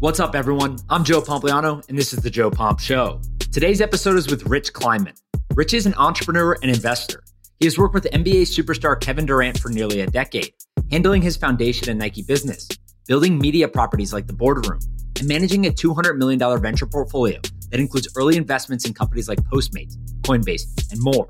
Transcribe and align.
What's 0.00 0.18
up, 0.18 0.34
everyone? 0.34 0.78
I'm 0.88 1.04
Joe 1.04 1.20
Pompliano, 1.20 1.86
and 1.90 1.98
this 1.98 2.14
is 2.14 2.20
The 2.22 2.30
Joe 2.30 2.50
Pomp 2.50 2.80
Show. 2.80 3.20
Today's 3.52 3.82
episode 3.82 4.16
is 4.16 4.30
with 4.30 4.46
Rich 4.46 4.72
Kleiman. 4.72 5.12
Rich 5.54 5.74
is 5.74 5.84
an 5.84 5.92
entrepreneur 5.98 6.56
and 6.62 6.70
investor. 6.74 7.22
He 7.58 7.66
has 7.66 7.76
worked 7.76 7.92
with 7.92 8.04
NBA 8.04 8.44
superstar 8.44 8.98
Kevin 8.98 9.26
Durant 9.26 9.58
for 9.60 9.68
nearly 9.68 10.00
a 10.00 10.06
decade, 10.06 10.54
handling 10.90 11.20
his 11.20 11.36
foundation 11.36 11.90
and 11.90 11.98
Nike 11.98 12.22
business, 12.22 12.66
building 13.08 13.38
media 13.38 13.68
properties 13.68 14.14
like 14.14 14.26
The 14.26 14.32
Boardroom, 14.32 14.80
and 15.18 15.28
managing 15.28 15.66
a 15.66 15.70
$200 15.70 16.16
million 16.16 16.38
venture 16.62 16.86
portfolio 16.86 17.38
that 17.70 17.78
includes 17.78 18.08
early 18.16 18.38
investments 18.38 18.86
in 18.86 18.94
companies 18.94 19.28
like 19.28 19.38
Postmates, 19.52 19.98
Coinbase, 20.22 20.62
and 20.90 21.02
more. 21.02 21.28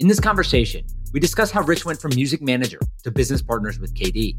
In 0.00 0.08
this 0.08 0.18
conversation, 0.18 0.84
we 1.12 1.20
discuss 1.20 1.52
how 1.52 1.62
Rich 1.62 1.84
went 1.84 2.00
from 2.00 2.16
music 2.16 2.42
manager 2.42 2.80
to 3.04 3.12
business 3.12 3.42
partners 3.42 3.78
with 3.78 3.94
KD, 3.94 4.36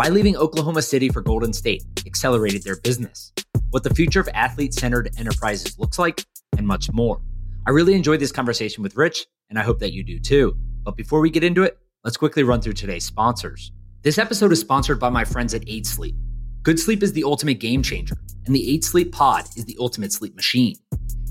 why 0.00 0.08
leaving 0.08 0.34
Oklahoma 0.34 0.80
City 0.80 1.10
for 1.10 1.20
Golden 1.20 1.52
State 1.52 1.84
accelerated 2.06 2.62
their 2.62 2.76
business, 2.76 3.34
what 3.68 3.82
the 3.82 3.94
future 3.94 4.18
of 4.18 4.30
athlete 4.32 4.72
centered 4.72 5.10
enterprises 5.18 5.78
looks 5.78 5.98
like, 5.98 6.24
and 6.56 6.66
much 6.66 6.90
more. 6.90 7.20
I 7.66 7.70
really 7.72 7.92
enjoyed 7.92 8.18
this 8.18 8.32
conversation 8.32 8.82
with 8.82 8.96
Rich, 8.96 9.26
and 9.50 9.58
I 9.58 9.62
hope 9.62 9.78
that 9.80 9.92
you 9.92 10.02
do 10.02 10.18
too. 10.18 10.56
But 10.84 10.96
before 10.96 11.20
we 11.20 11.28
get 11.28 11.44
into 11.44 11.64
it, 11.64 11.76
let's 12.02 12.16
quickly 12.16 12.44
run 12.44 12.62
through 12.62 12.72
today's 12.72 13.04
sponsors. 13.04 13.72
This 14.00 14.16
episode 14.16 14.52
is 14.52 14.60
sponsored 14.60 14.98
by 14.98 15.10
my 15.10 15.22
friends 15.22 15.52
at 15.52 15.68
8 15.68 15.84
Sleep. 15.84 16.14
Good 16.62 16.78
sleep 16.78 17.02
is 17.02 17.12
the 17.12 17.24
ultimate 17.24 17.60
game 17.60 17.82
changer, 17.82 18.16
and 18.46 18.56
the 18.56 18.70
8 18.76 18.84
Sleep 18.84 19.12
Pod 19.12 19.44
is 19.54 19.66
the 19.66 19.76
ultimate 19.78 20.14
sleep 20.14 20.34
machine. 20.34 20.76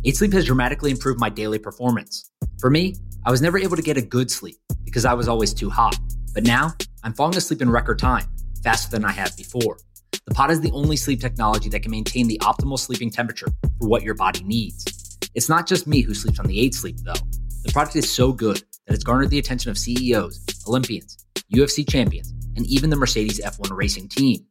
8 0.05 0.15
Sleep 0.15 0.33
has 0.33 0.45
dramatically 0.45 0.91
improved 0.91 1.19
my 1.19 1.29
daily 1.29 1.57
performance. 1.57 2.29
For 2.59 2.69
me, 2.69 2.97
I 3.25 3.31
was 3.31 3.41
never 3.41 3.57
able 3.57 3.77
to 3.77 3.81
get 3.81 3.97
a 3.97 4.01
good 4.03 4.29
sleep 4.29 4.57
because 4.83 5.05
I 5.05 5.15
was 5.15 5.27
always 5.27 5.55
too 5.55 5.71
hot. 5.71 5.97
But 6.35 6.43
now, 6.43 6.75
I'm 7.03 7.13
falling 7.13 7.35
asleep 7.35 7.63
in 7.63 7.69
record 7.71 7.97
time 7.97 8.29
faster 8.63 8.89
than 8.89 9.05
I 9.05 9.11
have 9.11 9.35
before. 9.37 9.77
The 10.25 10.33
pod 10.33 10.51
is 10.51 10.61
the 10.61 10.71
only 10.71 10.95
sleep 10.95 11.21
technology 11.21 11.69
that 11.69 11.81
can 11.81 11.91
maintain 11.91 12.27
the 12.27 12.39
optimal 12.39 12.77
sleeping 12.77 13.09
temperature 13.09 13.47
for 13.79 13.87
what 13.87 14.03
your 14.03 14.15
body 14.15 14.43
needs. 14.43 15.17
It's 15.35 15.49
not 15.49 15.67
just 15.67 15.87
me 15.87 16.01
who 16.01 16.13
sleeps 16.13 16.39
on 16.39 16.47
the 16.47 16.59
8 16.59 16.73
Sleep, 16.73 16.97
though. 17.03 17.13
The 17.63 17.71
product 17.71 17.95
is 17.95 18.11
so 18.11 18.31
good 18.31 18.63
that 18.87 18.93
it's 18.93 19.03
garnered 19.03 19.29
the 19.29 19.39
attention 19.39 19.69
of 19.69 19.77
CEOs, 19.77 20.45
Olympians, 20.67 21.25
UFC 21.53 21.87
champions, 21.87 22.33
and 22.55 22.65
even 22.65 22.89
the 22.89 22.95
Mercedes 22.95 23.39
F1 23.39 23.75
racing 23.75 24.07
team. 24.07 24.45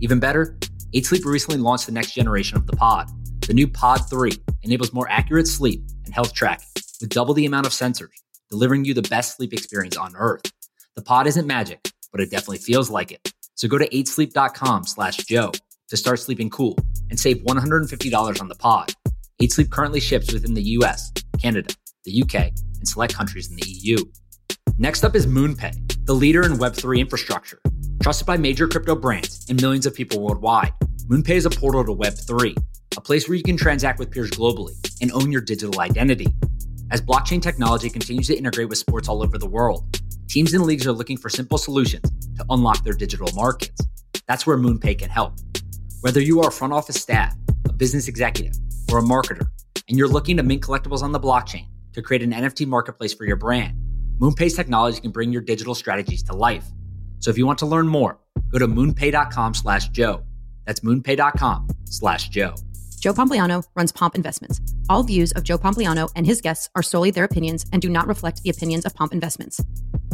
Even 0.00 0.18
better, 0.18 0.58
8 0.92 1.06
Sleep 1.06 1.24
recently 1.24 1.60
launched 1.60 1.86
the 1.86 1.92
next 1.92 2.12
generation 2.12 2.56
of 2.56 2.66
the 2.66 2.76
pod. 2.76 3.10
The 3.46 3.54
new 3.54 3.68
Pod 3.68 4.08
3 4.08 4.32
enables 4.62 4.92
more 4.92 5.08
accurate 5.10 5.46
sleep 5.46 5.82
and 6.04 6.14
health 6.14 6.32
tracking 6.32 6.68
with 7.00 7.10
double 7.10 7.34
the 7.34 7.46
amount 7.46 7.66
of 7.66 7.72
sensors, 7.72 8.22
delivering 8.50 8.84
you 8.84 8.94
the 8.94 9.02
best 9.02 9.36
sleep 9.36 9.52
experience 9.52 9.96
on 9.96 10.14
earth. 10.16 10.50
The 10.96 11.02
pod 11.02 11.26
isn't 11.26 11.46
magic, 11.46 11.90
but 12.10 12.20
it 12.20 12.30
definitely 12.30 12.58
feels 12.58 12.88
like 12.88 13.12
it. 13.12 13.32
So 13.56 13.68
go 13.68 13.78
to 13.78 13.88
8sleep.com 13.88 14.84
slash 14.84 15.18
Joe 15.18 15.52
to 15.88 15.96
start 15.96 16.18
sleeping 16.18 16.50
cool 16.50 16.76
and 17.10 17.18
save 17.18 17.38
$150 17.38 18.40
on 18.40 18.48
the 18.48 18.54
pod. 18.56 18.92
8sleep 19.40 19.70
currently 19.70 20.00
ships 20.00 20.32
within 20.32 20.54
the 20.54 20.62
US, 20.62 21.12
Canada, 21.40 21.74
the 22.04 22.22
UK, 22.22 22.34
and 22.34 22.88
select 22.88 23.14
countries 23.14 23.50
in 23.50 23.56
the 23.56 23.66
EU. 23.66 23.96
Next 24.78 25.04
up 25.04 25.14
is 25.14 25.26
MoonPay, 25.26 26.04
the 26.06 26.14
leader 26.14 26.44
in 26.44 26.52
Web3 26.52 26.98
infrastructure. 26.98 27.60
Trusted 28.02 28.26
by 28.26 28.36
major 28.36 28.66
crypto 28.66 28.96
brands 28.96 29.46
and 29.48 29.60
millions 29.60 29.86
of 29.86 29.94
people 29.94 30.20
worldwide, 30.20 30.72
MoonPay 31.08 31.36
is 31.36 31.46
a 31.46 31.50
portal 31.50 31.84
to 31.84 31.94
Web3, 31.94 32.56
a 32.96 33.00
place 33.00 33.28
where 33.28 33.36
you 33.36 33.42
can 33.42 33.56
transact 33.56 33.98
with 33.98 34.10
peers 34.10 34.30
globally 34.30 34.74
and 35.00 35.12
own 35.12 35.30
your 35.30 35.40
digital 35.40 35.80
identity. 35.80 36.26
As 36.90 37.00
blockchain 37.00 37.40
technology 37.40 37.88
continues 37.88 38.26
to 38.26 38.36
integrate 38.36 38.68
with 38.68 38.78
sports 38.78 39.08
all 39.08 39.22
over 39.22 39.38
the 39.38 39.48
world, 39.48 40.00
teams 40.28 40.54
and 40.54 40.64
leagues 40.64 40.86
are 40.86 40.92
looking 40.92 41.16
for 41.16 41.28
simple 41.28 41.58
solutions 41.58 42.10
to 42.36 42.44
unlock 42.50 42.84
their 42.84 42.92
digital 42.94 43.28
markets. 43.34 43.80
That's 44.26 44.46
where 44.46 44.56
MoonPay 44.56 44.98
can 44.98 45.10
help. 45.10 45.34
Whether 46.00 46.20
you 46.20 46.40
are 46.40 46.48
a 46.48 46.52
front 46.52 46.72
office 46.72 47.00
staff, 47.00 47.34
a 47.68 47.72
business 47.72 48.08
executive, 48.08 48.54
or 48.90 48.98
a 48.98 49.02
marketer, 49.02 49.46
and 49.88 49.98
you're 49.98 50.08
looking 50.08 50.36
to 50.36 50.42
mint 50.42 50.62
collectibles 50.62 51.02
on 51.02 51.12
the 51.12 51.20
blockchain 51.20 51.66
to 51.92 52.02
create 52.02 52.22
an 52.22 52.32
NFT 52.32 52.66
marketplace 52.66 53.14
for 53.14 53.24
your 53.24 53.36
brand, 53.36 53.76
MoonPay's 54.20 54.54
technology 54.54 55.00
can 55.00 55.10
bring 55.10 55.32
your 55.32 55.42
digital 55.42 55.74
strategies 55.74 56.22
to 56.24 56.34
life. 56.34 56.66
So 57.18 57.30
if 57.30 57.38
you 57.38 57.46
want 57.46 57.58
to 57.60 57.66
learn 57.66 57.88
more, 57.88 58.18
go 58.50 58.58
to 58.58 58.68
moonpay.com 58.68 59.54
slash 59.54 59.88
Joe. 59.88 60.22
That's 60.66 60.80
moonpay.com 60.80 61.68
slash 61.84 62.28
Joe. 62.28 62.54
Joe 63.04 63.12
Pompliano 63.12 63.62
runs 63.74 63.92
Pomp 63.92 64.14
Investments. 64.14 64.62
All 64.88 65.02
views 65.02 65.30
of 65.32 65.44
Joe 65.44 65.58
Pompliano 65.58 66.10
and 66.16 66.24
his 66.24 66.40
guests 66.40 66.70
are 66.74 66.82
solely 66.82 67.10
their 67.10 67.24
opinions 67.24 67.66
and 67.70 67.82
do 67.82 67.90
not 67.90 68.06
reflect 68.06 68.42
the 68.42 68.48
opinions 68.48 68.86
of 68.86 68.94
Pomp 68.94 69.12
Investments. 69.12 69.60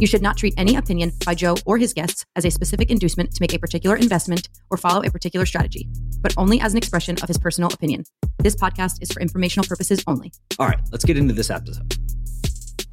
You 0.01 0.07
should 0.07 0.21
not 0.21 0.35
treat 0.35 0.53
any 0.57 0.75
opinion 0.75 1.13
by 1.25 1.33
Joe 1.33 1.55
or 1.65 1.77
his 1.77 1.93
guests 1.93 2.25
as 2.35 2.43
a 2.43 2.51
specific 2.51 2.91
inducement 2.91 3.31
to 3.31 3.41
make 3.41 3.53
a 3.53 3.59
particular 3.59 3.95
investment 3.95 4.49
or 4.69 4.75
follow 4.75 5.03
a 5.03 5.09
particular 5.09 5.45
strategy, 5.45 5.87
but 6.19 6.33
only 6.35 6.59
as 6.59 6.73
an 6.73 6.79
expression 6.79 7.15
of 7.21 7.29
his 7.29 7.37
personal 7.37 7.71
opinion. 7.73 8.03
This 8.39 8.57
podcast 8.57 9.01
is 9.01 9.09
for 9.09 9.21
informational 9.21 9.65
purposes 9.65 10.03
only. 10.05 10.33
All 10.59 10.67
right, 10.67 10.81
let's 10.91 11.05
get 11.05 11.15
into 11.15 11.33
this 11.33 11.49
episode. 11.49 11.95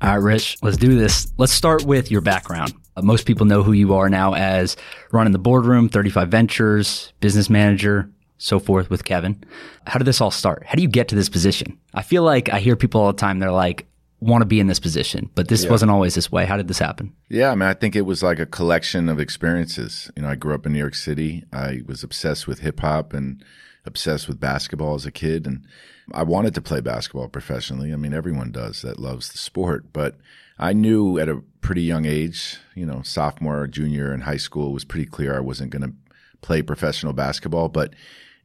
All 0.00 0.10
right, 0.10 0.22
Rich, 0.22 0.58
let's 0.62 0.76
do 0.76 0.96
this. 0.96 1.32
Let's 1.38 1.52
start 1.52 1.82
with 1.82 2.08
your 2.08 2.20
background. 2.20 2.72
Uh, 2.94 3.02
most 3.02 3.26
people 3.26 3.46
know 3.46 3.64
who 3.64 3.72
you 3.72 3.94
are 3.94 4.08
now 4.08 4.34
as 4.34 4.76
running 5.10 5.32
the 5.32 5.40
boardroom, 5.40 5.88
35 5.88 6.28
Ventures, 6.28 7.12
business 7.18 7.50
manager, 7.50 8.12
so 8.38 8.58
forth 8.58 8.88
with 8.90 9.04
Kevin. 9.04 9.42
How 9.86 9.98
did 9.98 10.04
this 10.06 10.20
all 10.20 10.30
start? 10.30 10.64
How 10.66 10.74
do 10.74 10.82
you 10.82 10.88
get 10.88 11.08
to 11.08 11.14
this 11.14 11.28
position? 11.28 11.78
I 11.94 12.02
feel 12.02 12.22
like 12.22 12.48
I 12.48 12.60
hear 12.60 12.76
people 12.76 13.00
all 13.00 13.12
the 13.12 13.18
time, 13.18 13.38
they're 13.38 13.50
like, 13.52 13.86
want 14.20 14.42
to 14.42 14.46
be 14.46 14.58
in 14.58 14.66
this 14.66 14.80
position, 14.80 15.30
but 15.36 15.46
this 15.48 15.64
Yeah. 15.64 15.70
wasn't 15.70 15.90
always 15.92 16.14
this 16.16 16.32
way. 16.32 16.44
How 16.44 16.56
did 16.56 16.66
this 16.66 16.78
happen? 16.80 17.12
Yeah, 17.28 17.52
I 17.52 17.54
mean, 17.54 17.68
I 17.68 17.74
think 17.74 17.94
it 17.94 18.02
was 18.06 18.20
like 18.22 18.40
a 18.40 18.46
collection 18.46 19.08
of 19.08 19.20
experiences. 19.20 20.10
You 20.16 20.22
know, 20.22 20.28
I 20.28 20.34
grew 20.34 20.54
up 20.54 20.66
in 20.66 20.72
New 20.72 20.78
York 20.78 20.96
City. 20.96 21.44
I 21.52 21.82
was 21.86 22.02
obsessed 22.02 22.48
with 22.48 22.58
hip 22.60 22.80
hop 22.80 23.12
and 23.12 23.44
obsessed 23.86 24.26
with 24.26 24.40
basketball 24.40 24.94
as 24.96 25.06
a 25.06 25.12
kid. 25.12 25.46
And 25.46 25.64
I 26.12 26.24
wanted 26.24 26.54
to 26.56 26.60
play 26.60 26.80
basketball 26.80 27.28
professionally. 27.28 27.92
I 27.92 27.96
mean, 27.96 28.12
everyone 28.12 28.50
does 28.50 28.82
that 28.82 28.98
loves 28.98 29.30
the 29.30 29.38
sport. 29.38 29.92
But 29.92 30.16
I 30.58 30.72
knew 30.72 31.18
at 31.18 31.28
a 31.28 31.42
pretty 31.60 31.82
young 31.82 32.04
age, 32.04 32.56
you 32.74 32.86
know, 32.86 33.02
sophomore, 33.02 33.68
junior 33.68 34.12
in 34.12 34.22
high 34.22 34.36
school, 34.36 34.70
it 34.70 34.74
was 34.74 34.84
pretty 34.84 35.06
clear 35.06 35.36
I 35.36 35.40
wasn't 35.40 35.70
going 35.70 35.82
to 35.82 35.94
play 36.40 36.60
professional 36.62 37.12
basketball. 37.12 37.68
But 37.68 37.94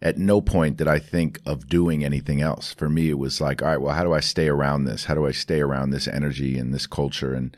at 0.03 0.17
no 0.17 0.41
point 0.41 0.77
did 0.77 0.87
I 0.87 0.99
think 0.99 1.39
of 1.45 1.67
doing 1.67 2.03
anything 2.03 2.41
else. 2.41 2.73
For 2.73 2.89
me, 2.89 3.09
it 3.09 3.17
was 3.17 3.41
like, 3.41 3.61
all 3.61 3.69
right, 3.69 3.81
well, 3.81 3.95
how 3.95 4.03
do 4.03 4.13
I 4.13 4.19
stay 4.19 4.49
around 4.49 4.83
this? 4.83 5.05
How 5.05 5.15
do 5.15 5.25
I 5.25 5.31
stay 5.31 5.61
around 5.61 5.89
this 5.89 6.07
energy 6.07 6.59
and 6.59 6.73
this 6.73 6.85
culture? 6.85 7.33
And 7.33 7.55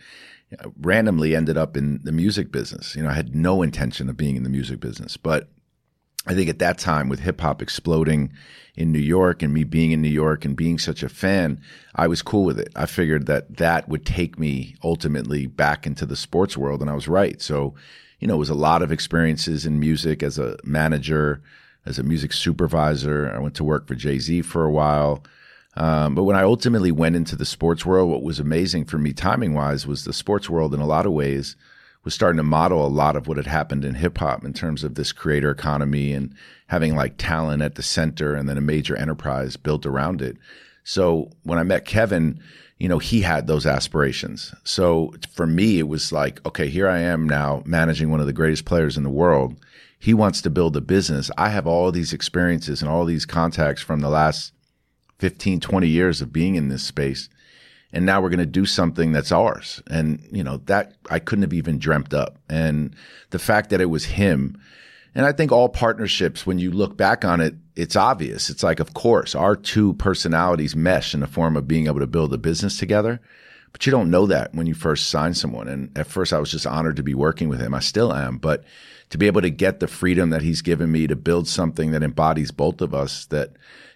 randomly 0.79 1.35
ended 1.35 1.57
up 1.57 1.75
in 1.75 1.99
the 2.03 2.11
music 2.11 2.51
business. 2.51 2.95
You 2.95 3.03
know, 3.03 3.09
I 3.09 3.13
had 3.13 3.35
no 3.35 3.63
intention 3.63 4.09
of 4.09 4.15
being 4.15 4.35
in 4.35 4.43
the 4.43 4.49
music 4.49 4.79
business, 4.79 5.17
but 5.17 5.49
I 6.27 6.33
think 6.33 6.49
at 6.49 6.59
that 6.59 6.77
time 6.77 7.09
with 7.09 7.19
hip 7.19 7.41
hop 7.41 7.61
exploding 7.61 8.31
in 8.75 8.91
New 8.91 8.99
York 8.99 9.41
and 9.41 9.53
me 9.53 9.63
being 9.63 9.91
in 9.91 10.01
New 10.01 10.07
York 10.07 10.45
and 10.45 10.55
being 10.55 10.77
such 10.77 11.03
a 11.03 11.09
fan, 11.09 11.59
I 11.95 12.07
was 12.07 12.21
cool 12.21 12.45
with 12.45 12.59
it. 12.59 12.71
I 12.75 12.85
figured 12.85 13.25
that 13.25 13.57
that 13.57 13.89
would 13.89 14.05
take 14.05 14.39
me 14.39 14.75
ultimately 14.83 15.47
back 15.47 15.85
into 15.87 16.05
the 16.05 16.15
sports 16.15 16.57
world 16.57 16.81
and 16.81 16.89
I 16.89 16.95
was 16.95 17.07
right. 17.07 17.41
So, 17.41 17.75
you 18.19 18.27
know, 18.27 18.35
it 18.35 18.39
was 18.39 18.49
a 18.49 18.55
lot 18.55 18.81
of 18.81 18.91
experiences 18.91 19.65
in 19.65 19.79
music 19.79 20.23
as 20.23 20.37
a 20.37 20.57
manager, 20.63 21.41
as 21.85 21.99
a 21.99 22.03
music 22.03 22.33
supervisor. 22.33 23.31
I 23.33 23.39
went 23.39 23.55
to 23.55 23.63
work 23.63 23.87
for 23.87 23.95
Jay-Z 23.95 24.41
for 24.43 24.65
a 24.65 24.71
while. 24.71 25.23
Um, 25.77 26.15
but 26.15 26.23
when 26.23 26.37
I 26.37 26.43
ultimately 26.43 26.91
went 26.91 27.15
into 27.15 27.35
the 27.35 27.45
sports 27.45 27.85
world, 27.85 28.09
what 28.09 28.23
was 28.23 28.39
amazing 28.39 28.85
for 28.85 28.97
me 28.97 29.11
timing 29.13 29.53
wise 29.53 29.85
was 29.85 30.05
the 30.05 30.13
sports 30.13 30.49
world 30.49 30.73
in 30.73 30.79
a 30.79 30.87
lot 30.87 31.05
of 31.05 31.11
ways 31.11 31.55
was 32.05 32.13
starting 32.13 32.37
to 32.37 32.43
model 32.43 32.85
a 32.85 32.87
lot 32.87 33.15
of 33.15 33.27
what 33.27 33.35
had 33.35 33.47
happened 33.47 33.83
in 33.83 33.95
hip 33.95 34.19
hop 34.19 34.45
in 34.45 34.53
terms 34.53 34.83
of 34.83 34.93
this 34.95 35.11
creator 35.11 35.49
economy 35.49 36.13
and 36.13 36.33
having 36.67 36.95
like 36.95 37.15
talent 37.17 37.61
at 37.61 37.75
the 37.75 37.83
center 37.83 38.35
and 38.35 38.47
then 38.47 38.57
a 38.57 38.61
major 38.61 38.95
enterprise 38.95 39.57
built 39.57 39.85
around 39.85 40.21
it. 40.21 40.37
So 40.83 41.31
when 41.43 41.57
I 41.57 41.63
met 41.63 41.85
Kevin, 41.85 42.39
you 42.77 42.87
know, 42.87 42.99
he 42.99 43.21
had 43.21 43.47
those 43.47 43.65
aspirations. 43.65 44.53
So 44.63 45.13
for 45.33 45.47
me, 45.47 45.79
it 45.79 45.87
was 45.87 46.11
like, 46.11 46.45
okay, 46.45 46.69
here 46.69 46.87
I 46.87 46.99
am 46.99 47.27
now 47.27 47.63
managing 47.65 48.11
one 48.11 48.19
of 48.19 48.27
the 48.27 48.33
greatest 48.33 48.65
players 48.65 48.97
in 48.97 49.03
the 49.03 49.09
world. 49.09 49.55
He 50.05 50.13
wants 50.13 50.43
to 50.43 50.51
build 50.51 50.77
a 50.77 50.81
business. 50.81 51.31
I 51.35 51.49
have 51.49 51.65
all 51.65 51.91
these 51.91 52.13
experiences 52.13 52.83
and 52.83 52.91
all 52.91 53.05
these 53.05 53.25
contacts 53.25 53.81
from 53.81 54.01
the 54.01 54.09
last 54.09 54.53
15, 55.17 55.59
20 55.59 55.87
years 55.87 56.21
of 56.21 56.31
being 56.31 56.53
in 56.53 56.69
this 56.69 56.83
space. 56.83 57.27
And 57.91 58.05
now 58.05 58.21
we're 58.21 58.29
going 58.29 58.37
to 58.37 58.45
do 58.45 58.67
something 58.67 59.13
that's 59.13 59.31
ours. 59.31 59.81
And, 59.89 60.23
you 60.31 60.43
know, 60.43 60.57
that 60.67 60.93
I 61.09 61.17
couldn't 61.17 61.41
have 61.41 61.53
even 61.53 61.79
dreamt 61.79 62.13
up. 62.13 62.37
And 62.47 62.95
the 63.31 63.39
fact 63.39 63.71
that 63.71 63.81
it 63.81 63.89
was 63.89 64.05
him, 64.05 64.61
and 65.15 65.25
I 65.25 65.31
think 65.31 65.51
all 65.51 65.69
partnerships, 65.69 66.45
when 66.45 66.59
you 66.59 66.69
look 66.69 66.95
back 66.95 67.25
on 67.25 67.41
it, 67.41 67.55
it's 67.75 67.95
obvious. 67.95 68.51
It's 68.51 68.61
like, 68.61 68.79
of 68.79 68.93
course, 68.93 69.33
our 69.33 69.55
two 69.55 69.93
personalities 69.93 70.75
mesh 70.75 71.15
in 71.15 71.21
the 71.21 71.25
form 71.25 71.57
of 71.57 71.67
being 71.67 71.87
able 71.87 72.01
to 72.01 72.05
build 72.05 72.31
a 72.31 72.37
business 72.37 72.77
together. 72.77 73.19
But 73.71 73.87
you 73.87 73.91
don't 73.91 74.11
know 74.11 74.27
that 74.27 74.53
when 74.53 74.67
you 74.67 74.75
first 74.75 75.09
sign 75.09 75.33
someone. 75.33 75.67
And 75.67 75.97
at 75.97 76.05
first, 76.05 76.31
I 76.31 76.37
was 76.37 76.51
just 76.51 76.67
honored 76.67 76.97
to 76.97 77.03
be 77.03 77.15
working 77.15 77.49
with 77.49 77.59
him. 77.59 77.73
I 77.73 77.79
still 77.79 78.13
am. 78.13 78.37
But 78.37 78.63
to 79.09 79.17
be 79.17 79.27
able 79.27 79.41
to 79.41 79.49
get 79.49 79.79
the 79.79 79.87
freedom 79.87 80.29
that 80.31 80.41
he's 80.41 80.61
given 80.61 80.91
me 80.91 81.07
to 81.07 81.15
build 81.15 81.47
something 81.47 81.91
that 81.91 82.03
embodies 82.03 82.51
both 82.51 82.81
of 82.81 82.93
us, 82.93 83.25
that, 83.27 83.51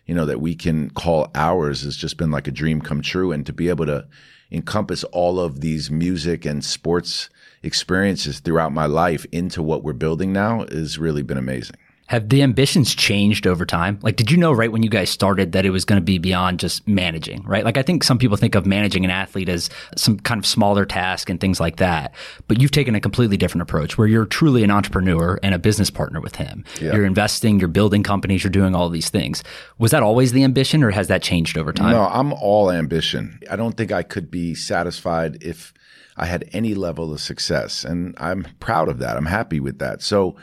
you 0.06 0.14
know, 0.14 0.26
that 0.26 0.42
we 0.42 0.56
can 0.56 0.90
call 0.92 1.30
ours 1.36 1.82
has 1.82 1.98
just 1.98 2.18
been 2.18 2.32
like 2.32 2.48
a 2.48 2.52
dream 2.52 2.82
come 2.82 3.02
true. 3.02 3.32
And 3.32 3.46
to 3.46 3.54
be 3.54 3.70
able 3.70 3.86
to 3.88 4.08
encompass 4.52 5.04
all 5.06 5.40
of 5.40 5.62
these 5.62 5.92
music 5.92 6.46
and 6.46 6.64
sports 6.64 7.30
experiences 7.62 8.40
throughout 8.40 8.72
my 8.72 8.86
life 8.86 9.26
into 9.32 9.62
what 9.62 9.84
we're 9.84 9.94
building 9.94 10.34
now 10.34 10.66
has 10.72 10.98
really 10.98 11.24
been 11.24 11.38
amazing. 11.38 11.76
Have 12.10 12.30
the 12.30 12.42
ambitions 12.42 12.96
changed 12.96 13.46
over 13.46 13.68
time? 13.68 14.00
Like, 14.02 14.16
did 14.16 14.32
you 14.32 14.38
know 14.38 14.52
right 14.52 14.72
when 14.72 14.82
you 14.82 14.90
guys 14.90 15.12
started 15.12 15.52
that 15.52 15.64
it 15.64 15.70
was 15.70 15.86
going 15.86 16.02
to 16.02 16.04
be 16.04 16.18
beyond 16.18 16.60
just 16.60 16.88
managing, 16.88 17.44
right? 17.44 17.64
Like, 17.64 17.78
I 17.78 17.84
think 17.84 18.04
some 18.04 18.18
people 18.18 18.36
think 18.36 18.56
of 18.56 18.66
managing 18.66 19.06
an 19.06 19.12
athlete 19.12 19.48
as 19.48 19.70
some 19.96 20.20
kind 20.20 20.40
of 20.40 20.46
smaller 20.48 20.86
task 20.86 21.30
and 21.30 21.40
things 21.40 21.60
like 21.60 21.76
that. 21.76 22.16
But 22.48 22.60
you've 22.60 22.72
taken 22.72 22.96
a 22.96 23.00
completely 23.00 23.38
different 23.38 23.62
approach 23.62 23.96
where 23.96 24.08
you're 24.08 24.26
truly 24.26 24.64
an 24.64 24.72
entrepreneur 24.72 25.40
and 25.44 25.54
a 25.54 25.60
business 25.60 25.92
partner 25.92 26.20
with 26.20 26.36
him. 26.36 26.66
Yeah. 26.82 26.96
You're 26.96 27.06
investing, 27.06 27.60
you're 27.60 27.68
building 27.70 28.02
companies, 28.02 28.44
you're 28.44 28.50
doing 28.50 28.74
all 28.74 28.90
these 28.90 29.10
things. 29.10 29.44
Was 29.78 29.92
that 29.92 30.02
always 30.02 30.32
the 30.32 30.44
ambition 30.44 30.84
or 30.84 30.90
has 30.90 31.10
that 31.10 31.22
changed 31.22 31.60
over 31.60 31.72
time? 31.72 31.92
No, 31.92 32.08
I'm 32.08 32.34
all 32.34 32.72
ambition. 32.72 33.40
I 33.52 33.56
don't 33.56 33.78
think 33.78 33.92
I 33.92 34.02
could 34.02 34.32
be 34.32 34.56
satisfied 34.56 35.44
if 35.44 35.76
I 36.18 36.26
had 36.26 36.50
any 36.54 36.74
level 36.74 37.14
of 37.14 37.22
success. 37.22 37.86
And 37.86 38.16
I'm 38.18 38.48
proud 38.60 38.90
of 38.90 38.98
that. 38.98 39.16
I'm 39.16 39.28
happy 39.28 39.60
with 39.60 39.78
that. 39.78 40.02
So, 40.02 40.38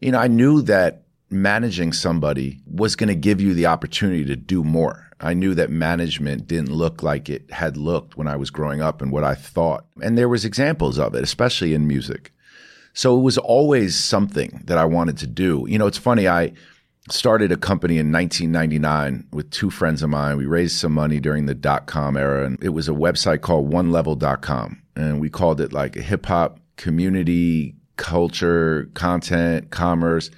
you 0.00 0.12
know, 0.12 0.18
I 0.18 0.26
knew 0.26 0.62
that 0.62 1.02
managing 1.30 1.92
somebody 1.92 2.60
was 2.66 2.96
going 2.96 3.08
to 3.08 3.14
give 3.14 3.40
you 3.40 3.54
the 3.54 3.66
opportunity 3.66 4.24
to 4.24 4.36
do 4.36 4.64
more. 4.64 5.08
I 5.20 5.34
knew 5.34 5.54
that 5.54 5.70
management 5.70 6.46
didn't 6.46 6.72
look 6.72 7.02
like 7.02 7.28
it 7.28 7.50
had 7.52 7.76
looked 7.76 8.16
when 8.16 8.26
I 8.26 8.36
was 8.36 8.50
growing 8.50 8.80
up 8.80 9.02
and 9.02 9.12
what 9.12 9.24
I 9.24 9.34
thought. 9.34 9.84
And 10.02 10.16
there 10.16 10.28
was 10.28 10.44
examples 10.44 10.98
of 10.98 11.14
it, 11.14 11.22
especially 11.22 11.74
in 11.74 11.86
music. 11.86 12.32
So 12.94 13.18
it 13.18 13.22
was 13.22 13.38
always 13.38 13.96
something 13.96 14.62
that 14.64 14.78
I 14.78 14.84
wanted 14.84 15.18
to 15.18 15.26
do. 15.26 15.66
You 15.68 15.78
know, 15.78 15.86
it's 15.86 15.98
funny, 15.98 16.26
I 16.26 16.52
started 17.10 17.52
a 17.52 17.56
company 17.56 17.98
in 17.98 18.10
1999 18.10 19.28
with 19.32 19.50
two 19.50 19.70
friends 19.70 20.02
of 20.02 20.10
mine. 20.10 20.36
We 20.36 20.46
raised 20.46 20.76
some 20.76 20.92
money 20.92 21.20
during 21.20 21.46
the 21.46 21.54
dot 21.54 21.86
com 21.86 22.16
era 22.16 22.46
and 22.46 22.62
it 22.62 22.70
was 22.70 22.88
a 22.88 22.92
website 22.92 23.42
called 23.42 23.70
onelevel.com 23.70 24.82
and 24.96 25.20
we 25.20 25.30
called 25.30 25.60
it 25.60 25.72
like 25.72 25.96
a 25.96 26.02
hip 26.02 26.26
hop 26.26 26.60
community 26.76 27.74
culture, 27.96 28.88
content, 28.94 29.70
commerce 29.70 30.30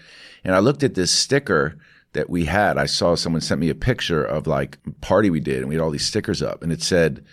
and 0.44 0.54
I 0.54 0.58
looked 0.58 0.82
at 0.82 0.94
this 0.94 1.10
sticker 1.10 1.76
that 2.12 2.28
we 2.28 2.44
had. 2.44 2.78
I 2.78 2.86
saw 2.86 3.14
someone 3.14 3.40
sent 3.40 3.60
me 3.60 3.70
a 3.70 3.74
picture 3.74 4.24
of 4.24 4.46
like 4.46 4.78
party 5.00 5.30
we 5.30 5.40
did 5.40 5.58
and 5.58 5.68
we 5.68 5.74
had 5.74 5.82
all 5.82 5.90
these 5.90 6.06
stickers 6.06 6.42
up 6.42 6.62
and 6.62 6.72
it 6.72 6.82
said 6.82 7.24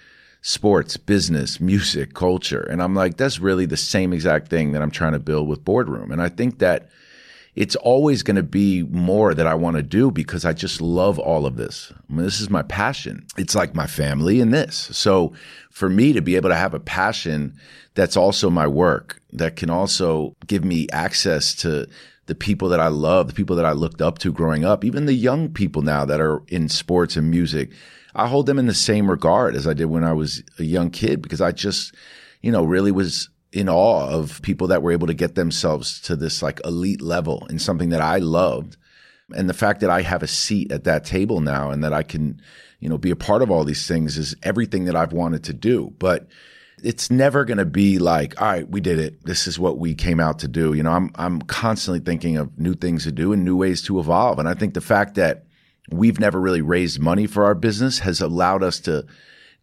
sports, 0.41 0.97
business, 0.97 1.59
music, 1.59 2.13
culture. 2.13 2.61
And 2.61 2.81
I'm 2.81 2.95
like, 2.95 3.17
that's 3.17 3.39
really 3.39 3.65
the 3.65 3.77
same 3.77 4.13
exact 4.13 4.47
thing 4.47 4.71
that 4.71 4.81
I'm 4.81 4.91
trying 4.91 5.13
to 5.13 5.19
build 5.19 5.47
with 5.47 5.65
Boardroom. 5.65 6.11
And 6.11 6.21
I 6.21 6.29
think 6.29 6.59
that 6.59 6.89
it's 7.55 7.75
always 7.75 8.23
going 8.23 8.37
to 8.37 8.43
be 8.43 8.83
more 8.83 9.33
that 9.33 9.47
I 9.47 9.53
want 9.53 9.75
to 9.75 9.83
do 9.83 10.11
because 10.11 10.45
I 10.45 10.53
just 10.53 10.79
love 10.79 11.19
all 11.19 11.45
of 11.45 11.57
this. 11.57 11.91
I 11.91 12.13
mean, 12.13 12.23
this 12.23 12.39
is 12.39 12.49
my 12.49 12.61
passion. 12.61 13.25
It's 13.37 13.55
like 13.55 13.75
my 13.75 13.87
family 13.87 14.39
and 14.39 14.53
this. 14.53 14.89
So 14.93 15.33
for 15.69 15.89
me 15.89 16.13
to 16.13 16.21
be 16.21 16.37
able 16.37 16.49
to 16.49 16.55
have 16.55 16.73
a 16.73 16.79
passion 16.79 17.57
that's 17.95 18.15
also 18.15 18.49
my 18.49 18.67
work, 18.67 19.21
that 19.33 19.57
can 19.57 19.69
also 19.69 20.35
give 20.47 20.63
me 20.63 20.87
access 20.91 21.53
to 21.55 21.87
the 22.29 22.35
people 22.35 22.69
that 22.69 22.79
I 22.79 22.89
love, 22.89 23.27
the 23.27 23.33
people 23.33 23.55
that 23.55 23.65
I 23.65 23.71
looked 23.71 24.03
up 24.03 24.19
to 24.19 24.31
growing 24.31 24.63
up, 24.63 24.85
even 24.85 25.07
the 25.07 25.13
young 25.13 25.49
people 25.49 25.81
now 25.81 26.05
that 26.05 26.21
are 26.21 26.43
in 26.47 26.69
sports 26.69 27.17
and 27.17 27.31
music, 27.31 27.71
I 28.13 28.27
hold 28.27 28.45
them 28.45 28.59
in 28.59 28.67
the 28.67 28.73
same 28.75 29.09
regard 29.09 29.55
as 29.55 29.65
I 29.65 29.73
did 29.73 29.85
when 29.85 30.03
I 30.03 30.13
was 30.13 30.43
a 30.59 30.63
young 30.63 30.91
kid 30.91 31.23
because 31.23 31.41
I 31.41 31.51
just, 31.51 31.95
you 32.41 32.51
know, 32.51 32.63
really 32.63 32.91
was 32.91 33.29
in 33.51 33.67
awe 33.67 34.09
of 34.09 34.43
people 34.43 34.67
that 34.67 34.83
were 34.83 34.91
able 34.91 35.07
to 35.07 35.15
get 35.15 35.33
themselves 35.33 35.99
to 36.01 36.15
this 36.15 36.43
like 36.43 36.61
elite 36.63 37.01
level 37.01 37.47
in 37.49 37.57
something 37.57 37.89
that 37.89 38.01
I 38.01 38.19
loved. 38.19 38.77
And 39.35 39.49
the 39.49 39.55
fact 39.55 39.79
that 39.81 39.89
I 39.89 40.03
have 40.03 40.21
a 40.21 40.27
seat 40.27 40.71
at 40.71 40.83
that 40.83 41.05
table 41.05 41.41
now 41.41 41.71
and 41.71 41.83
that 41.83 41.93
I 41.93 42.03
can, 42.03 42.39
you 42.79 42.89
know, 42.89 42.99
be 42.99 43.09
a 43.09 43.15
part 43.15 43.41
of 43.41 43.49
all 43.49 43.63
these 43.63 43.87
things 43.87 44.19
is 44.19 44.35
everything 44.43 44.85
that 44.85 44.95
I've 44.95 45.13
wanted 45.13 45.43
to 45.45 45.53
do. 45.53 45.95
But 45.97 46.27
it's 46.83 47.11
never 47.11 47.45
going 47.45 47.57
to 47.57 47.65
be 47.65 47.99
like, 47.99 48.39
all 48.41 48.47
right, 48.47 48.69
we 48.69 48.81
did 48.81 48.99
it. 48.99 49.25
This 49.25 49.47
is 49.47 49.59
what 49.59 49.77
we 49.77 49.93
came 49.93 50.19
out 50.19 50.39
to 50.39 50.47
do. 50.47 50.73
You 50.73 50.83
know, 50.83 50.91
I'm 50.91 51.11
I'm 51.15 51.41
constantly 51.41 51.99
thinking 51.99 52.37
of 52.37 52.57
new 52.57 52.73
things 52.73 53.03
to 53.03 53.11
do 53.11 53.33
and 53.33 53.43
new 53.43 53.55
ways 53.55 53.81
to 53.83 53.99
evolve. 53.99 54.39
And 54.39 54.47
I 54.47 54.53
think 54.53 54.73
the 54.73 54.81
fact 54.81 55.15
that 55.15 55.45
we've 55.91 56.19
never 56.19 56.39
really 56.39 56.61
raised 56.61 56.99
money 56.99 57.27
for 57.27 57.45
our 57.45 57.55
business 57.55 57.99
has 57.99 58.21
allowed 58.21 58.63
us 58.63 58.79
to 58.81 59.05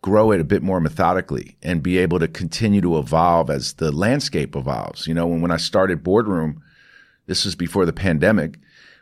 grow 0.02 0.30
it 0.30 0.40
a 0.40 0.44
bit 0.44 0.62
more 0.62 0.80
methodically 0.80 1.56
and 1.62 1.82
be 1.82 1.98
able 1.98 2.18
to 2.18 2.28
continue 2.28 2.80
to 2.80 2.98
evolve 2.98 3.50
as 3.50 3.74
the 3.74 3.90
landscape 3.90 4.54
evolves. 4.54 5.06
You 5.06 5.14
know, 5.14 5.26
when, 5.26 5.40
when 5.40 5.50
I 5.50 5.56
started 5.56 6.02
Boardroom, 6.02 6.62
this 7.26 7.44
was 7.44 7.56
before 7.56 7.86
the 7.86 7.92
pandemic, 7.92 8.58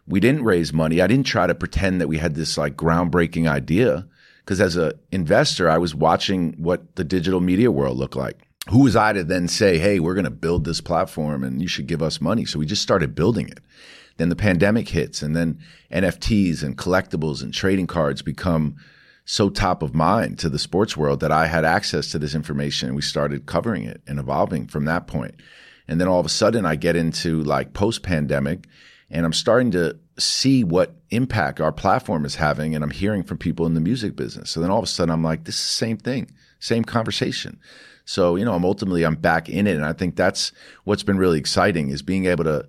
we 0.07 0.21
didn't 0.21 0.45
raise 0.45 0.73
money. 0.73 1.01
I 1.01 1.07
didn't 1.07 1.27
try 1.27 1.47
to 1.47 1.55
pretend 1.55 2.01
that 2.01 2.09
we 2.09 2.19
had 2.19 2.35
this 2.35 2.57
like 2.57 2.77
groundbreaking 2.77 3.49
idea 3.49 4.07
because 4.44 4.61
as 4.61 4.76
an 4.76 4.93
investor, 5.11 5.70
I 5.70 5.79
was 5.79 5.94
watching 5.94 6.52
what 6.58 6.96
the 6.96 7.05
digital 7.05 7.41
media 7.41 7.70
world 7.70 7.96
looked 7.96 8.17
like. 8.17 8.46
Who 8.70 8.81
was 8.81 8.96
I 8.96 9.12
to 9.12 9.25
then 9.25 9.49
say, 9.49 9.79
hey, 9.79 10.00
we're 10.00 10.14
going 10.14 10.25
to 10.25 10.31
build 10.31 10.64
this 10.64 10.81
platform 10.81 11.44
and 11.44 11.61
you 11.61 11.69
should 11.69 11.87
give 11.87 12.02
us 12.02 12.20
money? 12.20 12.44
So 12.44 12.58
we 12.58 12.67
just 12.67 12.82
started 12.82 13.14
building 13.14 13.49
it. 13.49 13.61
Then 14.17 14.29
the 14.29 14.37
pandemic 14.37 14.88
hits, 14.88 15.23
and 15.23 15.35
then 15.35 15.58
NFTs 15.93 16.62
and 16.62 16.79
collectibles 16.79 17.43
and 17.43 17.52
trading 17.52 17.88
cards 17.88 18.23
become 18.23 18.76
so 19.25 19.49
top 19.49 19.82
of 19.82 19.94
mind 19.94 20.38
to 20.38 20.49
the 20.49 20.58
sports 20.58 20.96
world 20.96 21.20
that 21.20 21.32
I 21.32 21.46
had 21.46 21.64
access 21.64 22.11
to 22.11 22.19
this 22.19 22.35
information 22.35 22.88
and 22.88 22.96
we 22.96 23.02
started 23.02 23.46
covering 23.46 23.85
it 23.85 24.02
and 24.06 24.19
evolving 24.19 24.67
from 24.67 24.85
that 24.85 25.06
point. 25.06 25.35
And 25.88 26.00
then 26.00 26.08
all 26.08 26.20
of 26.20 26.26
a 26.26 26.31
sudden 26.31 26.67
I 26.67 26.76
get 26.76 26.96
into 26.96 27.43
like 27.43 27.73
post 27.73 28.02
pandemic 28.02 28.67
and 29.11 29.25
I'm 29.25 29.32
starting 29.32 29.70
to 29.73 29.99
see 30.19 30.65
what 30.65 30.95
impact 31.11 31.61
our 31.61 31.73
platform 31.73 32.25
is 32.25 32.37
having. 32.37 32.75
And 32.75 32.85
I'm 32.85 32.91
hearing 32.91 33.23
from 33.23 33.39
people 33.39 33.67
in 33.67 33.75
the 33.75 33.81
music 33.81 34.17
business. 34.17 34.51
So 34.51 34.61
then 34.61 34.71
all 34.71 34.79
of 34.79 34.85
a 34.85 34.89
sudden 34.89 35.13
I'm 35.13 35.25
like, 35.25 35.45
this 35.45 35.57
is 35.57 35.63
the 35.63 35.69
same 35.69 35.97
thing, 35.97 36.31
same 36.61 36.85
conversation. 36.85 37.59
So, 38.05 38.37
you 38.37 38.45
know, 38.45 38.55
I'm 38.55 38.65
ultimately, 38.65 39.05
I'm 39.05 39.17
back 39.17 39.49
in 39.49 39.67
it. 39.67 39.77
And 39.77 39.85
I 39.85 39.93
think 39.93 40.17
that's 40.17 40.53
what's 40.85 41.03
been 41.03 41.19
really 41.19 41.39
exciting 41.39 41.91
is 41.91 42.03
being 42.03 42.27
able 42.27 42.45
to, 42.45 42.67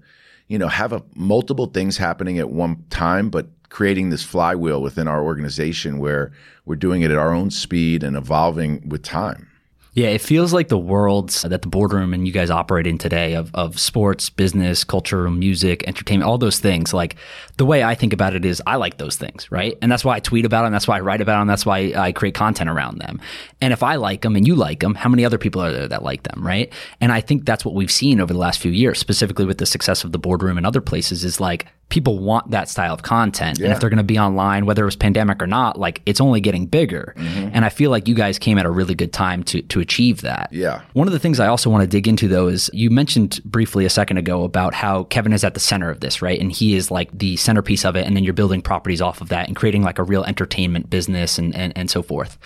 you 0.48 0.58
know, 0.58 0.68
have 0.68 0.94
a, 0.94 1.04
multiple 1.16 1.68
things 1.68 1.98
happening 1.98 2.40
at 2.40 2.50
one 2.50 2.84
time, 2.90 3.30
but 3.30 3.48
creating 3.70 4.10
this 4.10 4.24
flywheel 4.24 4.82
within 4.82 5.08
our 5.08 5.24
organization 5.24 6.00
where 6.00 6.32
we're 6.66 6.76
doing 6.76 7.02
it 7.02 7.12
at 7.12 7.18
our 7.18 7.34
own 7.34 7.52
speed 7.52 8.04
and 8.04 8.16
evolving 8.16 8.88
with 8.88 9.04
time. 9.04 9.50
Yeah, 9.96 10.08
it 10.08 10.20
feels 10.20 10.52
like 10.52 10.68
the 10.68 10.78
worlds 10.78 11.44
that 11.44 11.62
the 11.62 11.70
boardroom 11.70 12.14
and 12.14 12.28
you 12.28 12.34
guys 12.34 12.50
operate 12.50 12.86
in 12.86 12.98
today 12.98 13.34
of, 13.34 13.50
of 13.56 13.80
sports, 13.80 14.30
business, 14.30 14.84
culture, 14.84 15.32
music, 15.32 15.88
entertainment, 15.88 16.28
all 16.28 16.38
those 16.38 16.60
things. 16.60 16.94
Like 16.94 17.16
the 17.56 17.66
way 17.66 17.82
I 17.82 17.96
think 17.96 18.12
about 18.12 18.36
it 18.36 18.44
is 18.44 18.62
I 18.68 18.76
like 18.76 18.98
those 18.98 19.16
things, 19.16 19.50
right? 19.54 19.78
And 19.82 19.90
that's 19.90 20.04
why 20.04 20.18
I 20.18 20.20
tweet 20.20 20.44
about 20.44 20.64
them. 20.64 20.74
That's 20.74 20.86
why 20.86 20.98
I 20.98 21.00
write 21.00 21.22
about 21.22 21.40
them. 21.40 21.48
That's 21.48 21.66
why 21.66 21.94
I 21.96 22.12
create 22.12 22.36
content 22.36 22.70
around 22.70 22.98
them. 22.98 23.22
And 23.62 23.72
if 23.72 23.84
I 23.84 23.96
like 23.96 24.22
them 24.22 24.36
and 24.36 24.46
you 24.46 24.54
like 24.54 24.82
them, 24.82 24.96
how 24.96 25.08
many 25.08 25.24
other 25.24 25.38
people 25.38 25.62
are 25.62 25.72
there 25.72 25.88
that 25.88 26.04
like 26.04 26.24
them, 26.24 26.46
right? 26.46 26.74
And 27.00 27.14
I 27.14 27.22
think 27.22 27.46
that's 27.46 27.64
what 27.64 27.74
we've 27.74 27.90
seen 27.90 28.20
over 28.20 28.34
the 28.34 28.40
last 28.40 28.60
few 28.60 28.72
years, 28.72 29.00
specifically 29.00 29.46
with 29.46 29.60
the 29.60 29.66
success 29.66 30.04
of 30.04 30.12
the 30.12 30.20
boardroom 30.20 30.58
and 30.58 30.66
other 30.66 30.82
places 30.82 31.24
is 31.24 31.40
like 31.40 31.68
people 31.90 32.20
want 32.20 32.52
that 32.52 32.68
style 32.68 32.94
of 32.94 33.04
content. 33.04 33.60
Yeah. 33.60 33.66
And 33.66 33.74
if 33.74 33.80
they're 33.80 33.90
going 33.90 33.98
to 33.98 34.04
be 34.04 34.18
online, 34.18 34.66
whether 34.66 34.82
it 34.82 34.86
was 34.86 34.96
pandemic 34.96 35.42
or 35.42 35.48
not, 35.48 35.80
like 35.80 36.02
it's 36.06 36.20
only 36.20 36.42
getting 36.42 36.66
bigger. 36.66 37.14
Mm-hmm. 37.16 37.50
And 37.54 37.64
I 37.64 37.70
feel 37.70 37.92
like 37.92 38.08
you 38.08 38.16
guys 38.16 38.40
came 38.40 38.58
at 38.58 38.66
a 38.66 38.72
really 38.72 38.96
good 38.96 39.14
time 39.14 39.44
to, 39.46 39.62
to 39.62 39.80
achieve 39.80 40.22
that. 40.22 40.52
Yeah. 40.52 40.82
One 40.94 41.08
of 41.08 41.14
the 41.14 41.20
things 41.20 41.40
I 41.40 41.48
also 41.48 41.70
want 41.70 41.82
to 41.82 41.88
dig 41.88 42.08
into 42.08 42.28
though 42.28 42.48
is 42.48 42.70
you 42.74 42.90
mentioned 42.90 43.40
briefly 43.46 43.86
a 43.86 43.90
second 43.90 44.18
ago 44.18 44.44
about 44.44 44.74
how 44.74 45.04
Kevin 45.06 45.32
is 45.32 45.44
at 45.44 45.54
the 45.54 45.60
center 45.60 45.90
of 45.90 46.00
this, 46.00 46.22
right? 46.22 46.40
And 46.40 46.52
he 46.52 46.76
is 46.76 46.90
like 46.90 47.16
the 47.18 47.38
centerpiece 47.38 47.86
of 47.86 47.96
it. 47.96 48.06
And 48.08 48.16
then 48.16 48.24
you're 48.24 48.34
building 48.34 48.62
properties 48.62 49.02
off 49.02 49.22
of 49.22 49.30
that 49.30 49.48
and 49.48 49.56
creating 49.56 49.84
like 49.84 50.00
a 50.00 50.04
real 50.04 50.24
entertainment 50.24 50.90
business 50.90 51.38
and, 51.38 51.56
and, 51.56 51.72
and 51.78 51.90
so 51.90 52.02
forth. 52.02 52.38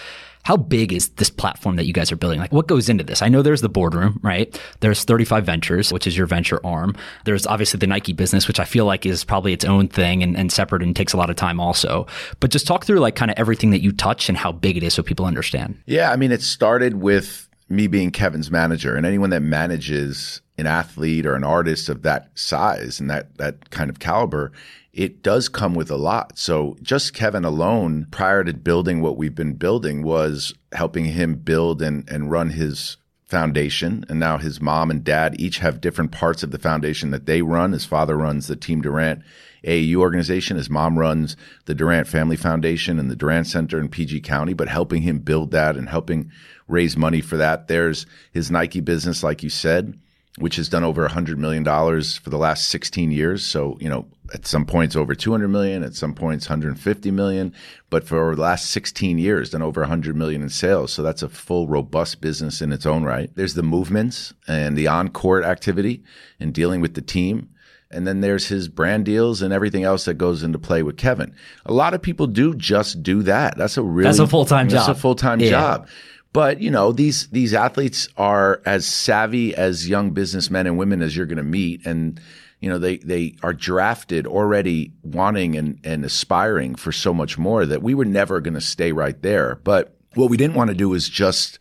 How 0.50 0.58
big 0.58 0.92
is 0.92 1.10
this 1.10 1.30
platform 1.30 1.76
that 1.76 1.86
you 1.86 1.94
guys 1.94 2.12
are 2.12 2.16
building? 2.16 2.40
Like 2.40 2.52
what 2.52 2.66
goes 2.66 2.90
into 2.90 3.04
this? 3.04 3.22
I 3.22 3.30
know 3.30 3.44
there's 3.44 3.62
the 3.62 3.70
boardroom, 3.70 4.20
right? 4.24 4.60
There's 4.80 5.04
35 5.04 5.46
Ventures, 5.46 5.94
which 5.94 6.08
is 6.08 6.18
your 6.18 6.26
venture 6.26 6.60
arm. 6.66 6.96
There's 7.26 7.46
obviously 7.46 7.78
the 7.78 7.86
Nike 7.86 8.14
business, 8.14 8.48
which 8.48 8.60
I 8.60 8.66
feel 8.66 8.86
like 8.86 9.06
is 9.06 9.24
probably 9.24 9.54
its 9.54 9.64
own 9.64 9.90
thing 9.90 10.24
and, 10.24 10.36
and 10.36 10.52
separate 10.52 10.82
and 10.82 10.96
takes 10.96 11.14
a 11.14 11.18
lot 11.18 11.30
of 11.30 11.36
time 11.36 11.60
also. 11.60 12.08
But 12.40 12.50
just 12.50 12.66
talk 12.66 12.84
through 12.84 13.00
like 13.00 13.16
kind 13.16 13.30
of 13.30 13.38
everything 13.38 13.70
that 13.70 13.84
you 13.84 13.92
touch 13.92 14.28
and 14.28 14.36
how 14.36 14.52
big 14.52 14.76
it 14.76 14.82
is 14.82 14.96
so 14.96 15.04
people 15.04 15.28
understand. 15.28 15.80
Yeah. 15.86 16.12
I 16.12 16.16
mean, 16.16 16.32
it 16.32 16.42
started 16.42 16.96
with 16.96 17.48
me 17.70 17.86
being 17.86 18.10
Kevin's 18.10 18.50
manager 18.50 18.96
and 18.96 19.06
anyone 19.06 19.30
that 19.30 19.44
manages 19.44 20.42
an 20.58 20.66
athlete 20.66 21.28
or 21.28 21.36
an 21.36 21.44
artist 21.44 21.90
of 21.90 22.02
that 22.02 22.32
size 22.34 23.00
and 23.00 23.08
that, 23.12 23.38
that 23.38 23.70
kind 23.70 23.92
of 23.92 24.00
caliber, 24.00 24.52
it 24.94 25.22
does 25.22 25.50
come 25.50 25.76
with 25.76 25.92
a 25.92 25.98
lot. 25.98 26.38
So 26.38 26.78
just 26.82 27.14
Kevin 27.14 27.46
alone, 27.46 28.08
prior 28.12 28.44
to 28.44 28.54
building 28.54 29.02
what 29.02 29.18
we've 29.18 29.36
been 29.36 29.54
building, 29.54 30.04
was 30.04 30.54
helping 30.72 31.06
him 31.06 31.36
build 31.36 31.82
and, 31.82 32.10
and 32.10 32.32
run 32.32 32.52
his 32.52 32.98
foundation. 33.26 34.04
And 34.10 34.20
now 34.20 34.40
his 34.40 34.60
mom 34.60 34.90
and 34.90 35.04
dad 35.04 35.40
each 35.40 35.60
have 35.60 35.82
different 35.82 36.12
parts 36.12 36.42
of 36.42 36.50
the 36.50 36.58
foundation 36.58 37.12
that 37.12 37.28
they 37.28 37.44
run. 37.44 37.74
His 37.74 37.86
father 37.86 38.18
runs 38.18 38.48
the 38.48 38.56
Team 38.56 38.82
Durant 38.82 39.22
AAU 39.64 39.98
organization. 39.98 40.58
His 40.58 40.70
mom 40.70 40.98
runs 40.98 41.38
the 41.66 41.76
Durant 41.76 42.08
Family 42.08 42.38
Foundation 42.38 42.98
and 42.98 43.12
the 43.12 43.16
Durant 43.16 43.46
Center 43.46 43.80
in 43.80 43.90
PG 43.90 44.22
County, 44.22 44.54
but 44.54 44.68
helping 44.68 45.04
him 45.04 45.20
build 45.20 45.52
that 45.52 45.78
and 45.78 45.90
helping 45.90 46.32
raise 46.68 46.98
money 46.98 47.22
for 47.22 47.38
that. 47.38 47.68
There's 47.68 48.08
his 48.32 48.50
Nike 48.50 48.80
business, 48.80 49.22
like 49.22 49.44
you 49.44 49.50
said 49.50 50.00
which 50.38 50.56
has 50.58 50.70
done 50.70 50.84
over 50.84 51.08
$100 51.08 51.38
million 51.38 51.66
for 51.66 52.30
the 52.30 52.38
last 52.38 52.70
16 52.70 53.12
years. 53.12 53.44
So, 53.44 53.78
you 53.82 53.90
know, 53.90 54.08
at 54.34 54.46
some 54.46 54.64
points 54.66 54.96
over 54.96 55.16
200 55.16 55.48
million, 55.48 55.84
at 55.84 55.96
some 55.96 56.14
points 56.14 56.48
150 56.48 57.12
million, 57.12 57.54
but 57.90 58.08
for 58.08 58.36
the 58.36 58.42
last 58.42 58.70
16 58.70 59.18
years, 59.18 59.50
done 59.50 59.64
over 59.64 59.82
100 59.82 60.16
million 60.16 60.42
in 60.44 60.50
sales. 60.50 60.94
So 60.94 61.02
that's 61.02 61.24
a 61.24 61.30
full, 61.30 61.68
robust 61.68 62.22
business 62.22 62.62
in 62.62 62.72
its 62.72 62.86
own 62.86 63.04
right. 63.04 63.32
There's 63.36 63.56
the 63.56 63.64
movements 63.64 64.34
and 64.48 64.78
the 64.78 64.88
on 64.88 65.10
court 65.10 65.44
activity 65.44 66.04
and 66.40 66.54
dealing 66.54 66.80
with 66.80 66.94
the 66.94 67.02
team 67.02 67.50
And 67.92 68.06
then 68.06 68.22
there's 68.22 68.48
his 68.48 68.70
brand 68.70 69.06
deals 69.06 69.42
and 69.42 69.52
everything 69.52 69.84
else 69.84 70.06
that 70.06 70.14
goes 70.14 70.44
into 70.44 70.60
play 70.60 70.84
with 70.84 70.96
Kevin. 70.96 71.34
A 71.66 71.74
lot 71.74 71.96
of 71.96 72.02
people 72.04 72.28
do 72.28 72.54
just 72.54 73.02
do 73.02 73.24
that. 73.24 73.58
That's 73.58 73.78
a 73.78 73.82
really 73.82 74.04
That's 74.08 74.20
a 74.20 74.28
full-time 74.28 74.70
job. 74.70 74.86
That's 74.86 74.98
a 75.00 75.02
full 75.02 75.16
time 75.16 75.40
Yeah. 75.40 75.50
job. 75.50 75.88
But 76.32 76.62
you 76.62 76.70
know 76.70 76.92
these 76.92 77.28
these 77.28 77.54
athletes 77.54 78.08
are 78.16 78.62
as 78.66 78.86
savvy 78.86 79.56
as 79.56 79.90
young 79.90 80.12
businessmen 80.12 80.68
and 80.68 80.78
women 80.78 81.02
as 81.02 81.16
you're 81.16 81.26
going 81.26 81.38
to 81.38 81.44
meet, 81.44 81.86
and 81.86 82.20
you 82.60 82.70
know 82.70 82.78
they 82.78 82.98
they 82.98 83.36
are 83.42 83.54
drafted 83.54 84.28
already 84.28 84.94
wanting 85.04 85.56
and 85.56 85.80
and 85.84 86.06
aspiring 86.06 86.76
for 86.76 86.92
so 86.92 87.14
much 87.14 87.38
more 87.38 87.66
that 87.66 87.82
we 87.82 87.96
were 87.96 88.06
never 88.06 88.42
going 88.42 88.54
to 88.54 88.62
stay 88.62 88.92
right 88.92 89.20
there. 89.22 89.60
But 89.64 89.96
what 90.14 90.30
we 90.30 90.38
didn't 90.38 90.56
want 90.56 90.70
to 90.70 90.76
do 90.76 90.94
is 90.94 91.10
just 91.10 91.58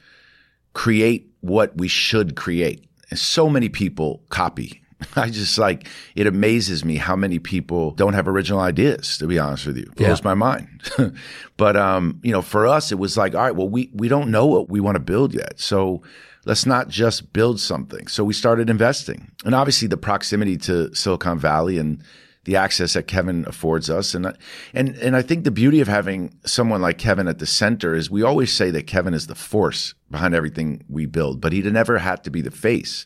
create 0.75 1.30
what 1.40 1.76
we 1.76 1.88
should 1.88 2.37
create. 2.37 2.84
And 3.10 3.18
so 3.18 3.48
many 3.48 3.68
people 3.68 4.22
copy. 4.28 4.82
I 5.17 5.31
just 5.31 5.59
like 5.59 5.87
it 6.17 6.26
amazes 6.26 6.85
me 6.85 6.97
how 6.97 7.14
many 7.17 7.38
people 7.38 7.93
don't 7.93 8.14
have 8.14 8.26
original 8.28 8.61
ideas. 8.61 9.19
To 9.19 9.26
be 9.26 9.38
honest 9.38 9.67
with 9.67 9.76
you, 9.78 9.87
blows 9.97 10.19
Yeah. 10.21 10.25
my 10.25 10.35
mind. 10.35 10.90
but 11.57 11.76
um, 11.76 12.21
you 12.23 12.33
know, 12.33 12.43
for 12.43 12.67
us, 12.67 12.90
it 12.93 12.99
was 12.99 13.17
like, 13.17 13.35
all 13.35 13.43
right, 13.43 13.55
well, 13.55 13.69
we 13.69 13.90
we 13.95 14.09
don't 14.09 14.31
know 14.31 14.47
what 14.47 14.69
we 14.69 14.81
want 14.81 14.97
to 14.97 15.00
build 15.00 15.35
yet, 15.35 15.61
so 15.61 16.02
let's 16.47 16.67
not 16.67 16.88
just 16.88 17.33
build 17.33 17.61
something. 17.61 18.07
So 18.09 18.25
we 18.25 18.35
started 18.35 18.69
investing, 18.71 19.31
and 19.45 19.55
obviously 19.55 19.87
the 19.88 19.97
proximity 19.97 20.57
to 20.59 20.93
Silicon 20.95 21.38
Valley 21.38 21.78
and 21.78 22.02
the 22.45 22.57
access 22.57 22.95
that 22.95 23.07
Kevin 23.07 23.45
affords 23.47 23.90
us, 23.90 24.14
and 24.14 24.26
and 24.75 24.97
and 24.97 25.14
I 25.14 25.23
think 25.23 25.45
the 25.45 25.50
beauty 25.52 25.81
of 25.81 25.87
having 25.88 26.35
someone 26.45 26.81
like 26.81 26.99
Kevin 26.99 27.28
at 27.28 27.38
the 27.38 27.47
center 27.47 27.95
is 27.95 28.11
we 28.11 28.23
always 28.23 28.52
say 28.52 28.71
that 28.73 28.87
Kevin 28.87 29.14
is 29.14 29.26
the 29.28 29.35
force 29.37 29.95
behind 30.11 30.35
everything 30.35 30.83
we 30.88 31.07
build, 31.07 31.40
but 31.40 31.52
he'd 31.52 31.67
never 31.73 31.99
had 31.99 32.25
to 32.25 32.31
be 32.31 32.40
the 32.40 32.50
face 32.50 33.05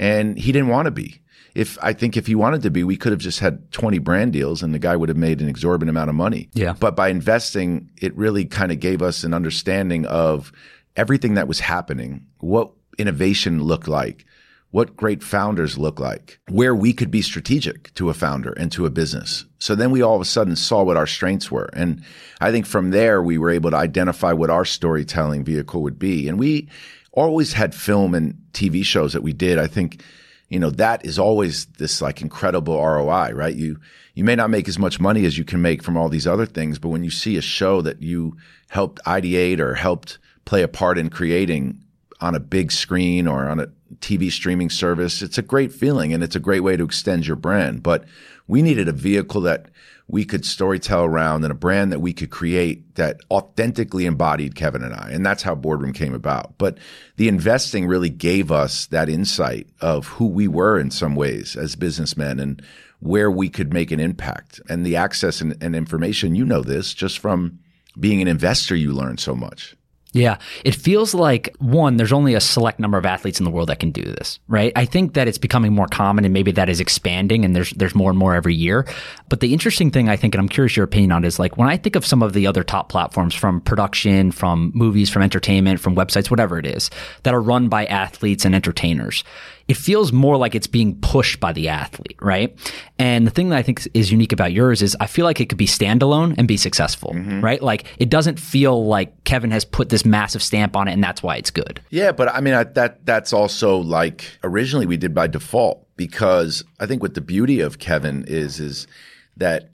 and 0.00 0.38
he 0.38 0.50
didn't 0.50 0.68
want 0.68 0.86
to 0.86 0.90
be. 0.90 1.20
If 1.54 1.78
I 1.82 1.92
think 1.92 2.16
if 2.16 2.26
he 2.26 2.34
wanted 2.34 2.62
to 2.62 2.70
be, 2.70 2.82
we 2.84 2.96
could 2.96 3.12
have 3.12 3.20
just 3.20 3.40
had 3.40 3.70
20 3.72 3.98
brand 3.98 4.32
deals 4.32 4.62
and 4.62 4.72
the 4.72 4.78
guy 4.78 4.96
would 4.96 5.08
have 5.08 5.18
made 5.18 5.40
an 5.40 5.48
exorbitant 5.48 5.90
amount 5.90 6.08
of 6.08 6.16
money. 6.16 6.48
Yeah. 6.54 6.74
But 6.78 6.96
by 6.96 7.08
investing, 7.08 7.90
it 8.00 8.16
really 8.16 8.44
kind 8.46 8.72
of 8.72 8.80
gave 8.80 9.02
us 9.02 9.24
an 9.24 9.34
understanding 9.34 10.06
of 10.06 10.52
everything 10.96 11.34
that 11.34 11.48
was 11.48 11.60
happening, 11.60 12.24
what 12.38 12.70
innovation 12.98 13.62
looked 13.62 13.88
like, 13.88 14.24
what 14.70 14.96
great 14.96 15.22
founders 15.22 15.76
look 15.76 15.98
like, 15.98 16.38
where 16.48 16.74
we 16.74 16.92
could 16.92 17.10
be 17.10 17.20
strategic 17.20 17.92
to 17.94 18.08
a 18.08 18.14
founder 18.14 18.52
and 18.52 18.70
to 18.72 18.86
a 18.86 18.90
business. 18.90 19.44
So 19.58 19.74
then 19.74 19.90
we 19.90 20.00
all 20.00 20.14
of 20.14 20.22
a 20.22 20.26
sudden 20.26 20.54
saw 20.54 20.84
what 20.84 20.96
our 20.96 21.08
strengths 21.08 21.50
were. 21.50 21.68
And 21.72 22.04
I 22.40 22.52
think 22.52 22.64
from 22.64 22.90
there, 22.90 23.22
we 23.22 23.36
were 23.36 23.50
able 23.50 23.70
to 23.70 23.76
identify 23.76 24.32
what 24.32 24.50
our 24.50 24.64
storytelling 24.64 25.44
vehicle 25.44 25.82
would 25.82 25.98
be. 25.98 26.28
And 26.28 26.38
we 26.38 26.68
always 27.12 27.52
had 27.52 27.74
film 27.74 28.14
and 28.14 28.34
TV 28.52 28.84
shows 28.84 29.12
that 29.12 29.22
we 29.22 29.32
did. 29.32 29.58
I 29.58 29.66
think, 29.66 30.02
you 30.48 30.58
know, 30.58 30.70
that 30.70 31.04
is 31.04 31.18
always 31.18 31.66
this 31.78 32.00
like 32.00 32.20
incredible 32.20 32.76
ROI, 32.76 33.32
right? 33.32 33.54
You, 33.54 33.78
you 34.14 34.24
may 34.24 34.36
not 34.36 34.50
make 34.50 34.68
as 34.68 34.78
much 34.78 35.00
money 35.00 35.24
as 35.24 35.38
you 35.38 35.44
can 35.44 35.62
make 35.62 35.82
from 35.82 35.96
all 35.96 36.08
these 36.08 36.26
other 36.26 36.46
things, 36.46 36.78
but 36.78 36.88
when 36.88 37.04
you 37.04 37.10
see 37.10 37.36
a 37.36 37.42
show 37.42 37.80
that 37.82 38.02
you 38.02 38.36
helped 38.68 39.02
ideate 39.04 39.58
or 39.58 39.74
helped 39.74 40.18
play 40.44 40.62
a 40.62 40.68
part 40.68 40.98
in 40.98 41.10
creating 41.10 41.82
on 42.20 42.34
a 42.34 42.40
big 42.40 42.70
screen 42.70 43.26
or 43.26 43.48
on 43.48 43.60
a 43.60 43.68
TV 44.00 44.30
streaming 44.30 44.70
service, 44.70 45.22
it's 45.22 45.38
a 45.38 45.42
great 45.42 45.72
feeling 45.72 46.12
and 46.12 46.22
it's 46.22 46.36
a 46.36 46.40
great 46.40 46.60
way 46.60 46.76
to 46.76 46.84
extend 46.84 47.26
your 47.26 47.36
brand. 47.36 47.82
But 47.82 48.04
we 48.46 48.62
needed 48.62 48.88
a 48.88 48.92
vehicle 48.92 49.40
that 49.42 49.66
we 50.10 50.24
could 50.24 50.42
storytell 50.42 51.06
around 51.06 51.44
and 51.44 51.52
a 51.52 51.54
brand 51.56 51.92
that 51.92 52.00
we 52.00 52.12
could 52.12 52.30
create 52.30 52.96
that 52.96 53.20
authentically 53.30 54.06
embodied 54.06 54.56
Kevin 54.56 54.82
and 54.82 54.94
I. 54.94 55.10
And 55.12 55.24
that's 55.24 55.42
how 55.42 55.54
Boardroom 55.54 55.92
came 55.92 56.14
about. 56.14 56.58
But 56.58 56.78
the 57.16 57.28
investing 57.28 57.86
really 57.86 58.10
gave 58.10 58.50
us 58.50 58.86
that 58.86 59.08
insight 59.08 59.68
of 59.80 60.08
who 60.08 60.26
we 60.26 60.48
were 60.48 60.80
in 60.80 60.90
some 60.90 61.14
ways 61.14 61.56
as 61.56 61.76
businessmen 61.76 62.40
and 62.40 62.60
where 62.98 63.30
we 63.30 63.48
could 63.48 63.72
make 63.72 63.92
an 63.92 64.00
impact. 64.00 64.60
And 64.68 64.84
the 64.84 64.96
access 64.96 65.40
and, 65.40 65.56
and 65.62 65.76
information, 65.76 66.34
you 66.34 66.44
know 66.44 66.62
this, 66.62 66.92
just 66.92 67.18
from 67.18 67.60
being 67.98 68.20
an 68.20 68.28
investor, 68.28 68.74
you 68.74 68.92
learn 68.92 69.16
so 69.16 69.34
much. 69.34 69.76
Yeah. 70.12 70.38
It 70.64 70.74
feels 70.74 71.14
like 71.14 71.54
one, 71.58 71.96
there's 71.96 72.12
only 72.12 72.34
a 72.34 72.40
select 72.40 72.80
number 72.80 72.98
of 72.98 73.06
athletes 73.06 73.38
in 73.38 73.44
the 73.44 73.50
world 73.50 73.68
that 73.68 73.78
can 73.78 73.92
do 73.92 74.02
this, 74.02 74.40
right? 74.48 74.72
I 74.74 74.84
think 74.84 75.14
that 75.14 75.28
it's 75.28 75.38
becoming 75.38 75.72
more 75.72 75.86
common 75.86 76.24
and 76.24 76.34
maybe 76.34 76.50
that 76.52 76.68
is 76.68 76.80
expanding 76.80 77.44
and 77.44 77.54
there's 77.54 77.70
there's 77.70 77.94
more 77.94 78.10
and 78.10 78.18
more 78.18 78.34
every 78.34 78.54
year. 78.54 78.86
But 79.28 79.40
the 79.40 79.52
interesting 79.52 79.90
thing 79.90 80.08
I 80.08 80.16
think, 80.16 80.34
and 80.34 80.40
I'm 80.40 80.48
curious 80.48 80.76
your 80.76 80.84
opinion 80.84 81.12
on, 81.12 81.24
is 81.24 81.38
like 81.38 81.56
when 81.56 81.68
I 81.68 81.76
think 81.76 81.94
of 81.94 82.04
some 82.04 82.22
of 82.22 82.32
the 82.32 82.46
other 82.46 82.64
top 82.64 82.88
platforms 82.88 83.34
from 83.34 83.60
production, 83.60 84.32
from 84.32 84.72
movies, 84.74 85.10
from 85.10 85.22
entertainment, 85.22 85.78
from 85.78 85.94
websites, 85.94 86.30
whatever 86.30 86.58
it 86.58 86.66
is, 86.66 86.90
that 87.22 87.34
are 87.34 87.40
run 87.40 87.68
by 87.68 87.86
athletes 87.86 88.44
and 88.44 88.54
entertainers. 88.54 89.22
It 89.70 89.76
feels 89.76 90.12
more 90.12 90.36
like 90.36 90.56
it's 90.56 90.66
being 90.66 91.00
pushed 91.00 91.38
by 91.38 91.52
the 91.52 91.68
athlete, 91.68 92.18
right? 92.20 92.58
And 92.98 93.24
the 93.24 93.30
thing 93.30 93.50
that 93.50 93.56
I 93.56 93.62
think 93.62 93.86
is 93.94 94.10
unique 94.10 94.32
about 94.32 94.52
yours 94.52 94.82
is 94.82 94.96
I 94.98 95.06
feel 95.06 95.24
like 95.24 95.40
it 95.40 95.48
could 95.48 95.58
be 95.58 95.68
standalone 95.68 96.34
and 96.36 96.48
be 96.48 96.56
successful, 96.56 97.12
mm-hmm. 97.14 97.40
right? 97.40 97.62
Like 97.62 97.84
it 97.98 98.10
doesn't 98.10 98.40
feel 98.40 98.84
like 98.84 99.22
Kevin 99.22 99.52
has 99.52 99.64
put 99.64 99.88
this 99.88 100.04
massive 100.04 100.42
stamp 100.42 100.74
on 100.74 100.88
it 100.88 100.92
and 100.92 101.04
that's 101.04 101.22
why 101.22 101.36
it's 101.36 101.52
good. 101.52 101.80
Yeah, 101.90 102.10
but 102.10 102.26
I 102.34 102.40
mean 102.40 102.54
I, 102.54 102.64
that 102.64 103.06
that's 103.06 103.32
also 103.32 103.76
like 103.76 104.24
originally 104.42 104.86
we 104.86 104.96
did 104.96 105.14
by 105.14 105.28
default 105.28 105.86
because 105.96 106.64
I 106.80 106.86
think 106.86 107.00
what 107.00 107.14
the 107.14 107.20
beauty 107.20 107.60
of 107.60 107.78
Kevin 107.78 108.24
is 108.26 108.58
is 108.58 108.88
that 109.36 109.69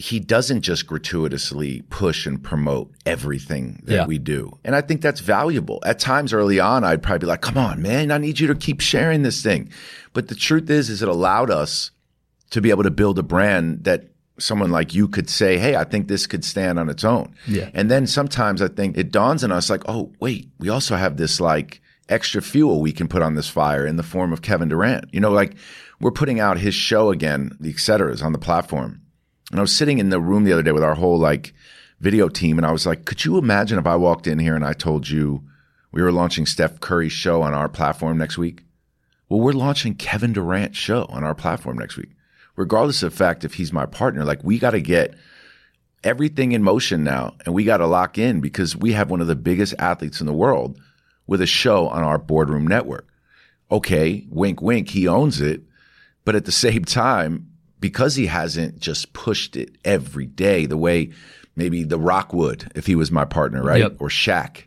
he 0.00 0.18
doesn't 0.18 0.62
just 0.62 0.86
gratuitously 0.86 1.82
push 1.90 2.26
and 2.26 2.42
promote 2.42 2.90
everything 3.04 3.80
that 3.84 3.94
Yeah. 3.94 4.06
we 4.06 4.18
do. 4.18 4.58
And 4.64 4.74
I 4.74 4.80
think 4.80 5.02
that's 5.02 5.20
valuable. 5.20 5.80
At 5.84 5.98
times 5.98 6.32
early 6.32 6.58
on 6.58 6.84
I'd 6.84 7.02
probably 7.02 7.18
be 7.20 7.26
like, 7.26 7.42
"Come 7.42 7.58
on, 7.58 7.82
man, 7.82 8.10
I 8.10 8.18
need 8.18 8.40
you 8.40 8.46
to 8.48 8.54
keep 8.54 8.80
sharing 8.80 9.22
this 9.22 9.42
thing." 9.42 9.68
But 10.12 10.28
the 10.28 10.34
truth 10.34 10.70
is 10.70 10.88
is 10.90 11.02
it 11.02 11.08
allowed 11.08 11.50
us 11.50 11.90
to 12.50 12.60
be 12.60 12.70
able 12.70 12.82
to 12.82 12.90
build 12.90 13.18
a 13.18 13.22
brand 13.22 13.84
that 13.84 14.06
someone 14.38 14.70
like 14.70 14.94
you 14.94 15.06
could 15.06 15.28
say, 15.28 15.58
Hey, 15.58 15.76
I 15.76 15.84
think 15.84 16.08
this 16.08 16.26
could 16.26 16.44
stand 16.46 16.78
on 16.78 16.88
its 16.88 17.04
own. 17.04 17.34
Yeah. 17.46 17.68
And 17.74 17.90
then 17.90 18.06
sometimes 18.06 18.62
I 18.62 18.68
think 18.68 18.96
it 18.96 19.12
dawns 19.12 19.44
on 19.44 19.52
us 19.52 19.68
like, 19.68 19.82
Oh, 19.86 20.12
wait, 20.18 20.48
we 20.58 20.70
also 20.70 20.96
have 20.96 21.18
this 21.18 21.40
like 21.40 21.82
extra 22.08 22.40
fuel 22.40 22.80
we 22.80 22.90
can 22.92 23.06
put 23.06 23.20
on 23.22 23.34
this 23.34 23.48
fire 23.48 23.86
in 23.86 23.96
the 23.96 24.02
form 24.02 24.32
of 24.32 24.40
Kevin 24.40 24.68
Durant. 24.70 25.04
You 25.12 25.20
know, 25.20 25.30
like 25.30 25.54
we're 26.00 26.10
putting 26.10 26.40
out 26.40 26.58
his 26.58 26.74
show 26.74 27.10
again, 27.10 27.54
the 27.60 27.68
et 27.70 27.78
ceteras 27.78 28.22
on 28.22 28.32
the 28.32 28.38
platform. 28.38 29.02
And 29.50 29.58
I 29.58 29.62
was 29.62 29.74
sitting 29.74 29.98
in 29.98 30.10
the 30.10 30.20
room 30.20 30.44
the 30.44 30.52
other 30.52 30.62
day 30.62 30.72
with 30.72 30.84
our 30.84 30.94
whole 30.94 31.18
like 31.18 31.52
video 32.00 32.28
team. 32.28 32.58
And 32.58 32.66
I 32.66 32.72
was 32.72 32.86
like, 32.86 33.04
could 33.04 33.24
you 33.24 33.38
imagine 33.38 33.78
if 33.78 33.86
I 33.86 33.96
walked 33.96 34.26
in 34.26 34.38
here 34.38 34.56
and 34.56 34.64
I 34.64 34.72
told 34.72 35.08
you 35.08 35.42
we 35.92 36.02
were 36.02 36.12
launching 36.12 36.46
Steph 36.46 36.80
Curry's 36.80 37.12
show 37.12 37.42
on 37.42 37.54
our 37.54 37.68
platform 37.68 38.18
next 38.18 38.38
week? 38.38 38.62
Well, 39.28 39.40
we're 39.40 39.52
launching 39.52 39.94
Kevin 39.94 40.32
Durant's 40.32 40.78
show 40.78 41.04
on 41.08 41.24
our 41.24 41.34
platform 41.34 41.78
next 41.78 41.96
week. 41.96 42.10
Regardless 42.56 43.02
of 43.02 43.12
the 43.12 43.16
fact 43.16 43.44
if 43.44 43.54
he's 43.54 43.72
my 43.72 43.86
partner, 43.86 44.24
like 44.24 44.42
we 44.42 44.58
got 44.58 44.72
to 44.72 44.80
get 44.80 45.14
everything 46.02 46.52
in 46.52 46.62
motion 46.62 47.04
now 47.04 47.36
and 47.44 47.54
we 47.54 47.64
got 47.64 47.78
to 47.78 47.86
lock 47.86 48.18
in 48.18 48.40
because 48.40 48.76
we 48.76 48.92
have 48.92 49.10
one 49.10 49.20
of 49.20 49.26
the 49.26 49.36
biggest 49.36 49.74
athletes 49.78 50.20
in 50.20 50.26
the 50.26 50.32
world 50.32 50.80
with 51.26 51.40
a 51.40 51.46
show 51.46 51.88
on 51.88 52.02
our 52.02 52.18
boardroom 52.18 52.66
network. 52.66 53.06
Okay, 53.70 54.26
wink, 54.30 54.60
wink, 54.60 54.88
he 54.90 55.06
owns 55.06 55.40
it. 55.40 55.62
But 56.24 56.34
at 56.34 56.44
the 56.44 56.52
same 56.52 56.84
time, 56.86 57.49
because 57.80 58.14
he 58.14 58.26
hasn't 58.26 58.78
just 58.78 59.12
pushed 59.12 59.56
it 59.56 59.76
every 59.84 60.26
day 60.26 60.66
the 60.66 60.76
way 60.76 61.10
maybe 61.56 61.82
The 61.82 61.98
Rock 61.98 62.32
would 62.32 62.70
if 62.74 62.86
he 62.86 62.94
was 62.94 63.10
my 63.10 63.24
partner, 63.24 63.62
right? 63.62 63.80
Yep. 63.80 63.96
Or 64.00 64.08
Shaq. 64.08 64.64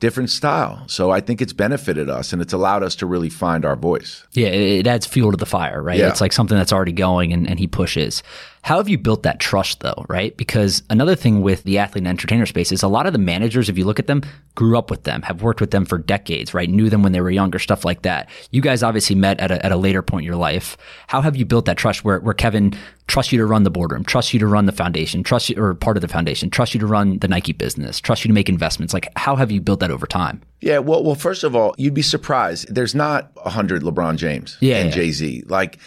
Different 0.00 0.30
style. 0.30 0.84
So 0.86 1.10
I 1.10 1.20
think 1.20 1.42
it's 1.42 1.52
benefited 1.52 2.08
us 2.08 2.32
and 2.32 2.40
it's 2.40 2.52
allowed 2.52 2.84
us 2.84 2.94
to 2.96 3.06
really 3.06 3.28
find 3.28 3.64
our 3.64 3.74
voice. 3.74 4.24
Yeah, 4.32 4.46
it, 4.48 4.80
it 4.80 4.86
adds 4.86 5.06
fuel 5.06 5.32
to 5.32 5.36
the 5.36 5.46
fire, 5.46 5.82
right? 5.82 5.98
Yeah. 5.98 6.08
It's 6.08 6.20
like 6.20 6.32
something 6.32 6.56
that's 6.56 6.72
already 6.72 6.92
going 6.92 7.32
and, 7.32 7.48
and 7.48 7.58
he 7.58 7.66
pushes. 7.66 8.22
How 8.62 8.76
have 8.78 8.88
you 8.88 8.98
built 8.98 9.22
that 9.22 9.40
trust 9.40 9.80
though, 9.80 10.04
right? 10.08 10.36
Because 10.36 10.82
another 10.90 11.14
thing 11.14 11.42
with 11.42 11.62
the 11.62 11.78
athlete 11.78 12.02
and 12.02 12.08
entertainer 12.08 12.46
space 12.46 12.72
is 12.72 12.82
a 12.82 12.88
lot 12.88 13.06
of 13.06 13.12
the 13.12 13.18
managers, 13.18 13.68
if 13.68 13.78
you 13.78 13.84
look 13.84 13.98
at 13.98 14.06
them, 14.06 14.22
grew 14.54 14.76
up 14.76 14.90
with 14.90 15.04
them, 15.04 15.22
have 15.22 15.42
worked 15.42 15.60
with 15.60 15.70
them 15.70 15.84
for 15.84 15.98
decades, 15.98 16.52
right? 16.52 16.68
Knew 16.68 16.90
them 16.90 17.02
when 17.02 17.12
they 17.12 17.20
were 17.20 17.30
younger, 17.30 17.58
stuff 17.58 17.84
like 17.84 18.02
that. 18.02 18.28
You 18.50 18.60
guys 18.60 18.82
obviously 18.82 19.16
met 19.16 19.40
at 19.40 19.50
a, 19.50 19.64
at 19.64 19.72
a 19.72 19.76
later 19.76 20.02
point 20.02 20.22
in 20.24 20.26
your 20.26 20.36
life. 20.36 20.76
How 21.06 21.20
have 21.20 21.36
you 21.36 21.44
built 21.44 21.64
that 21.66 21.76
trust 21.76 22.04
where, 22.04 22.20
where 22.20 22.34
Kevin 22.34 22.74
trusts 23.06 23.32
you 23.32 23.38
to 23.38 23.46
run 23.46 23.62
the 23.62 23.70
boardroom, 23.70 24.04
trusts 24.04 24.34
you 24.34 24.40
to 24.40 24.46
run 24.46 24.66
the 24.66 24.72
foundation, 24.72 25.22
trusts 25.22 25.48
you, 25.48 25.56
or 25.62 25.74
part 25.74 25.96
of 25.96 26.00
the 26.02 26.08
foundation, 26.08 26.50
trusts 26.50 26.74
you 26.74 26.80
to 26.80 26.86
run 26.86 27.18
the 27.20 27.28
Nike 27.28 27.52
business, 27.52 28.00
trusts 28.00 28.24
you 28.24 28.28
to 28.28 28.34
make 28.34 28.48
investments? 28.48 28.92
Like, 28.92 29.08
how 29.16 29.36
have 29.36 29.50
you 29.50 29.60
built 29.60 29.80
that 29.80 29.90
over 29.90 30.06
time? 30.06 30.42
Yeah, 30.60 30.78
well, 30.78 31.02
well, 31.04 31.14
first 31.14 31.44
of 31.44 31.54
all, 31.56 31.74
you'd 31.78 31.94
be 31.94 32.02
surprised. 32.02 32.74
There's 32.74 32.94
not 32.94 33.30
a 33.44 33.50
hundred 33.50 33.82
LeBron 33.82 34.16
James 34.16 34.58
Yeah, 34.60 34.76
and 34.78 34.88
yeah. 34.90 34.94
Jay 34.94 35.10
Z. 35.12 35.44
Like, 35.46 35.78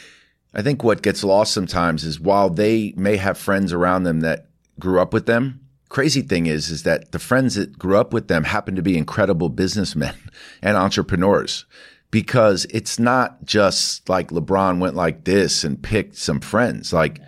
I 0.53 0.61
think 0.61 0.83
what 0.83 1.01
gets 1.01 1.23
lost 1.23 1.53
sometimes 1.53 2.03
is 2.03 2.19
while 2.19 2.49
they 2.49 2.93
may 2.97 3.17
have 3.17 3.37
friends 3.37 3.71
around 3.71 4.03
them 4.03 4.19
that 4.21 4.47
grew 4.79 4.99
up 4.99 5.13
with 5.13 5.25
them. 5.25 5.61
Crazy 5.89 6.21
thing 6.21 6.45
is, 6.45 6.69
is 6.69 6.83
that 6.83 7.11
the 7.11 7.19
friends 7.19 7.55
that 7.55 7.77
grew 7.77 7.97
up 7.97 8.13
with 8.13 8.27
them 8.27 8.45
happen 8.45 8.75
to 8.75 8.81
be 8.81 8.97
incredible 8.97 9.49
businessmen 9.49 10.15
and 10.61 10.77
entrepreneurs. 10.77 11.65
Because 12.09 12.65
it's 12.71 12.99
not 12.99 13.45
just 13.45 14.09
like 14.09 14.31
LeBron 14.31 14.79
went 14.79 14.95
like 14.95 15.23
this 15.23 15.63
and 15.63 15.81
picked 15.81 16.17
some 16.17 16.41
friends. 16.41 16.91
Like 16.91 17.21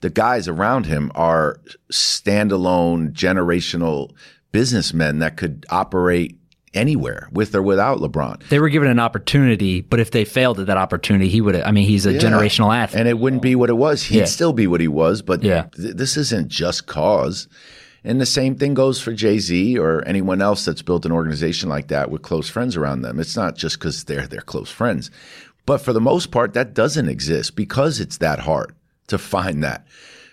the 0.00 0.10
guys 0.10 0.46
around 0.48 0.84
him 0.84 1.10
are 1.14 1.60
standalone 1.90 3.12
generational 3.12 4.12
businessmen 4.52 5.18
that 5.20 5.38
could 5.38 5.64
operate 5.70 6.38
anywhere 6.74 7.28
with 7.32 7.54
or 7.54 7.62
without 7.62 7.98
LeBron. 7.98 8.46
They 8.48 8.58
were 8.58 8.68
given 8.68 8.88
an 8.88 8.98
opportunity, 8.98 9.80
but 9.80 10.00
if 10.00 10.10
they 10.10 10.24
failed 10.24 10.60
at 10.60 10.66
that 10.66 10.76
opportunity, 10.76 11.28
he 11.28 11.40
would. 11.40 11.56
I 11.56 11.70
mean, 11.70 11.86
he's 11.86 12.06
a 12.06 12.12
Yeah. 12.12 12.20
generational 12.20 12.74
athlete. 12.76 13.00
And 13.00 13.08
it 13.08 13.18
wouldn't 13.18 13.42
be 13.42 13.54
what 13.54 13.70
it 13.70 13.76
was. 13.76 14.02
He'd 14.04 14.18
Yeah. 14.18 14.24
still 14.26 14.52
be 14.52 14.66
what 14.66 14.80
he 14.80 14.88
was, 14.88 15.22
but 15.22 15.42
Yeah. 15.42 15.66
th- 15.76 15.96
this 15.96 16.16
isn't 16.16 16.48
just 16.48 16.86
cause. 16.86 17.48
And 18.04 18.20
the 18.20 18.26
same 18.26 18.54
thing 18.54 18.74
goes 18.74 19.00
for 19.00 19.12
Jay 19.12 19.38
Z 19.38 19.78
or 19.78 20.02
anyone 20.06 20.40
else 20.40 20.64
that's 20.64 20.82
built 20.82 21.04
an 21.04 21.12
organization 21.12 21.68
like 21.68 21.88
that 21.88 22.10
with 22.10 22.22
close 22.22 22.48
friends 22.48 22.76
around 22.76 23.02
them. 23.02 23.18
It's 23.18 23.36
not 23.36 23.56
just 23.56 23.78
because 23.78 24.04
they're 24.04 24.26
their 24.26 24.40
close 24.40 24.70
friends. 24.70 25.10
But 25.66 25.78
for 25.78 25.92
the 25.92 26.00
most 26.00 26.30
part, 26.30 26.54
that 26.54 26.74
doesn't 26.74 27.08
exist 27.08 27.56
because 27.56 28.00
it's 28.00 28.18
that 28.18 28.40
hard 28.40 28.72
to 29.08 29.18
find 29.18 29.62
that. 29.64 29.86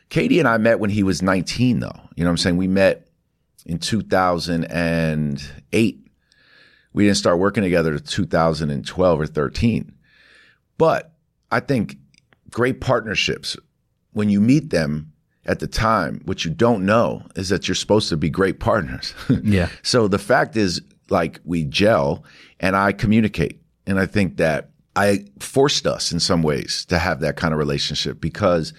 KD 0.09 0.39
and 0.39 0.47
I 0.47 0.57
met 0.57 0.79
when 0.79 0.91
he 0.91 1.01
was 1.03 1.21
19, 1.23 1.79
though. 1.79 1.99
You 2.15 2.23
know 2.23 2.29
what 2.29 2.33
I'm 2.33 2.37
saying? 2.37 2.57
We 2.57 2.67
met 2.67 3.07
in 3.65 3.79
2008. 3.79 6.04
We 6.95 7.03
didn't 7.05 7.17
start 7.17 7.39
working 7.39 7.61
together 7.61 7.91
until 7.91 8.07
2012 8.07 9.19
or 9.19 9.27
13. 9.27 9.91
But 10.77 11.11
I 11.51 11.59
think 11.59 11.97
great 12.49 12.79
partnerships, 12.79 13.57
when 14.13 14.29
you 14.29 14.39
meet 14.39 14.69
them 14.69 15.11
at 15.45 15.59
the 15.59 15.67
time, 15.67 16.21
what 16.23 16.45
you 16.45 16.51
don't 16.51 16.85
know 16.85 17.21
is 17.35 17.49
that 17.49 17.67
you're 17.67 17.75
supposed 17.75 18.07
to 18.09 18.17
be 18.17 18.29
great 18.29 18.59
partners. 18.59 19.13
Yeah. 19.43 19.67
So 19.83 20.07
the 20.07 20.17
fact 20.17 20.55
is, 20.55 20.81
like, 21.09 21.41
we 21.43 21.65
gel 21.65 22.23
and 22.61 22.77
I 22.77 22.93
communicate. 22.93 23.61
And 23.85 23.99
I 23.99 24.05
think 24.05 24.37
that 24.37 24.69
I 24.95 25.25
forced 25.39 25.85
us 25.85 26.13
in 26.13 26.21
some 26.21 26.41
ways 26.41 26.85
to 26.85 26.97
have 26.97 27.19
that 27.19 27.35
kind 27.35 27.53
of 27.53 27.59
relationship 27.59 28.21
because 28.21 28.73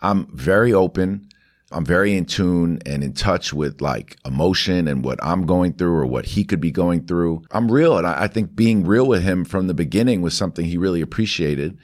I'm 0.00 0.26
very 0.36 0.74
open. 0.74 1.26
I'm 1.72 1.84
very 1.84 2.16
in 2.16 2.26
tune 2.26 2.80
and 2.86 3.02
in 3.02 3.12
touch 3.12 3.52
with 3.52 3.80
like 3.80 4.16
emotion 4.24 4.88
and 4.88 5.04
what 5.04 5.22
I'm 5.22 5.46
going 5.46 5.72
through 5.72 5.94
or 5.94 6.06
what 6.06 6.26
he 6.26 6.44
could 6.44 6.60
be 6.60 6.70
going 6.70 7.06
through. 7.06 7.42
I'm 7.50 7.70
real. 7.70 7.98
And 7.98 8.06
I, 8.06 8.24
I 8.24 8.28
think 8.28 8.54
being 8.54 8.84
real 8.84 9.06
with 9.06 9.22
him 9.22 9.44
from 9.44 9.66
the 9.66 9.74
beginning 9.74 10.22
was 10.22 10.36
something 10.36 10.64
he 10.64 10.76
really 10.76 11.00
appreciated. 11.00 11.78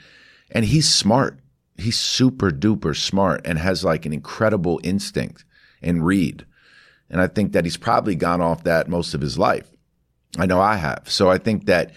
And 0.51 0.65
he's 0.65 0.93
smart. 0.93 1.39
He's 1.77 1.99
super 1.99 2.51
duper 2.51 2.97
smart 2.97 3.43
and 3.45 3.59
has 3.59 3.85
like 3.85 4.07
an 4.07 4.13
incredible 4.13 4.81
instinct 4.83 5.45
and 5.83 6.05
read. 6.05 6.45
And 7.11 7.21
I 7.21 7.27
think 7.27 7.53
that 7.53 7.65
he's 7.65 7.77
probably 7.77 8.15
gone 8.15 8.41
off 8.41 8.65
that 8.65 8.89
most 8.89 9.15
of 9.15 9.21
his 9.21 9.39
life. 9.39 9.71
I 10.37 10.47
know 10.47 10.61
I 10.61 10.77
have. 10.77 11.05
So 11.07 11.31
I 11.31 11.39
think 11.39 11.67
that 11.67 11.93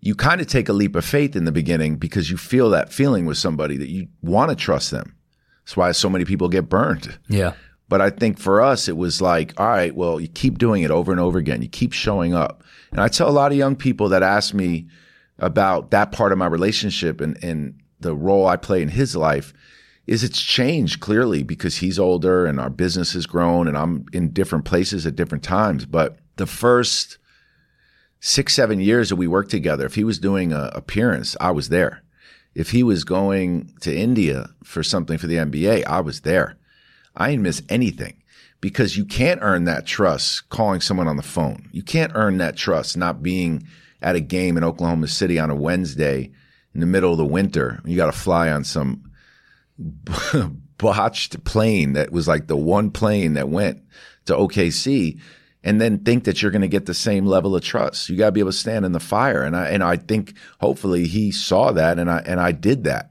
you 0.00 0.14
kind 0.14 0.40
of 0.40 0.46
take 0.46 0.68
a 0.68 0.72
leap 0.72 0.96
of 0.96 1.04
faith 1.04 1.36
in 1.36 1.44
the 1.44 1.52
beginning 1.52 1.96
because 1.96 2.30
you 2.30 2.36
feel 2.36 2.70
that 2.70 2.92
feeling 2.92 3.26
with 3.26 3.38
somebody 3.38 3.76
that 3.76 3.88
you 3.88 4.08
want 4.22 4.50
to 4.50 4.56
trust 4.56 4.90
them. 4.90 5.16
That's 5.66 5.76
why 5.76 5.90
so 5.90 6.08
many 6.08 6.24
people 6.24 6.48
get 6.48 6.68
burned. 6.68 7.18
Yeah. 7.28 7.54
But 7.88 8.00
I 8.00 8.10
think 8.10 8.38
for 8.38 8.62
us, 8.62 8.88
it 8.88 8.96
was 8.96 9.20
like, 9.20 9.58
all 9.60 9.66
right, 9.66 9.94
well, 9.94 10.20
you 10.20 10.28
keep 10.28 10.58
doing 10.58 10.84
it 10.84 10.92
over 10.92 11.10
and 11.10 11.20
over 11.20 11.38
again. 11.38 11.60
You 11.60 11.68
keep 11.68 11.92
showing 11.92 12.34
up. 12.34 12.62
And 12.92 13.00
I 13.00 13.08
tell 13.08 13.28
a 13.28 13.30
lot 13.30 13.50
of 13.50 13.58
young 13.58 13.74
people 13.74 14.08
that 14.10 14.22
ask 14.22 14.54
me 14.54 14.86
about 15.40 15.90
that 15.90 16.12
part 16.12 16.30
of 16.30 16.38
my 16.38 16.46
relationship 16.46 17.20
and, 17.20 17.42
and 17.42 17.80
the 17.98 18.14
role 18.14 18.46
I 18.46 18.56
play 18.56 18.80
in 18.80 18.88
his 18.88 19.16
life 19.16 19.52
is 20.06 20.22
it's 20.22 20.40
changed 20.40 21.00
clearly 21.00 21.42
because 21.42 21.78
he's 21.78 21.98
older 21.98 22.46
and 22.46 22.60
our 22.60 22.70
business 22.70 23.12
has 23.14 23.26
grown 23.26 23.66
and 23.66 23.76
I'm 23.76 24.06
in 24.12 24.30
different 24.30 24.64
places 24.64 25.04
at 25.04 25.16
different 25.16 25.42
times. 25.42 25.84
But 25.84 26.18
the 26.36 26.46
first 26.46 27.18
six, 28.20 28.54
seven 28.54 28.80
years 28.80 29.08
that 29.08 29.16
we 29.16 29.26
worked 29.26 29.50
together, 29.50 29.84
if 29.84 29.96
he 29.96 30.04
was 30.04 30.20
doing 30.20 30.52
an 30.52 30.70
appearance, 30.74 31.36
I 31.40 31.50
was 31.50 31.70
there. 31.70 32.02
If 32.56 32.70
he 32.70 32.82
was 32.82 33.04
going 33.04 33.70
to 33.80 33.94
India 33.94 34.48
for 34.64 34.82
something 34.82 35.18
for 35.18 35.26
the 35.26 35.36
NBA, 35.36 35.84
I 35.84 36.00
was 36.00 36.22
there. 36.22 36.56
I 37.14 37.28
didn't 37.28 37.42
miss 37.42 37.62
anything 37.68 38.22
because 38.62 38.96
you 38.96 39.04
can't 39.04 39.40
earn 39.42 39.64
that 39.64 39.84
trust 39.84 40.48
calling 40.48 40.80
someone 40.80 41.06
on 41.06 41.18
the 41.18 41.22
phone. 41.22 41.68
You 41.70 41.82
can't 41.82 42.12
earn 42.14 42.38
that 42.38 42.56
trust 42.56 42.96
not 42.96 43.22
being 43.22 43.66
at 44.00 44.16
a 44.16 44.20
game 44.20 44.56
in 44.56 44.64
Oklahoma 44.64 45.06
City 45.08 45.38
on 45.38 45.50
a 45.50 45.54
Wednesday 45.54 46.30
in 46.72 46.80
the 46.80 46.86
middle 46.86 47.12
of 47.12 47.18
the 47.18 47.26
winter. 47.26 47.82
You 47.84 47.94
got 47.94 48.06
to 48.06 48.18
fly 48.18 48.50
on 48.50 48.64
some 48.64 49.10
botched 50.78 51.44
plane 51.44 51.92
that 51.92 52.10
was 52.10 52.26
like 52.26 52.46
the 52.46 52.56
one 52.56 52.90
plane 52.90 53.34
that 53.34 53.50
went 53.50 53.82
to 54.24 54.34
OKC 54.34 55.20
and 55.66 55.80
then 55.80 55.98
think 55.98 56.22
that 56.24 56.40
you're 56.40 56.52
going 56.52 56.62
to 56.62 56.68
get 56.68 56.86
the 56.86 56.94
same 56.94 57.26
level 57.26 57.56
of 57.56 57.62
trust. 57.62 58.08
You 58.08 58.16
got 58.16 58.26
to 58.26 58.32
be 58.32 58.38
able 58.38 58.52
to 58.52 58.56
stand 58.56 58.84
in 58.84 58.92
the 58.92 59.00
fire. 59.00 59.42
And 59.42 59.56
I, 59.56 59.66
and 59.66 59.82
I 59.82 59.96
think 59.96 60.34
hopefully 60.60 61.08
he 61.08 61.32
saw 61.32 61.72
that 61.72 61.98
and 61.98 62.08
I, 62.08 62.18
and 62.18 62.38
I 62.38 62.52
did 62.52 62.84
that. 62.84 63.10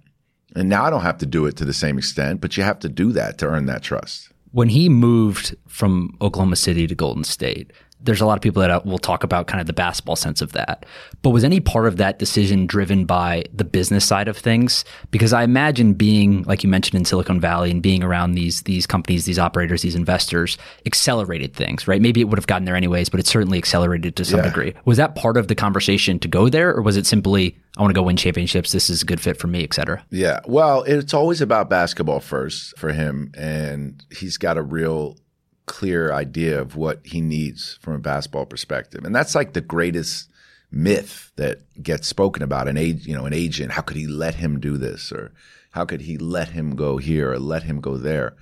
And 0.55 0.69
now 0.69 0.85
I 0.85 0.89
don't 0.89 1.01
have 1.01 1.17
to 1.17 1.25
do 1.25 1.47
it 1.47 1.57
to 1.57 1.65
the 1.65 1.73
same 1.73 1.97
extent, 1.97 2.39
but 2.39 2.55
you 2.55 2.63
have 2.63 2.79
to 2.79 2.87
do 2.87 3.11
that 3.11 3.37
to 3.39 3.47
earn 3.47 3.65
that 3.65 3.83
trust. 3.83 4.29
When 4.53 4.69
he 4.69 4.87
moved 4.87 5.53
from 5.67 6.15
Oklahoma 6.21 6.55
City 6.55 6.87
to 6.87 6.95
Golden 6.95 7.25
State, 7.25 7.73
there's 8.01 8.21
a 8.21 8.25
lot 8.25 8.37
of 8.37 8.41
people 8.41 8.61
that 8.61 8.69
uh, 8.69 8.81
will 8.85 8.99
talk 8.99 9.23
about 9.23 9.47
kind 9.47 9.59
of 9.59 9.65
the 9.67 9.73
basketball 9.73 10.15
sense 10.15 10.39
of 10.41 10.51
that. 10.51 10.85
But 11.23 11.31
was 11.31 11.43
any 11.43 11.59
part 11.59 11.87
of 11.87 11.97
that 11.97 12.19
decision 12.19 12.67
driven 12.67 13.05
by 13.05 13.45
the 13.51 13.63
business 13.63 14.05
side 14.05 14.27
of 14.27 14.37
things? 14.37 14.85
Because 15.09 15.33
I 15.33 15.43
imagine 15.43 15.93
being, 15.93 16.43
like 16.43 16.63
you 16.63 16.69
mentioned, 16.69 16.99
in 16.99 17.05
Silicon 17.05 17.39
Valley 17.39 17.71
and 17.71 17.81
being 17.81 18.03
around 18.03 18.33
these 18.33 18.61
these 18.63 18.85
companies, 18.85 19.25
these 19.25 19.39
operators, 19.39 19.81
these 19.81 19.95
investors, 19.95 20.57
accelerated 20.85 21.53
things, 21.55 21.87
right? 21.87 22.01
Maybe 22.01 22.21
it 22.21 22.25
would 22.25 22.37
have 22.37 22.47
gotten 22.47 22.65
there 22.65 22.75
anyways, 22.75 23.09
but 23.09 23.19
it 23.19 23.25
certainly 23.27 23.57
accelerated 23.57 24.15
to 24.17 24.25
some 24.25 24.39
Yeah. 24.39 24.45
degree. 24.45 24.73
Was 24.85 24.97
that 24.97 25.15
part 25.15 25.35
of 25.37 25.47
the 25.47 25.55
conversation 25.55 26.19
to 26.19 26.27
go 26.27 26.47
there, 26.47 26.75
or 26.75 26.81
was 26.81 26.97
it 26.97 27.05
simply 27.07 27.57
I 27.77 27.81
want 27.81 27.93
to 27.93 27.99
go 27.99 28.03
win 28.03 28.15
championships, 28.15 28.71
this 28.71 28.89
is 28.89 29.01
a 29.01 29.05
good 29.05 29.19
fit 29.19 29.37
for 29.37 29.47
me, 29.47 29.63
et 29.63 29.73
cetera? 29.73 30.01
Yeah. 30.09 30.39
Well, 30.47 30.83
it's 30.83 31.13
always 31.13 31.41
about 31.41 31.69
basketball 31.69 32.21
first 32.21 32.77
for 32.77 32.93
him. 32.93 33.31
And 33.37 34.01
he's 34.17 34.37
got 34.37 34.57
a 34.57 34.61
real 34.61 35.17
clear 35.65 36.11
idea 36.11 36.59
of 36.59 36.75
what 36.75 37.01
he 37.03 37.21
needs 37.21 37.77
from 37.81 37.93
a 37.93 37.99
basketball 37.99 38.45
perspective. 38.45 39.03
And 39.03 39.15
that's 39.15 39.35
like 39.35 39.53
the 39.53 39.61
greatest 39.61 40.29
myth 40.71 41.31
that 41.37 41.59
gets 41.81 42.07
spoken 42.07 42.43
about 42.43 42.67
an 42.67 42.77
age, 42.77 43.05
you 43.07 43.15
know, 43.15 43.25
an 43.25 43.33
agent. 43.33 43.71
How 43.71 43.81
could 43.81 43.97
he 43.97 44.07
let 44.07 44.35
him 44.35 44.59
do 44.59 44.77
this? 44.77 45.11
Or 45.11 45.31
how 45.71 45.85
could 45.85 46.01
he 46.01 46.17
let 46.17 46.49
him 46.49 46.75
go 46.75 46.97
here 46.97 47.31
or 47.31 47.39
let 47.39 47.63
him 47.63 47.81
go 47.81 47.97
there? 47.97 48.35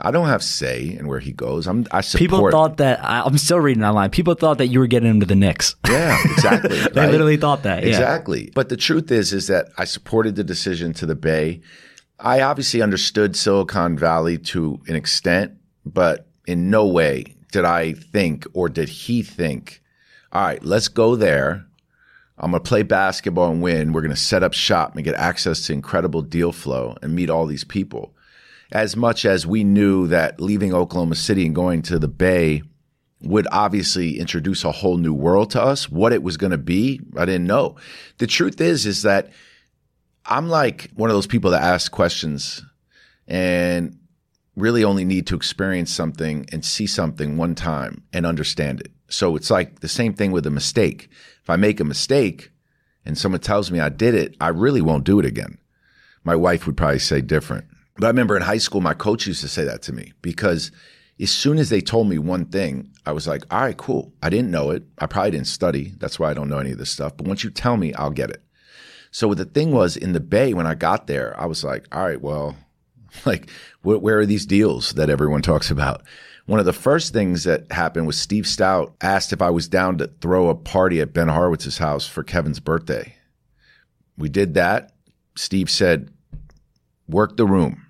I 0.00 0.12
don't 0.12 0.28
have 0.28 0.44
say 0.44 0.96
in 0.98 1.08
where 1.08 1.18
he 1.18 1.32
goes. 1.32 1.66
I'm 1.66 1.84
I 1.90 2.02
support 2.02 2.18
People 2.20 2.50
thought 2.52 2.76
that 2.76 3.04
I, 3.04 3.22
I'm 3.22 3.36
still 3.36 3.58
reading 3.58 3.82
online. 3.82 4.10
People 4.10 4.34
thought 4.34 4.58
that 4.58 4.68
you 4.68 4.78
were 4.78 4.86
getting 4.86 5.10
him 5.10 5.20
to 5.20 5.26
the 5.26 5.34
Knicks. 5.34 5.74
Yeah, 5.88 6.16
exactly. 6.24 6.78
They 6.94 7.00
right? 7.00 7.10
literally 7.10 7.36
thought 7.36 7.64
that. 7.64 7.82
Yeah. 7.82 7.88
Exactly. 7.88 8.52
But 8.54 8.68
the 8.68 8.76
truth 8.76 9.10
is, 9.10 9.32
is 9.32 9.48
that 9.48 9.70
I 9.76 9.84
supported 9.84 10.36
the 10.36 10.44
decision 10.44 10.92
to 10.94 11.06
the 11.06 11.16
Bay. 11.16 11.62
I 12.20 12.42
obviously 12.42 12.80
understood 12.80 13.34
Silicon 13.34 13.98
Valley 13.98 14.38
to 14.38 14.80
an 14.86 14.94
extent, 14.94 15.54
but 15.84 16.27
in 16.48 16.70
no 16.70 16.86
way 16.86 17.36
did 17.52 17.64
I 17.64 17.92
think 17.92 18.46
or 18.54 18.68
did 18.68 18.88
he 18.88 19.22
think, 19.22 19.82
all 20.32 20.42
right, 20.42 20.64
let's 20.64 20.88
go 20.88 21.14
there. 21.14 21.66
I'm 22.38 22.52
going 22.52 22.62
to 22.62 22.68
play 22.68 22.82
basketball 22.82 23.50
and 23.50 23.62
win. 23.62 23.92
We're 23.92 24.00
going 24.00 24.14
to 24.14 24.16
set 24.16 24.42
up 24.42 24.54
shop 24.54 24.94
and 24.94 25.04
get 25.04 25.14
access 25.16 25.66
to 25.66 25.72
incredible 25.72 26.22
deal 26.22 26.52
flow 26.52 26.96
and 27.02 27.14
meet 27.14 27.30
all 27.30 27.46
these 27.46 27.64
people. 27.64 28.14
As 28.72 28.96
much 28.96 29.24
as 29.24 29.46
we 29.46 29.62
knew 29.62 30.06
that 30.08 30.40
leaving 30.40 30.72
Oklahoma 30.72 31.16
City 31.16 31.44
and 31.44 31.54
going 31.54 31.82
to 31.82 31.98
the 31.98 32.08
Bay 32.08 32.62
would 33.20 33.48
obviously 33.50 34.18
introduce 34.18 34.64
a 34.64 34.72
whole 34.72 34.96
new 34.96 35.12
world 35.12 35.50
to 35.50 35.62
us. 35.62 35.90
What 35.90 36.12
it 36.12 36.22
was 36.22 36.36
going 36.36 36.52
to 36.52 36.58
be, 36.58 37.00
I 37.16 37.24
didn't 37.24 37.46
know. 37.46 37.76
The 38.18 38.26
truth 38.26 38.60
is, 38.60 38.86
is 38.86 39.02
that 39.02 39.32
I'm 40.24 40.48
like 40.48 40.90
one 40.94 41.10
of 41.10 41.16
those 41.16 41.26
people 41.26 41.50
that 41.50 41.62
ask 41.62 41.90
questions 41.90 42.62
and 43.26 43.98
really 44.58 44.84
only 44.84 45.04
need 45.04 45.26
to 45.28 45.36
experience 45.36 45.92
something 45.92 46.46
and 46.52 46.64
see 46.64 46.86
something 46.86 47.36
one 47.36 47.54
time 47.54 48.02
and 48.12 48.26
understand 48.26 48.80
it. 48.80 48.92
So 49.08 49.36
it's 49.36 49.50
like 49.50 49.80
the 49.80 49.88
same 49.88 50.14
thing 50.14 50.32
with 50.32 50.46
a 50.46 50.50
mistake. 50.50 51.08
If 51.42 51.48
I 51.48 51.56
make 51.56 51.80
a 51.80 51.84
mistake 51.84 52.50
and 53.04 53.16
someone 53.16 53.40
tells 53.40 53.70
me 53.70 53.80
I 53.80 53.88
did 53.88 54.14
it, 54.14 54.36
I 54.40 54.48
really 54.48 54.82
won't 54.82 55.04
do 55.04 55.18
it 55.18 55.24
again. 55.24 55.58
My 56.24 56.36
wife 56.36 56.66
would 56.66 56.76
probably 56.76 56.98
say 56.98 57.20
different. 57.20 57.64
But 57.94 58.04
I 58.04 58.08
remember 58.08 58.36
in 58.36 58.42
high 58.42 58.58
school, 58.58 58.80
my 58.80 58.94
coach 58.94 59.26
used 59.26 59.40
to 59.40 59.48
say 59.48 59.64
that 59.64 59.82
to 59.82 59.92
me 59.92 60.12
because 60.22 60.70
as 61.20 61.30
soon 61.30 61.58
as 61.58 61.70
they 61.70 61.80
told 61.80 62.08
me 62.08 62.18
one 62.18 62.46
thing, 62.46 62.92
I 63.06 63.12
was 63.12 63.26
like, 63.26 63.42
all 63.50 63.62
right, 63.62 63.76
cool. 63.76 64.12
I 64.22 64.30
didn't 64.30 64.50
know 64.50 64.70
it. 64.70 64.84
I 64.98 65.06
probably 65.06 65.32
didn't 65.32 65.46
study. 65.46 65.94
That's 65.98 66.18
why 66.18 66.30
I 66.30 66.34
don't 66.34 66.48
know 66.48 66.58
any 66.58 66.72
of 66.72 66.78
this 66.78 66.90
stuff. 66.90 67.16
But 67.16 67.26
once 67.26 67.42
you 67.42 67.50
tell 67.50 67.76
me, 67.76 67.94
I'll 67.94 68.10
get 68.10 68.30
it. 68.30 68.42
So 69.10 69.32
the 69.34 69.44
thing 69.44 69.72
was 69.72 69.96
in 69.96 70.12
the 70.12 70.20
Bay, 70.20 70.52
when 70.52 70.66
I 70.66 70.74
got 70.74 71.06
there, 71.06 71.38
I 71.40 71.46
was 71.46 71.64
like, 71.64 71.86
all 71.90 72.04
right, 72.04 72.20
well, 72.20 72.56
like, 73.26 73.50
wh- 73.82 74.02
where 74.02 74.18
are 74.18 74.26
these 74.26 74.46
deals 74.46 74.92
that 74.92 75.10
everyone 75.10 75.42
talks 75.42 75.70
about? 75.70 76.02
One 76.46 76.60
of 76.60 76.66
the 76.66 76.72
first 76.72 77.12
things 77.12 77.44
that 77.44 77.70
happened 77.70 78.06
was 78.06 78.18
Steve 78.18 78.44
Stoute 78.44 78.94
asked 79.02 79.34
if 79.34 79.42
I 79.42 79.50
was 79.50 79.68
down 79.68 79.98
to 79.98 80.06
throw 80.06 80.48
a 80.48 80.54
party 80.54 81.00
at 81.00 81.12
Ben 81.12 81.28
Horowitz's 81.28 81.78
house 81.78 82.06
for 82.06 82.22
Kevin's 82.22 82.60
birthday. 82.60 83.16
We 84.16 84.28
did 84.30 84.54
that. 84.54 84.92
Steve 85.36 85.68
said, 85.68 86.10
work 87.06 87.36
the 87.36 87.46
room. 87.46 87.86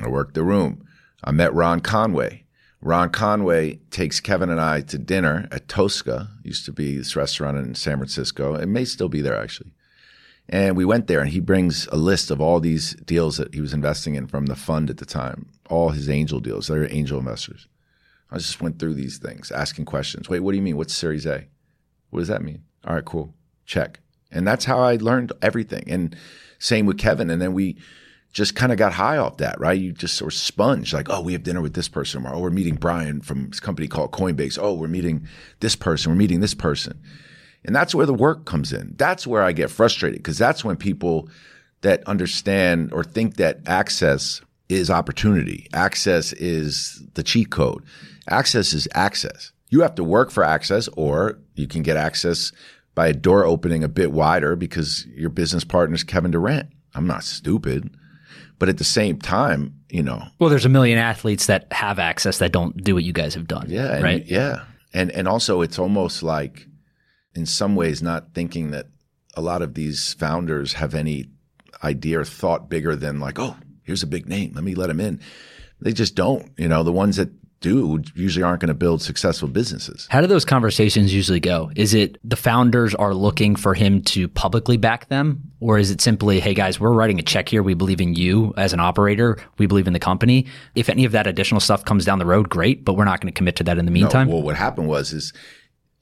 I 0.00 0.08
worked 0.08 0.34
the 0.34 0.42
room. 0.42 0.86
I 1.22 1.32
met 1.32 1.54
Ron 1.54 1.80
Conway. 1.80 2.44
Ron 2.80 3.10
Conway 3.10 3.76
takes 3.90 4.20
Kevin 4.20 4.50
and 4.50 4.60
I 4.60 4.80
to 4.80 4.98
dinner 4.98 5.46
at 5.52 5.68
Tosca, 5.68 6.30
used 6.42 6.64
to 6.64 6.72
be 6.72 6.96
this 6.96 7.14
restaurant 7.14 7.56
in 7.56 7.74
San 7.74 7.98
Francisco. 7.98 8.54
It 8.54 8.66
may 8.66 8.84
still 8.84 9.08
be 9.08 9.20
there 9.20 9.40
actually. 9.40 9.72
And 10.48 10.76
we 10.76 10.84
went 10.84 11.06
there 11.06 11.20
and 11.20 11.30
he 11.30 11.40
brings 11.40 11.86
a 11.88 11.96
list 11.96 12.30
of 12.30 12.40
all 12.40 12.60
these 12.60 12.94
deals 13.04 13.36
that 13.38 13.54
he 13.54 13.60
was 13.60 13.72
investing 13.72 14.14
in 14.16 14.26
from 14.26 14.46
the 14.46 14.56
fund 14.56 14.90
at 14.90 14.98
the 14.98 15.06
time, 15.06 15.48
all 15.70 15.90
his 15.90 16.10
angel 16.10 16.40
deals. 16.40 16.66
They're 16.66 16.92
angel 16.92 17.18
investors. 17.18 17.68
I 18.30 18.38
just 18.38 18.60
went 18.60 18.78
through 18.78 18.94
these 18.94 19.18
things, 19.18 19.50
asking 19.50 19.84
questions. 19.84 20.28
Wait, 20.28 20.40
what 20.40 20.52
do 20.52 20.56
you 20.56 20.62
mean? 20.62 20.76
What's 20.76 20.94
Series 20.94 21.26
A? 21.26 21.46
What 22.10 22.20
does 22.20 22.28
that 22.28 22.42
mean? 22.42 22.64
All 22.86 22.94
right, 22.94 23.04
cool. 23.04 23.34
Check. 23.66 24.00
And 24.30 24.46
that's 24.46 24.64
how 24.64 24.80
I 24.80 24.96
learned 24.96 25.32
everything. 25.42 25.84
And 25.86 26.16
same 26.58 26.86
with 26.86 26.98
Kevin. 26.98 27.30
And 27.30 27.40
then 27.40 27.52
we 27.52 27.76
just 28.32 28.54
kind 28.54 28.72
of 28.72 28.78
got 28.78 28.94
high 28.94 29.18
off 29.18 29.36
that, 29.36 29.60
right? 29.60 29.78
You 29.78 29.92
just 29.92 30.16
sort 30.16 30.32
of 30.32 30.38
sponge 30.38 30.94
like, 30.94 31.10
oh, 31.10 31.20
we 31.20 31.34
have 31.34 31.42
dinner 31.42 31.60
with 31.60 31.74
this 31.74 31.88
person 31.88 32.20
tomorrow. 32.20 32.38
Oh, 32.38 32.40
we're 32.40 32.50
meeting 32.50 32.76
Brian 32.76 33.20
from 33.20 33.50
this 33.50 33.60
company 33.60 33.86
called 33.88 34.12
Coinbase. 34.12 34.58
Oh, 34.60 34.72
we're 34.72 34.88
meeting 34.88 35.28
this 35.60 35.76
person. 35.76 36.10
We're 36.10 36.18
meeting 36.18 36.40
this 36.40 36.54
person. 36.54 37.00
And 37.64 37.74
that's 37.74 37.94
where 37.94 38.06
the 38.06 38.14
work 38.14 38.44
comes 38.44 38.72
in. 38.72 38.94
That's 38.96 39.26
where 39.26 39.42
I 39.42 39.52
get 39.52 39.70
frustrated 39.70 40.18
because 40.18 40.38
that's 40.38 40.64
when 40.64 40.76
people 40.76 41.28
that 41.82 42.02
understand 42.08 42.92
or 42.92 43.04
think 43.04 43.36
that 43.36 43.60
access 43.66 44.40
is 44.68 44.90
opportunity. 44.90 45.68
Access 45.72 46.32
is 46.32 47.02
the 47.14 47.22
cheat 47.22 47.50
code. 47.50 47.84
Access 48.28 48.72
is 48.72 48.88
access. 48.94 49.52
You 49.70 49.80
have 49.82 49.94
to 49.96 50.04
work 50.04 50.30
for 50.30 50.44
access 50.44 50.88
or 50.96 51.38
you 51.54 51.66
can 51.66 51.82
get 51.82 51.96
access 51.96 52.52
by 52.94 53.08
a 53.08 53.12
door 53.12 53.44
opening 53.44 53.84
a 53.84 53.88
bit 53.88 54.12
wider 54.12 54.56
because 54.56 55.06
your 55.06 55.30
business 55.30 55.64
partner 55.64 55.94
is 55.94 56.04
Kevin 56.04 56.30
Durant. 56.30 56.68
I'm 56.94 57.06
not 57.06 57.24
stupid. 57.24 57.90
But 58.58 58.68
at 58.68 58.78
the 58.78 58.84
same 58.84 59.18
time, 59.18 59.74
you 59.88 60.04
know. 60.04 60.22
Well, 60.38 60.48
there's 60.48 60.66
a 60.66 60.68
million 60.68 60.96
athletes 60.96 61.46
that 61.46 61.72
have 61.72 61.98
access 61.98 62.38
that 62.38 62.52
don't 62.52 62.76
do 62.76 62.94
what 62.94 63.02
you 63.02 63.12
guys 63.12 63.34
have 63.34 63.48
done. 63.48 63.66
Yeah. 63.68 64.00
Right. 64.00 64.24
Yeah. 64.26 64.64
And 64.94 65.10
and 65.10 65.26
also 65.26 65.62
it's 65.62 65.80
almost 65.80 66.22
like 66.22 66.68
in 67.34 67.46
some 67.46 67.74
ways 67.76 68.02
not 68.02 68.34
thinking 68.34 68.70
that 68.70 68.86
a 69.34 69.40
lot 69.40 69.62
of 69.62 69.74
these 69.74 70.14
founders 70.14 70.74
have 70.74 70.94
any 70.94 71.26
idea 71.82 72.20
or 72.20 72.24
thought 72.24 72.68
bigger 72.68 72.94
than 72.94 73.20
like, 73.20 73.38
oh, 73.38 73.56
here's 73.82 74.02
a 74.02 74.06
big 74.06 74.28
name. 74.28 74.52
Let 74.54 74.64
me 74.64 74.74
let 74.74 74.90
him 74.90 75.00
in. 75.00 75.20
They 75.80 75.92
just 75.92 76.14
don't. 76.14 76.52
You 76.56 76.68
know, 76.68 76.82
the 76.82 76.92
ones 76.92 77.16
that 77.16 77.30
do 77.60 78.02
usually 78.14 78.42
aren't 78.42 78.60
going 78.60 78.68
to 78.68 78.74
build 78.74 79.00
successful 79.00 79.48
businesses. 79.48 80.06
How 80.10 80.20
do 80.20 80.26
those 80.26 80.44
conversations 80.44 81.14
usually 81.14 81.40
go? 81.40 81.70
Is 81.76 81.94
it 81.94 82.18
the 82.22 82.36
founders 82.36 82.94
are 82.94 83.14
looking 83.14 83.56
for 83.56 83.72
him 83.72 84.02
to 84.02 84.28
publicly 84.28 84.76
back 84.76 85.08
them? 85.08 85.52
Or 85.60 85.78
is 85.78 85.90
it 85.90 86.00
simply, 86.00 86.40
hey 86.40 86.54
guys, 86.54 86.80
we're 86.80 86.92
writing 86.92 87.20
a 87.20 87.22
check 87.22 87.48
here. 87.48 87.62
We 87.62 87.74
believe 87.74 88.00
in 88.00 88.14
you 88.14 88.52
as 88.56 88.72
an 88.72 88.80
operator. 88.80 89.38
We 89.58 89.66
believe 89.66 89.86
in 89.86 89.92
the 89.92 90.00
company. 90.00 90.46
If 90.74 90.88
any 90.88 91.04
of 91.04 91.12
that 91.12 91.26
additional 91.26 91.60
stuff 91.60 91.84
comes 91.84 92.04
down 92.04 92.18
the 92.18 92.26
road, 92.26 92.48
great, 92.48 92.84
but 92.84 92.94
we're 92.94 93.04
not 93.04 93.20
going 93.20 93.32
to 93.32 93.36
commit 93.36 93.56
to 93.56 93.64
that 93.64 93.78
in 93.78 93.84
the 93.84 93.92
meantime. 93.92 94.26
No, 94.26 94.34
well, 94.34 94.42
what 94.42 94.56
happened 94.56 94.88
was 94.88 95.12
is 95.12 95.32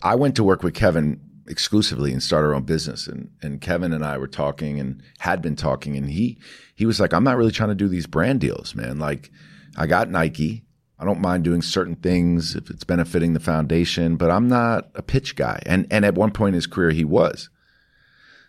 I 0.03 0.15
went 0.15 0.37
to 0.37 0.45
work 0.45 0.63
with 0.63 0.75
Kevin 0.75 1.21
exclusively 1.47 2.13
and 2.13 2.23
start 2.23 2.45
our 2.45 2.55
own 2.55 2.63
business. 2.63 3.07
And 3.07 3.31
and 3.43 3.61
Kevin 3.61 3.93
and 3.93 4.05
I 4.05 4.19
were 4.19 4.29
talking 4.29 4.79
and 4.79 5.03
had 5.19 5.43
been 5.43 5.57
talking, 5.57 5.97
and 5.97 6.11
he 6.11 6.39
he 6.75 6.87
was 6.87 7.01
like, 7.01 7.13
I'm 7.13 7.25
not 7.25 7.37
really 7.37 7.53
trying 7.53 7.71
to 7.71 7.75
do 7.75 7.89
these 7.89 8.07
brand 8.07 8.41
deals, 8.41 8.75
man. 8.75 8.99
Like, 8.99 9.31
I 9.77 9.87
got 9.87 10.11
Nike. 10.11 10.65
I 10.99 11.05
don't 11.05 11.21
mind 11.21 11.45
doing 11.45 11.63
certain 11.63 11.97
things 11.97 12.55
if 12.55 12.69
it's 12.69 12.85
benefiting 12.85 13.33
the 13.33 13.41
foundation, 13.41 14.17
but 14.17 14.31
I'm 14.31 14.49
not 14.49 14.91
a 14.95 15.03
pitch 15.03 15.35
guy. 15.35 15.63
And 15.67 15.87
and 15.91 16.05
at 16.05 16.15
one 16.15 16.31
point 16.31 16.51
in 16.51 16.55
his 16.55 16.67
career, 16.67 16.91
he 16.91 17.05
was. 17.05 17.49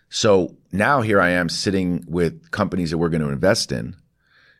So 0.08 0.58
now 0.70 1.00
here 1.00 1.20
I 1.20 1.30
am 1.30 1.48
sitting 1.48 2.04
with 2.06 2.50
companies 2.50 2.90
that 2.90 2.98
we're 2.98 3.08
going 3.08 3.22
to 3.22 3.30
invest 3.30 3.72
in 3.72 3.96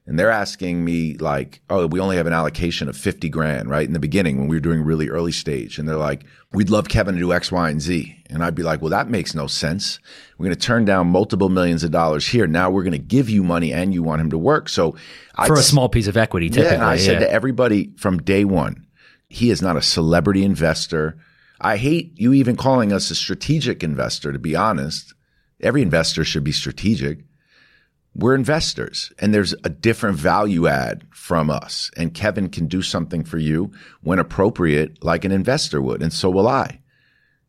and 0.04 0.18
they're 0.18 0.30
asking 0.30 0.84
me 0.84 1.14
like, 1.18 1.60
oh, 1.70 1.86
we 1.86 2.00
only 2.00 2.16
have 2.16 2.26
an 2.26 2.32
allocation 2.32 2.88
of 2.88 2.96
50 2.96 3.28
grand, 3.28 3.70
right? 3.70 3.86
In 3.86 3.92
the 3.92 4.00
beginning 4.00 4.38
when 4.38 4.48
we 4.48 4.56
were 4.56 4.60
doing 4.60 4.82
really 4.82 5.08
early 5.08 5.30
stage. 5.30 5.78
And 5.78 5.88
they're 5.88 5.96
like, 5.96 6.24
we'd 6.52 6.70
love 6.70 6.88
Kevin 6.88 7.14
to 7.14 7.20
do 7.20 7.32
X, 7.32 7.52
Y, 7.52 7.70
and 7.70 7.80
Z. 7.80 8.16
And 8.28 8.42
I'd 8.42 8.56
be 8.56 8.64
like, 8.64 8.80
well, 8.80 8.90
that 8.90 9.08
makes 9.08 9.32
no 9.32 9.46
sense. 9.46 10.00
We're 10.36 10.46
going 10.46 10.56
to 10.56 10.66
turn 10.66 10.84
down 10.84 11.06
multiple 11.06 11.48
millions 11.48 11.84
of 11.84 11.92
dollars 11.92 12.26
here. 12.26 12.48
Now 12.48 12.68
we're 12.68 12.82
going 12.82 12.92
to 12.92 12.98
give 12.98 13.30
you 13.30 13.44
money 13.44 13.72
and 13.72 13.94
you 13.94 14.02
want 14.02 14.20
him 14.20 14.30
to 14.30 14.38
work. 14.38 14.68
So 14.68 14.96
for 15.46 15.54
a 15.54 15.62
small 15.62 15.88
piece 15.88 16.08
of 16.08 16.16
equity, 16.16 16.48
typically. 16.48 16.70
Yeah, 16.70 16.74
and 16.74 16.84
I 16.84 16.94
yeah. 16.94 17.04
said 17.04 17.18
to 17.20 17.30
everybody 17.30 17.92
from 17.96 18.20
day 18.22 18.44
one, 18.44 18.86
he 19.28 19.50
is 19.50 19.62
not 19.62 19.76
a 19.76 19.82
celebrity 19.82 20.44
investor. 20.44 21.16
I 21.60 21.76
hate 21.76 22.12
you 22.16 22.32
even 22.32 22.56
calling 22.56 22.92
us 22.92 23.12
a 23.12 23.14
strategic 23.14 23.84
investor, 23.84 24.32
to 24.32 24.38
be 24.40 24.56
honest. 24.56 25.14
Every 25.60 25.80
investor 25.80 26.24
should 26.24 26.42
be 26.42 26.50
strategic 26.50 27.20
we're 28.14 28.34
investors 28.34 29.12
and 29.18 29.32
there's 29.32 29.54
a 29.64 29.68
different 29.68 30.18
value 30.18 30.66
add 30.66 31.04
from 31.10 31.50
us. 31.50 31.90
And 31.96 32.12
Kevin 32.14 32.48
can 32.48 32.66
do 32.66 32.82
something 32.82 33.24
for 33.24 33.38
you 33.38 33.72
when 34.02 34.18
appropriate, 34.18 35.02
like 35.02 35.24
an 35.24 35.32
investor 35.32 35.80
would. 35.80 36.02
And 36.02 36.12
so 36.12 36.28
will 36.28 36.48
I. 36.48 36.80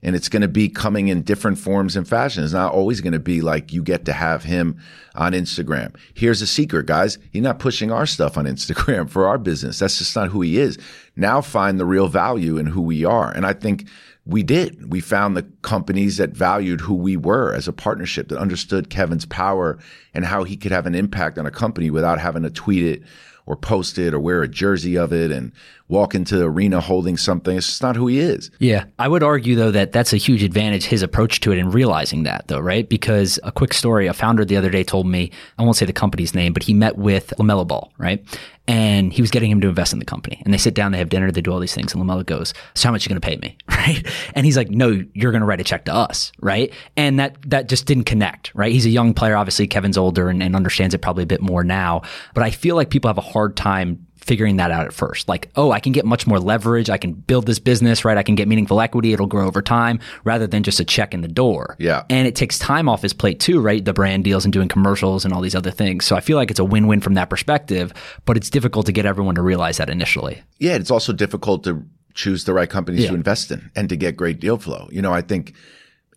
And 0.01 0.17
it's 0.17 0.29
going 0.29 0.41
to 0.41 0.49
be 0.49 0.67
coming 0.67 1.07
in 1.07 1.21
different 1.21 1.57
forms 1.57 1.95
and 1.95 2.07
fashions. 2.07 2.47
It's 2.47 2.53
not 2.53 2.73
always 2.73 2.99
going 2.99 3.13
to 3.13 3.19
be 3.19 3.39
like 3.41 3.71
you 3.71 3.81
get 3.81 4.03
to 4.05 4.13
have 4.13 4.43
him 4.43 4.77
on 5.15 5.31
Instagram. 5.31 5.95
Here's 6.13 6.41
a 6.41 6.47
secret, 6.47 6.85
guys. 6.85 7.17
He's 7.31 7.41
not 7.41 7.59
pushing 7.59 7.89
our 7.89 8.05
stuff 8.05 8.37
on 8.37 8.45
Instagram 8.45 9.09
for 9.09 9.27
our 9.27 9.37
business. 9.37 9.79
That's 9.79 9.97
just 9.97 10.15
not 10.15 10.29
who 10.29 10.41
he 10.41 10.59
is. 10.59 10.77
Now 11.15 11.39
find 11.41 11.79
the 11.79 11.85
real 11.85 12.07
value 12.07 12.57
in 12.57 12.65
who 12.65 12.81
we 12.81 13.05
are. 13.05 13.31
And 13.31 13.45
I 13.45 13.53
think 13.53 13.87
we 14.25 14.43
did. 14.43 14.91
We 14.91 15.01
found 15.01 15.35
the 15.35 15.43
companies 15.61 16.17
that 16.17 16.31
valued 16.31 16.81
who 16.81 16.93
we 16.93 17.17
were 17.17 17.53
as 17.53 17.67
a 17.67 17.73
partnership 17.73 18.29
that 18.29 18.39
understood 18.39 18.89
Kevin's 18.89 19.25
power 19.25 19.77
and 20.13 20.25
how 20.25 20.43
he 20.43 20.55
could 20.55 20.71
have 20.71 20.85
an 20.85 20.95
impact 20.95 21.37
on 21.37 21.45
a 21.45 21.51
company 21.51 21.89
without 21.89 22.19
having 22.19 22.43
to 22.43 22.49
tweet 22.49 22.83
it 22.83 23.03
or 23.45 23.57
post 23.57 23.97
it 23.97 24.13
or 24.13 24.19
wear 24.19 24.41
a 24.41 24.47
jersey 24.47 24.97
of 24.97 25.11
it 25.11 25.29
and 25.29 25.51
walk 25.89 26.15
into 26.15 26.37
the 26.37 26.45
arena 26.45 26.79
holding 26.79 27.17
something. 27.17 27.57
It's 27.57 27.67
just 27.67 27.81
not 27.81 27.95
who 27.95 28.07
he 28.07 28.19
is. 28.19 28.49
Yeah. 28.59 28.85
I 28.97 29.07
would 29.07 29.21
argue, 29.21 29.55
though, 29.55 29.71
that 29.71 29.91
that's 29.91 30.13
a 30.13 30.17
huge 30.17 30.41
advantage, 30.41 30.85
his 30.85 31.03
approach 31.03 31.39
to 31.41 31.51
it 31.51 31.59
and 31.59 31.73
realizing 31.73 32.23
that, 32.23 32.47
though, 32.47 32.59
right? 32.59 32.87
Because 32.87 33.39
a 33.43 33.51
quick 33.51 33.73
story 33.73 34.07
a 34.07 34.13
founder 34.13 34.45
the 34.45 34.57
other 34.57 34.69
day 34.69 34.83
told 34.83 35.07
me, 35.07 35.31
I 35.57 35.63
won't 35.63 35.75
say 35.75 35.85
the 35.85 35.93
company's 35.93 36.33
name, 36.33 36.53
but 36.53 36.63
he 36.63 36.73
met 36.73 36.97
with 36.97 37.33
LaMelo 37.37 37.67
Ball, 37.67 37.91
right? 37.97 38.25
And 38.65 39.11
he 39.11 39.21
was 39.21 39.29
getting 39.29 39.51
him 39.51 39.59
to 39.59 39.67
invest 39.67 39.91
in 39.91 39.99
the 39.99 40.05
company. 40.05 40.41
And 40.45 40.53
they 40.53 40.57
sit 40.57 40.73
down, 40.73 40.93
they 40.93 40.97
have 40.97 41.09
dinner, 41.09 41.29
they 41.31 41.41
do 41.41 41.51
all 41.51 41.59
these 41.59 41.75
things. 41.75 41.93
And 41.93 42.01
LaMelo 42.01 42.25
goes, 42.25 42.53
So 42.75 42.87
how 42.87 42.93
much 42.93 43.05
are 43.05 43.09
you 43.09 43.19
going 43.19 43.21
to 43.21 43.27
pay 43.27 43.37
me? 43.37 43.57
Right. 43.83 44.07
And 44.33 44.45
he's 44.45 44.55
like, 44.55 44.69
No, 44.69 45.03
you're 45.13 45.33
going 45.33 45.41
to 45.41 45.45
write 45.45 45.59
a 45.59 45.65
check 45.65 45.83
to 45.85 45.93
us. 45.93 46.31
Right. 46.39 46.71
And 46.95 47.19
that, 47.19 47.35
that 47.49 47.67
just 47.67 47.85
didn't 47.85 48.05
connect. 48.05 48.55
Right. 48.55 48.71
He's 48.71 48.85
a 48.85 48.89
young 48.89 49.13
player. 49.13 49.35
Obviously, 49.35 49.67
Kevin's 49.67 49.97
older 49.97 50.29
and, 50.29 50.41
and 50.41 50.55
understands 50.55 50.95
it 50.95 50.99
probably 50.99 51.23
a 51.23 51.27
bit 51.27 51.41
more 51.41 51.65
now. 51.65 52.03
But 52.33 52.43
I 52.43 52.51
feel 52.51 52.77
like 52.77 52.89
people 52.89 53.09
have 53.09 53.17
a 53.17 53.21
hard 53.21 53.57
time 53.57 54.07
figuring 54.23 54.55
that 54.57 54.71
out 54.71 54.85
at 54.85 54.93
first. 54.93 55.27
Like, 55.27 55.49
oh, 55.55 55.71
I 55.71 55.79
can 55.79 55.91
get 55.91 56.05
much 56.05 56.25
more 56.25 56.39
leverage. 56.39 56.89
I 56.89 56.97
can 56.97 57.13
build 57.13 57.45
this 57.45 57.59
business, 57.59 58.05
right? 58.05 58.17
I 58.17 58.23
can 58.23 58.35
get 58.35 58.47
meaningful 58.47 58.79
equity. 58.79 59.13
It'll 59.13 59.27
grow 59.27 59.45
over 59.45 59.61
time 59.61 59.99
rather 60.23 60.47
than 60.47 60.63
just 60.63 60.79
a 60.79 60.85
check 60.85 61.13
in 61.13 61.21
the 61.21 61.27
door. 61.27 61.75
Yeah. 61.79 62.03
And 62.09 62.27
it 62.27 62.35
takes 62.35 62.57
time 62.57 62.87
off 62.87 63.01
his 63.01 63.13
plate 63.13 63.39
too, 63.39 63.59
right? 63.59 63.83
The 63.83 63.93
brand 63.93 64.23
deals 64.23 64.45
and 64.45 64.53
doing 64.53 64.69
commercials 64.69 65.25
and 65.25 65.33
all 65.33 65.41
these 65.41 65.55
other 65.55 65.71
things. 65.71 66.05
So 66.05 66.15
I 66.15 66.21
feel 66.21 66.37
like 66.37 66.49
it's 66.49 66.59
a 66.59 66.65
win 66.65 66.87
win 66.87 67.01
from 67.01 67.15
that 67.15 67.29
perspective, 67.29 67.93
but 68.25 68.37
it's 68.37 68.49
difficult 68.49 68.85
to 68.85 68.91
get 68.91 69.05
everyone 69.05 69.35
to 69.35 69.41
realize 69.41 69.77
that 69.77 69.89
initially. 69.89 70.41
Yeah. 70.59 70.75
It's 70.75 70.91
also 70.91 71.13
difficult 71.13 71.63
to 71.65 71.83
choose 72.13 72.45
the 72.45 72.53
right 72.53 72.69
companies 72.69 73.01
yeah. 73.01 73.09
to 73.09 73.15
invest 73.15 73.51
in 73.51 73.71
and 73.75 73.89
to 73.89 73.95
get 73.95 74.15
great 74.15 74.39
deal 74.39 74.57
flow. 74.57 74.87
You 74.91 75.01
know, 75.01 75.11
I 75.11 75.21
think 75.21 75.53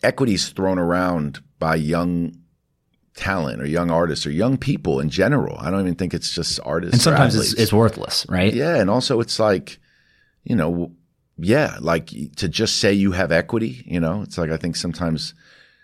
equity's 0.03 0.51
thrown 0.51 0.79
around 0.79 1.41
by 1.59 1.75
young 1.77 2.37
talent 3.17 3.61
or 3.61 3.67
young 3.67 3.91
artists 3.91 4.27
or 4.27 4.31
young 4.31 4.57
people 4.57 5.01
in 5.01 5.09
general. 5.09 5.57
I 5.59 5.71
don't 5.71 5.81
even 5.81 5.97
think 5.97 6.15
it's 6.15 6.33
just 6.33 6.61
artists. 6.65 6.95
And 6.95 7.03
sometimes 7.03 7.35
it's, 7.35 7.55
it's, 7.55 7.73
worthless, 7.73 8.27
right? 8.29 8.53
Yeah. 8.55 8.77
And 8.77 8.89
also 8.89 9.21
it's 9.21 9.41
like, 9.41 9.79
you 10.45 10.55
know, 10.55 10.93
yeah, 11.39 11.77
like 11.81 12.09
to 12.37 12.49
just 12.49 12.77
say 12.77 12.93
you 12.93 13.13
have 13.13 13.33
equity, 13.33 13.83
you 13.87 13.99
know, 13.99 14.23
it's 14.23 14.39
like, 14.39 14.51
I 14.51 14.57
think 14.57 14.77
sometimes 14.77 15.35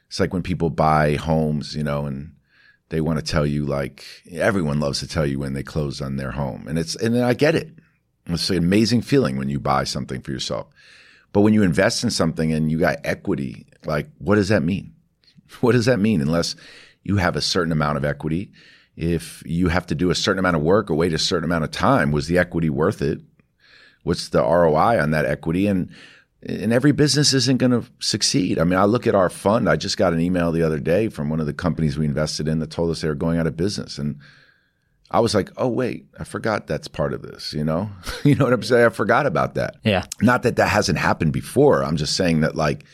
it's 0.08 0.20
like 0.20 0.32
when 0.32 0.42
people 0.42 0.70
buy 0.70 1.16
homes, 1.16 1.74
you 1.74 1.82
know, 1.82 2.06
and 2.06 2.34
they 2.90 3.00
want 3.00 3.18
to 3.18 3.24
tell 3.24 3.46
you 3.46 3.64
like 3.64 4.04
everyone 4.30 4.78
loves 4.78 5.00
to 5.00 5.08
tell 5.08 5.26
you 5.26 5.38
when 5.38 5.54
they 5.54 5.62
close 5.62 6.00
on 6.00 6.16
their 6.16 6.32
home. 6.32 6.66
And 6.68 6.78
it's, 6.78 6.94
and 6.96 7.18
I 7.18 7.34
get 7.34 7.54
it. 7.54 7.70
It's 8.26 8.50
an 8.50 8.58
amazing 8.58 9.02
feeling 9.02 9.36
when 9.36 9.48
you 9.48 9.58
buy 9.58 9.84
something 9.84 10.20
for 10.20 10.30
yourself. 10.30 10.68
But 11.32 11.40
when 11.40 11.54
you 11.54 11.62
invest 11.62 12.04
in 12.04 12.10
something 12.10 12.52
and 12.52 12.70
you 12.70 12.78
got 12.78 12.98
equity, 13.04 13.66
like 13.86 14.08
what 14.18 14.34
does 14.36 14.48
that 14.48 14.62
mean? 14.62 14.94
What 15.60 15.72
does 15.72 15.84
that 15.84 16.00
mean? 16.00 16.22
Unless 16.22 16.56
you 17.02 17.16
have 17.16 17.36
a 17.36 17.40
certain 17.40 17.72
amount 17.72 17.98
of 17.98 18.04
equity. 18.04 18.52
If 18.96 19.42
you 19.46 19.68
have 19.68 19.86
to 19.86 19.94
do 19.94 20.10
a 20.10 20.14
certain 20.14 20.38
amount 20.38 20.56
of 20.56 20.62
work 20.62 20.90
or 20.90 20.94
wait 20.94 21.12
a 21.12 21.18
certain 21.18 21.44
amount 21.44 21.64
of 21.64 21.70
time, 21.70 22.12
was 22.12 22.26
the 22.26 22.38
equity 22.38 22.68
worth 22.68 23.00
it? 23.00 23.20
What's 24.02 24.28
the 24.28 24.42
ROI 24.42 25.00
on 25.00 25.10
that 25.12 25.24
equity? 25.24 25.66
And 25.66 25.90
and 26.44 26.72
every 26.72 26.90
business 26.90 27.32
isn't 27.32 27.58
going 27.58 27.70
to 27.70 27.84
succeed. 28.00 28.58
I 28.58 28.64
mean, 28.64 28.78
I 28.78 28.84
look 28.84 29.06
at 29.06 29.14
our 29.14 29.30
fund. 29.30 29.68
I 29.68 29.76
just 29.76 29.96
got 29.96 30.12
an 30.12 30.20
email 30.20 30.50
the 30.50 30.62
other 30.62 30.80
day 30.80 31.08
from 31.08 31.28
one 31.30 31.38
of 31.38 31.46
the 31.46 31.52
companies 31.52 31.96
we 31.96 32.04
invested 32.04 32.48
in 32.48 32.58
that 32.58 32.70
told 32.70 32.90
us 32.90 33.00
they 33.00 33.08
were 33.08 33.14
going 33.14 33.38
out 33.38 33.46
of 33.46 33.56
business, 33.56 33.96
and 33.96 34.18
I 35.10 35.20
was 35.20 35.34
like, 35.34 35.50
"Oh 35.56 35.68
wait, 35.68 36.06
I 36.18 36.24
forgot 36.24 36.66
that's 36.66 36.88
part 36.88 37.12
of 37.12 37.22
this." 37.22 37.52
You 37.52 37.64
know, 37.64 37.90
you 38.24 38.34
know 38.34 38.44
what 38.44 38.52
I'm 38.52 38.62
saying? 38.62 38.86
I 38.86 38.88
forgot 38.88 39.24
about 39.26 39.54
that. 39.54 39.76
Yeah. 39.84 40.04
Not 40.20 40.42
that 40.42 40.56
that 40.56 40.68
hasn't 40.68 40.98
happened 40.98 41.32
before. 41.32 41.84
I'm 41.84 41.96
just 41.96 42.16
saying 42.16 42.40
that 42.40 42.56
like 42.56 42.84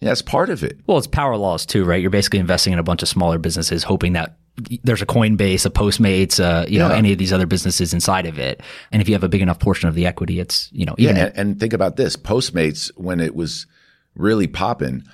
yeah, 0.00 0.08
that's 0.08 0.22
part 0.22 0.48
of 0.48 0.64
it. 0.64 0.78
Well, 0.86 0.98
it's 0.98 1.06
power 1.06 1.36
laws 1.36 1.66
too, 1.66 1.84
right? 1.84 2.00
You're 2.00 2.10
basically 2.10 2.38
investing 2.38 2.72
in 2.72 2.78
a 2.78 2.82
bunch 2.82 3.02
of 3.02 3.08
smaller 3.08 3.38
businesses, 3.38 3.82
hoping 3.82 4.14
that 4.14 4.38
there's 4.82 5.02
a 5.02 5.06
Coinbase, 5.06 5.66
a 5.66 5.70
Postmates, 5.70 6.40
uh, 6.42 6.66
you 6.66 6.78
yeah. 6.78 6.88
know, 6.88 6.94
any 6.94 7.12
of 7.12 7.18
these 7.18 7.32
other 7.32 7.46
businesses 7.46 7.92
inside 7.92 8.26
of 8.26 8.38
it. 8.38 8.62
And 8.92 9.02
if 9.02 9.08
you 9.08 9.14
have 9.14 9.24
a 9.24 9.28
big 9.28 9.42
enough 9.42 9.58
portion 9.58 9.88
of 9.88 9.94
the 9.94 10.06
equity, 10.06 10.40
it's 10.40 10.70
you 10.72 10.86
know, 10.86 10.94
yeah. 10.98 11.10
And, 11.10 11.32
and, 11.36 11.60
think 11.60 11.72
about 11.72 11.96
this: 11.96 12.16
Postmates, 12.16 12.90
when 12.96 13.20
it 13.20 13.34
was 13.34 13.66
really 14.14 14.46
popping, 14.46 15.04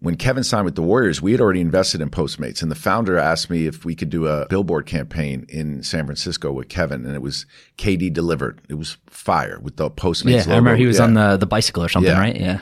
when 0.00 0.16
Kevin 0.16 0.42
signed 0.42 0.64
with 0.64 0.74
the 0.74 0.82
Warriors, 0.82 1.22
we 1.22 1.30
had 1.30 1.40
already 1.40 1.60
invested 1.60 2.00
in 2.00 2.10
Postmates, 2.10 2.62
and 2.62 2.70
the 2.70 2.76
founder 2.76 3.18
asked 3.18 3.48
me 3.48 3.66
if 3.66 3.84
we 3.84 3.94
could 3.94 4.10
do 4.10 4.26
a 4.26 4.46
billboard 4.48 4.86
campaign 4.86 5.46
in 5.48 5.84
San 5.84 6.04
Francisco 6.04 6.50
with 6.52 6.68
Kevin, 6.68 7.06
and 7.06 7.14
it 7.14 7.22
was 7.22 7.46
KD 7.78 8.12
delivered. 8.12 8.60
It 8.68 8.74
was 8.74 8.96
fire 9.06 9.60
with 9.60 9.76
the 9.76 9.88
Postmates. 9.88 10.30
Yeah, 10.30 10.38
logo. 10.40 10.52
I 10.52 10.56
remember 10.56 10.76
he 10.76 10.86
was 10.86 10.98
yeah. 10.98 11.04
on 11.04 11.14
the 11.14 11.36
the 11.36 11.46
bicycle 11.46 11.84
or 11.84 11.88
something, 11.88 12.12
yeah. 12.12 12.18
right? 12.18 12.36
Yeah. 12.36 12.60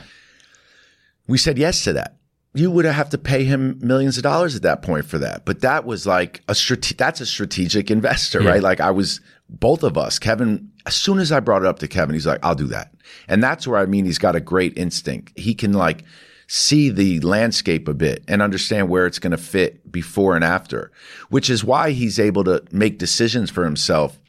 We 1.27 1.37
said 1.37 1.57
yes 1.57 1.83
to 1.85 1.93
that. 1.93 2.17
You 2.53 2.69
would 2.71 2.83
have 2.85 3.09
to 3.11 3.17
pay 3.17 3.45
him 3.45 3.79
millions 3.81 4.17
of 4.17 4.23
dollars 4.23 4.55
at 4.57 4.61
that 4.63 4.81
point 4.81 5.05
for 5.05 5.17
that. 5.19 5.45
But 5.45 5.61
that 5.61 5.85
was 5.85 6.05
like 6.05 6.41
a 6.49 6.55
strate- 6.55 6.97
that's 6.97 7.21
a 7.21 7.25
strategic 7.25 7.89
investor, 7.89 8.41
Yeah. 8.43 8.49
right? 8.49 8.61
Like 8.63 8.81
I 8.81 8.91
was 8.91 9.21
both 9.49 9.83
of 9.83 9.97
us, 9.97 10.19
Kevin, 10.19 10.69
as 10.85 10.95
soon 10.95 11.19
as 11.19 11.31
I 11.31 11.39
brought 11.39 11.61
it 11.61 11.67
up 11.67 11.79
to 11.79 11.87
Kevin, 11.87 12.13
he's 12.13 12.27
like, 12.27 12.39
I'll 12.43 12.55
do 12.55 12.67
that. 12.67 12.93
And 13.29 13.41
that's 13.41 13.65
where 13.67 13.79
I 13.79 13.85
mean 13.85 14.03
he's 14.05 14.17
got 14.17 14.35
a 14.35 14.41
great 14.41 14.77
instinct. 14.77 15.31
He 15.37 15.53
can 15.53 15.71
like 15.73 16.03
see 16.47 16.89
the 16.89 17.21
landscape 17.21 17.87
a 17.87 17.93
bit 17.93 18.23
and 18.27 18.41
understand 18.41 18.89
where 18.89 19.05
it's 19.05 19.19
going 19.19 19.31
to 19.31 19.37
fit 19.37 19.89
before 19.89 20.35
and 20.35 20.43
after, 20.43 20.91
which 21.29 21.49
is 21.49 21.63
why 21.63 21.91
he's 21.91 22.19
able 22.19 22.43
to 22.43 22.61
make 22.73 22.97
decisions 22.97 23.49
for 23.49 23.63
himself 23.63 24.19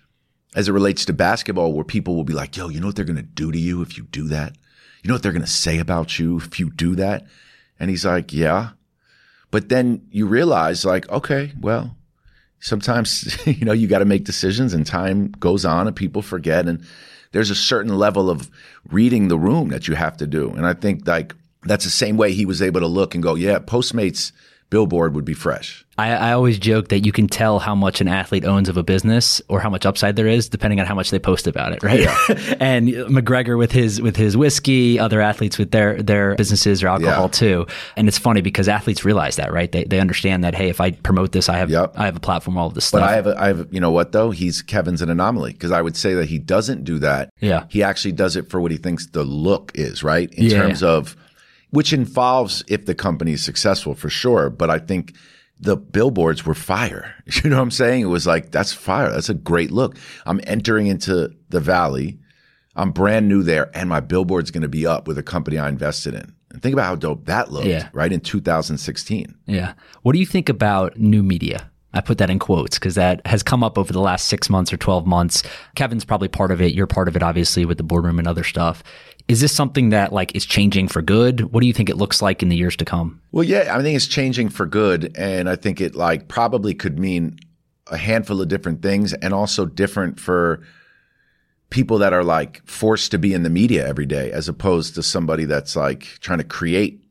as 0.55 0.69
it 0.69 0.73
relates 0.73 1.05
to 1.07 1.13
basketball 1.13 1.73
where 1.73 1.85
people 1.85 2.15
will 2.15 2.23
be 2.25 2.35
like, 2.35 2.57
yo, 2.57 2.69
you 2.69 2.79
know 2.79 2.87
what 2.87 2.95
they're 2.95 3.05
going 3.05 3.17
to 3.17 3.23
do 3.23 3.51
to 3.51 3.59
you 3.59 3.83
if 3.83 3.97
you 3.97 4.05
do 4.13 4.29
that? 4.29 4.57
You 5.03 5.09
know 5.09 5.15
what 5.15 5.23
they're 5.23 5.33
going 5.33 5.43
to 5.43 5.51
say 5.51 5.79
about 5.79 6.19
you 6.19 6.39
if 6.39 6.61
you 6.61 6.71
do 6.71 6.95
that? 6.97 7.27
And 7.81 7.91
he's 7.91 8.07
like, 8.07 8.33
yeah. 8.33 8.71
But 9.51 9.69
then 9.69 10.07
you 10.11 10.27
realize 10.27 10.85
like, 10.85 11.09
okay, 11.11 11.53
well, 11.61 11.97
sometimes, 12.61 13.37
you 13.47 13.65
know, 13.65 13.73
you 13.73 13.89
got 13.89 13.99
to 13.99 14.05
make 14.05 14.25
decisions 14.25 14.73
and 14.73 14.87
time 14.87 15.29
goes 15.33 15.65
on 15.65 15.87
and 15.87 15.97
people 15.97 16.23
forget. 16.23 16.67
And 16.67 16.85
there's 17.33 17.51
a 17.51 17.55
certain 17.55 17.97
level 17.99 18.31
of 18.31 18.51
reading 18.91 19.29
the 19.29 19.39
room 19.39 19.69
that 19.69 19.89
you 19.89 19.95
have 19.95 20.17
to 20.19 20.27
do. 20.27 20.51
And 20.51 20.67
I 20.67 20.75
think 20.75 21.07
like 21.07 21.35
that's 21.65 21.85
the 21.85 21.91
same 21.91 22.17
way 22.17 22.33
he 22.33 22.47
was 22.47 22.63
able 22.63 22.81
to 22.81 22.87
look 22.87 23.15
and 23.15 23.23
go, 23.23 23.35
yeah, 23.35 23.59
Postmates 23.59 24.33
billboard 24.73 25.15
would 25.15 25.27
be 25.27 25.35
fresh. 25.35 25.85
I, 25.99 26.13
I 26.13 26.33
always 26.33 26.59
joke 26.59 26.89
that 26.89 27.01
you 27.05 27.13
can 27.13 27.29
tell 27.29 27.59
how 27.59 27.75
much 27.75 28.01
an 28.01 28.09
athlete 28.09 28.47
owns 28.47 28.71
of 28.71 28.79
a 28.79 28.83
business 28.83 29.43
or 29.49 29.61
how 29.61 29.69
much 29.69 29.85
upside 29.85 30.17
there 30.17 30.27
is 30.27 30.49
depending 30.49 30.81
on 30.81 30.87
how 30.87 30.95
much 30.95 31.11
they 31.11 31.19
post 31.19 31.47
about 31.47 31.73
it, 31.75 31.83
right? 31.83 32.01
and 32.61 32.89
McGregor 32.89 33.59
with 33.59 33.73
his 33.73 34.01
with 34.01 34.17
his 34.17 34.35
whiskey, 34.35 34.99
other 34.99 35.21
athletes 35.21 35.59
with 35.59 35.71
their 35.71 36.03
their 36.03 36.35
businesses 36.37 36.83
or 36.83 36.89
alcohol 36.89 37.25
Yeah. 37.25 37.29
too. 37.29 37.67
And 37.99 38.09
it's 38.09 38.17
funny 38.17 38.41
because 38.41 38.67
athletes 38.69 39.05
realize 39.05 39.37
that, 39.37 39.53
right? 39.53 39.71
They 39.71 39.85
they 39.85 40.01
understand 40.01 40.43
that 40.45 40.55
hey, 40.55 40.71
if 40.71 40.81
I 40.81 40.93
promote 40.93 41.33
this, 41.33 41.51
I 41.51 41.59
have 41.59 41.69
Yep. 41.69 41.93
I 41.97 42.07
have 42.07 42.17
a 42.17 42.21
platform, 42.21 42.57
all 42.57 42.69
of 42.69 42.73
this 42.75 42.87
stuff. 42.87 43.03
But 43.03 43.11
I 43.11 43.15
have, 43.17 43.27
a, 43.27 43.39
I 43.39 43.47
have, 43.49 43.69
you 43.71 43.81
know 43.81 43.91
what 43.91 44.13
though? 44.13 44.31
He's 44.31 44.63
Kevin's 44.63 45.03
an 45.03 45.11
anomaly 45.11 45.53
because 45.53 45.73
I 45.73 45.83
would 45.83 45.97
say 45.99 46.15
that 46.15 46.31
he 46.31 46.39
doesn't 46.39 46.85
do 46.85 46.99
that. 47.01 47.29
Yeah. 47.41 47.67
He 47.69 47.83
actually 47.83 48.13
does 48.13 48.35
it 48.37 48.49
for 48.49 48.63
what 48.63 48.71
he 48.71 48.79
thinks 48.79 49.07
the 49.09 49.25
look 49.25 49.73
is, 49.75 50.03
right? 50.03 50.33
In 50.33 50.45
Yeah. 50.45 50.63
terms 50.63 50.83
of, 50.83 51.17
which 51.73 51.93
involves 51.93 52.63
if 52.69 52.87
the 52.87 52.95
company 52.95 53.33
is 53.33 53.45
successful 53.45 53.95
for 53.95 54.09
sure. 54.09 54.49
But 54.49 54.71
I 54.71 54.79
think 54.79 55.15
the 55.59 55.77
billboards 55.77 56.47
were 56.47 56.55
fire. 56.55 57.15
You 57.43 57.51
know 57.51 57.57
what 57.57 57.63
I'm 57.63 57.71
saying? 57.71 58.03
It 58.03 58.07
was 58.07 58.27
like, 58.27 58.51
that's 58.53 58.73
fire. 58.73 59.11
That's 59.11 59.29
a 59.29 59.35
great 59.35 59.71
look. 59.71 59.97
I'm 60.27 60.41
entering 60.47 60.87
into 60.87 61.31
the 61.51 61.61
valley. 61.61 62.19
I'm 62.77 62.91
brand 62.93 63.29
new 63.29 63.43
there 63.43 63.71
and 63.77 63.89
my 63.89 64.01
billboard's 64.01 64.51
going 64.51 64.63
to 64.63 64.69
be 64.69 64.87
up 64.87 65.07
with 65.07 65.19
a 65.19 65.23
company 65.23 65.59
I 65.59 65.69
invested 65.69 66.15
in. 66.15 66.35
And 66.51 66.63
think 66.63 66.73
about 66.73 66.87
how 66.87 66.95
dope 66.97 67.27
that 67.27 67.51
looked, 67.53 67.67
Yeah. 67.67 67.89
right? 67.93 68.13
In 68.13 68.21
2016. 68.21 69.35
Yeah. 69.47 69.75
What 70.03 70.13
do 70.13 70.19
you 70.19 70.27
think 70.27 70.49
about 70.49 70.99
new 70.99 71.23
media? 71.23 71.71
I 71.95 72.01
put 72.01 72.17
that 72.19 72.31
in 72.31 72.39
quotes 72.39 72.79
because 72.79 72.95
that 72.95 73.21
has 73.27 73.43
come 73.43 73.63
up 73.63 73.77
over 73.77 73.93
the 73.93 74.01
last 74.01 74.27
six 74.27 74.49
months 74.49 74.73
or 74.73 74.79
12 74.79 75.07
months. 75.07 75.43
Kevin's 75.77 76.07
probably 76.07 76.29
part 76.29 76.51
of 76.51 76.63
it. 76.63 76.73
You're 76.73 76.87
part 76.87 77.07
of 77.07 77.17
it, 77.17 77.23
obviously, 77.23 77.67
with 77.67 77.77
the 77.77 77.83
boardroom 77.85 78.19
and 78.19 78.27
other 78.27 78.45
stuff. 78.45 78.83
Is 79.33 79.41
this 79.41 79.55
something 79.55 79.89
that 79.89 80.13
like 80.13 80.37
is 80.37 80.45
changing 80.45 80.89
for 80.89 81.01
good? 81.01 81.55
What 81.55 81.63
do 81.63 81.67
you 81.67 81.73
think 81.73 81.89
it 81.89 81.97
looks 81.97 82.21
like 82.21 82.43
in 82.43 82.51
the 82.51 82.57
years 82.57 82.77
to 82.77 82.85
come? 82.85 83.19
Well, 83.33 83.45
yeah, 83.45 83.75
I 83.75 83.81
think 83.81 83.97
it's 83.97 84.07
changing 84.07 84.51
for 84.51 84.67
good, 84.67 85.17
and 85.17 85.49
I 85.49 85.57
think 85.57 85.81
it 85.81 85.95
like 85.95 86.29
probably 86.29 86.75
could 86.75 86.99
mean 86.99 87.39
a 87.87 87.97
handful 87.97 88.43
of 88.43 88.49
different 88.49 88.83
things, 88.83 89.15
and 89.15 89.33
also 89.33 89.65
different 89.65 90.21
for 90.21 90.61
people 91.71 91.97
that 91.97 92.13
are 92.13 92.23
like 92.23 92.61
forced 92.67 93.11
to 93.13 93.19
be 93.19 93.33
in 93.33 93.43
the 93.43 93.49
media 93.49 93.89
every 93.89 94.05
day, 94.05 94.31
as 94.31 94.51
opposed 94.51 94.97
to 94.97 95.03
somebody 95.03 95.47
that's 95.47 95.77
like 95.77 96.03
trying 96.21 96.37
to 96.37 96.45
create 96.45 97.03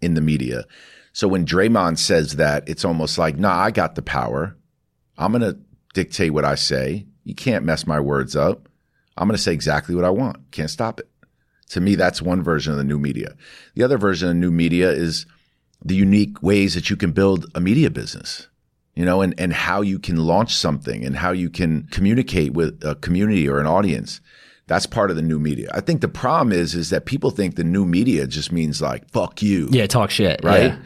in 0.00 0.14
the 0.14 0.22
media. 0.22 0.64
So 1.12 1.28
when 1.28 1.44
Draymond 1.44 1.98
says 1.98 2.36
that, 2.36 2.66
it's 2.66 2.86
almost 2.86 3.18
like, 3.18 3.36
nah, 3.36 3.54
I 3.54 3.70
got 3.70 3.96
the 3.96 4.02
power. 4.02 4.56
I'm 5.18 5.30
gonna 5.30 5.58
dictate 5.92 6.32
what 6.32 6.46
I 6.46 6.54
say. 6.54 7.04
You 7.24 7.34
can't 7.34 7.66
mess 7.66 7.86
my 7.86 8.00
words 8.00 8.34
up. 8.34 8.66
I'm 9.18 9.28
gonna 9.28 9.36
say 9.36 9.52
exactly 9.52 9.94
what 9.94 10.06
I 10.06 10.10
want. 10.10 10.50
Can't 10.52 10.70
stop 10.70 11.00
it. 11.00 11.10
To 11.70 11.80
me, 11.80 11.94
that's 11.96 12.22
one 12.22 12.42
version 12.42 12.72
of 12.72 12.78
the 12.78 12.84
new 12.84 12.98
media. 12.98 13.34
The 13.74 13.82
other 13.82 13.98
version 13.98 14.28
of 14.28 14.36
new 14.36 14.50
media 14.52 14.90
is 14.90 15.26
the 15.84 15.94
unique 15.96 16.42
ways 16.42 16.74
that 16.74 16.90
you 16.90 16.96
can 16.96 17.12
build 17.12 17.46
a 17.54 17.60
media 17.60 17.90
business, 17.90 18.48
you 18.94 19.04
know, 19.04 19.20
and, 19.20 19.34
and 19.38 19.52
how 19.52 19.82
you 19.82 19.98
can 19.98 20.16
launch 20.16 20.54
something 20.54 21.04
and 21.04 21.16
how 21.16 21.32
you 21.32 21.50
can 21.50 21.88
communicate 21.90 22.52
with 22.52 22.82
a 22.84 22.94
community 22.94 23.48
or 23.48 23.58
an 23.60 23.66
audience. 23.66 24.20
That's 24.68 24.86
part 24.86 25.10
of 25.10 25.16
the 25.16 25.22
new 25.22 25.38
media. 25.38 25.68
I 25.74 25.80
think 25.80 26.00
the 26.00 26.08
problem 26.08 26.52
is, 26.52 26.74
is 26.74 26.90
that 26.90 27.04
people 27.04 27.30
think 27.30 27.54
the 27.56 27.64
new 27.64 27.84
media 27.84 28.26
just 28.26 28.50
means 28.52 28.80
like, 28.80 29.08
fuck 29.10 29.42
you. 29.42 29.68
Yeah, 29.70 29.86
talk 29.86 30.10
shit. 30.10 30.40
Right. 30.42 30.72
Yeah. 30.72 30.78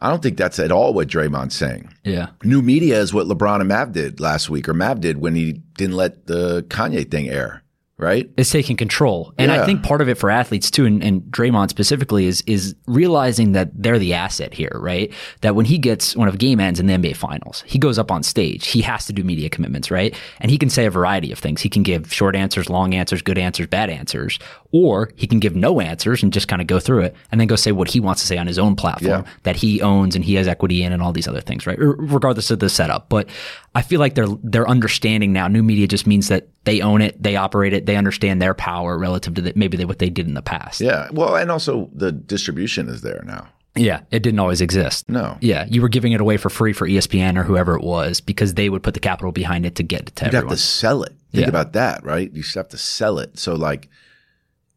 I 0.00 0.10
don't 0.10 0.22
think 0.22 0.36
that's 0.36 0.58
at 0.58 0.72
all 0.72 0.92
what 0.92 1.08
Draymond's 1.08 1.54
saying. 1.54 1.88
yeah. 2.04 2.30
New 2.42 2.60
media 2.60 3.00
is 3.00 3.14
what 3.14 3.28
LeBron 3.28 3.60
and 3.60 3.68
Mav 3.68 3.92
did 3.92 4.18
last 4.18 4.50
week, 4.50 4.68
or 4.68 4.74
Mav 4.74 5.00
did 5.00 5.18
when 5.18 5.34
he 5.36 5.52
didn't 5.78 5.94
let 5.94 6.26
the 6.26 6.62
Kanye 6.64 7.08
thing 7.08 7.28
air. 7.28 7.62
Right. 8.02 8.28
It's 8.36 8.50
taking 8.50 8.76
control. 8.76 9.32
And 9.38 9.52
I 9.52 9.64
think 9.64 9.82
part 9.84 10.00
of 10.00 10.08
it 10.08 10.18
for 10.18 10.28
athletes 10.28 10.70
too, 10.70 10.84
and, 10.86 11.02
and 11.04 11.22
Draymond 11.22 11.70
specifically, 11.70 12.26
is 12.26 12.42
is 12.46 12.74
realizing 12.86 13.52
that 13.52 13.70
they're 13.74 13.98
the 13.98 14.12
asset 14.14 14.52
here, 14.52 14.72
right? 14.74 15.12
That 15.42 15.54
when 15.54 15.66
he 15.66 15.78
gets 15.78 16.16
when 16.16 16.28
a 16.28 16.32
game 16.36 16.58
ends 16.58 16.80
in 16.80 16.86
the 16.86 16.94
NBA 16.94 17.14
finals, 17.16 17.62
he 17.66 17.78
goes 17.78 17.98
up 17.98 18.10
on 18.10 18.22
stage, 18.24 18.66
he 18.66 18.82
has 18.82 19.06
to 19.06 19.12
do 19.12 19.22
media 19.22 19.48
commitments, 19.48 19.90
right? 19.90 20.14
And 20.40 20.50
he 20.50 20.58
can 20.58 20.68
say 20.68 20.84
a 20.86 20.90
variety 20.90 21.30
of 21.32 21.38
things. 21.38 21.60
He 21.60 21.68
can 21.68 21.82
give 21.84 22.12
short 22.12 22.34
answers, 22.34 22.68
long 22.68 22.92
answers, 22.94 23.22
good 23.22 23.38
answers, 23.38 23.68
bad 23.68 23.88
answers, 23.88 24.38
or 24.72 25.10
he 25.16 25.26
can 25.28 25.38
give 25.38 25.54
no 25.54 25.80
answers 25.80 26.22
and 26.22 26.32
just 26.32 26.48
kind 26.48 26.60
of 26.60 26.66
go 26.66 26.80
through 26.80 27.02
it 27.02 27.14
and 27.30 27.40
then 27.40 27.46
go 27.46 27.56
say 27.56 27.70
what 27.72 27.88
he 27.88 28.00
wants 28.00 28.20
to 28.22 28.26
say 28.26 28.36
on 28.36 28.46
his 28.48 28.58
own 28.58 28.74
platform 28.74 29.22
Yeah. 29.24 29.30
that 29.44 29.56
he 29.56 29.80
owns 29.80 30.16
and 30.16 30.24
he 30.24 30.34
has 30.34 30.48
equity 30.48 30.82
in 30.82 30.92
and 30.92 31.02
all 31.02 31.12
these 31.12 31.28
other 31.28 31.40
things, 31.40 31.66
right? 31.66 31.78
Regardless 31.78 32.50
of 32.50 32.58
the 32.58 32.68
setup. 32.68 33.08
But 33.08 33.28
I 33.74 33.82
feel 33.82 34.00
like 34.00 34.14
they're 34.14 34.26
they're 34.42 34.68
understanding 34.68 35.32
now. 35.32 35.48
New 35.48 35.62
media 35.62 35.86
just 35.88 36.06
means 36.06 36.28
that 36.28 36.48
they 36.64 36.80
own 36.82 37.00
it, 37.00 37.20
they 37.22 37.36
operate 37.36 37.72
it, 37.72 37.86
they 37.86 37.96
understand 37.96 38.40
their 38.42 38.54
power 38.54 38.98
relative 38.98 39.34
to 39.34 39.40
the, 39.40 39.52
maybe 39.56 39.76
they, 39.76 39.84
what 39.86 39.98
they 39.98 40.10
did 40.10 40.26
in 40.26 40.34
the 40.34 40.42
past. 40.42 40.80
Yeah. 40.80 41.08
Well, 41.12 41.36
and 41.36 41.50
also 41.50 41.90
the 41.94 42.12
distribution 42.12 42.88
is 42.88 43.00
there 43.02 43.22
now. 43.26 43.48
Yeah, 43.74 44.02
it 44.10 44.22
didn't 44.22 44.38
always 44.40 44.60
exist. 44.60 45.08
No. 45.08 45.38
Yeah, 45.40 45.64
you 45.70 45.80
were 45.80 45.88
giving 45.88 46.12
it 46.12 46.20
away 46.20 46.36
for 46.36 46.50
free 46.50 46.74
for 46.74 46.86
ESPN 46.86 47.38
or 47.38 47.42
whoever 47.42 47.74
it 47.74 47.82
was 47.82 48.20
because 48.20 48.52
they 48.54 48.68
would 48.68 48.82
put 48.82 48.92
the 48.92 49.00
capital 49.00 49.32
behind 49.32 49.64
it 49.64 49.76
to 49.76 49.82
get 49.82 50.02
it 50.08 50.16
to 50.16 50.24
You'd 50.26 50.34
everyone. 50.34 50.48
have 50.50 50.58
to 50.58 50.62
sell 50.62 51.02
it. 51.02 51.14
Think 51.32 51.44
Yeah. 51.44 51.48
about 51.48 51.72
that, 51.72 52.04
right? 52.04 52.30
You 52.34 52.42
have 52.54 52.68
to 52.68 52.76
sell 52.76 53.18
it. 53.18 53.38
So, 53.38 53.54
like, 53.54 53.88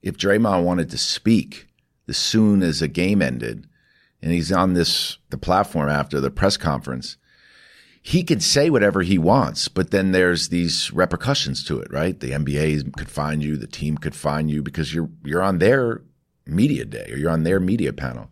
if 0.01 0.15
Draymond 0.17 0.63
wanted 0.63 0.89
to 0.91 0.97
speak 0.97 1.67
as 2.07 2.15
soon 2.15 2.63
as 2.63 2.81
a 2.81 2.87
game 2.87 3.21
ended, 3.21 3.67
and 4.21 4.31
he's 4.31 4.49
on 4.53 4.75
this 4.75 5.17
the 5.29 5.37
platform 5.37 5.89
after 5.89 6.21
the 6.21 6.31
press 6.31 6.55
conference, 6.55 7.17
he 8.07 8.21
can 8.21 8.39
say 8.39 8.69
whatever 8.69 9.01
he 9.01 9.17
wants, 9.17 9.67
but 9.67 9.89
then 9.89 10.11
there's 10.11 10.49
these 10.49 10.93
repercussions 10.93 11.63
to 11.63 11.79
it, 11.79 11.91
right? 11.91 12.19
The 12.19 12.33
NBA 12.33 12.95
could 12.95 13.09
find 13.09 13.43
you, 13.43 13.57
the 13.57 13.65
team 13.65 13.97
could 13.97 14.13
find 14.13 14.47
you 14.47 14.61
because 14.61 14.93
you're 14.93 15.09
you're 15.23 15.41
on 15.41 15.57
their 15.57 16.03
media 16.45 16.85
day 16.85 17.07
or 17.09 17.17
you're 17.17 17.31
on 17.31 17.41
their 17.41 17.59
media 17.59 17.91
panel. 17.91 18.29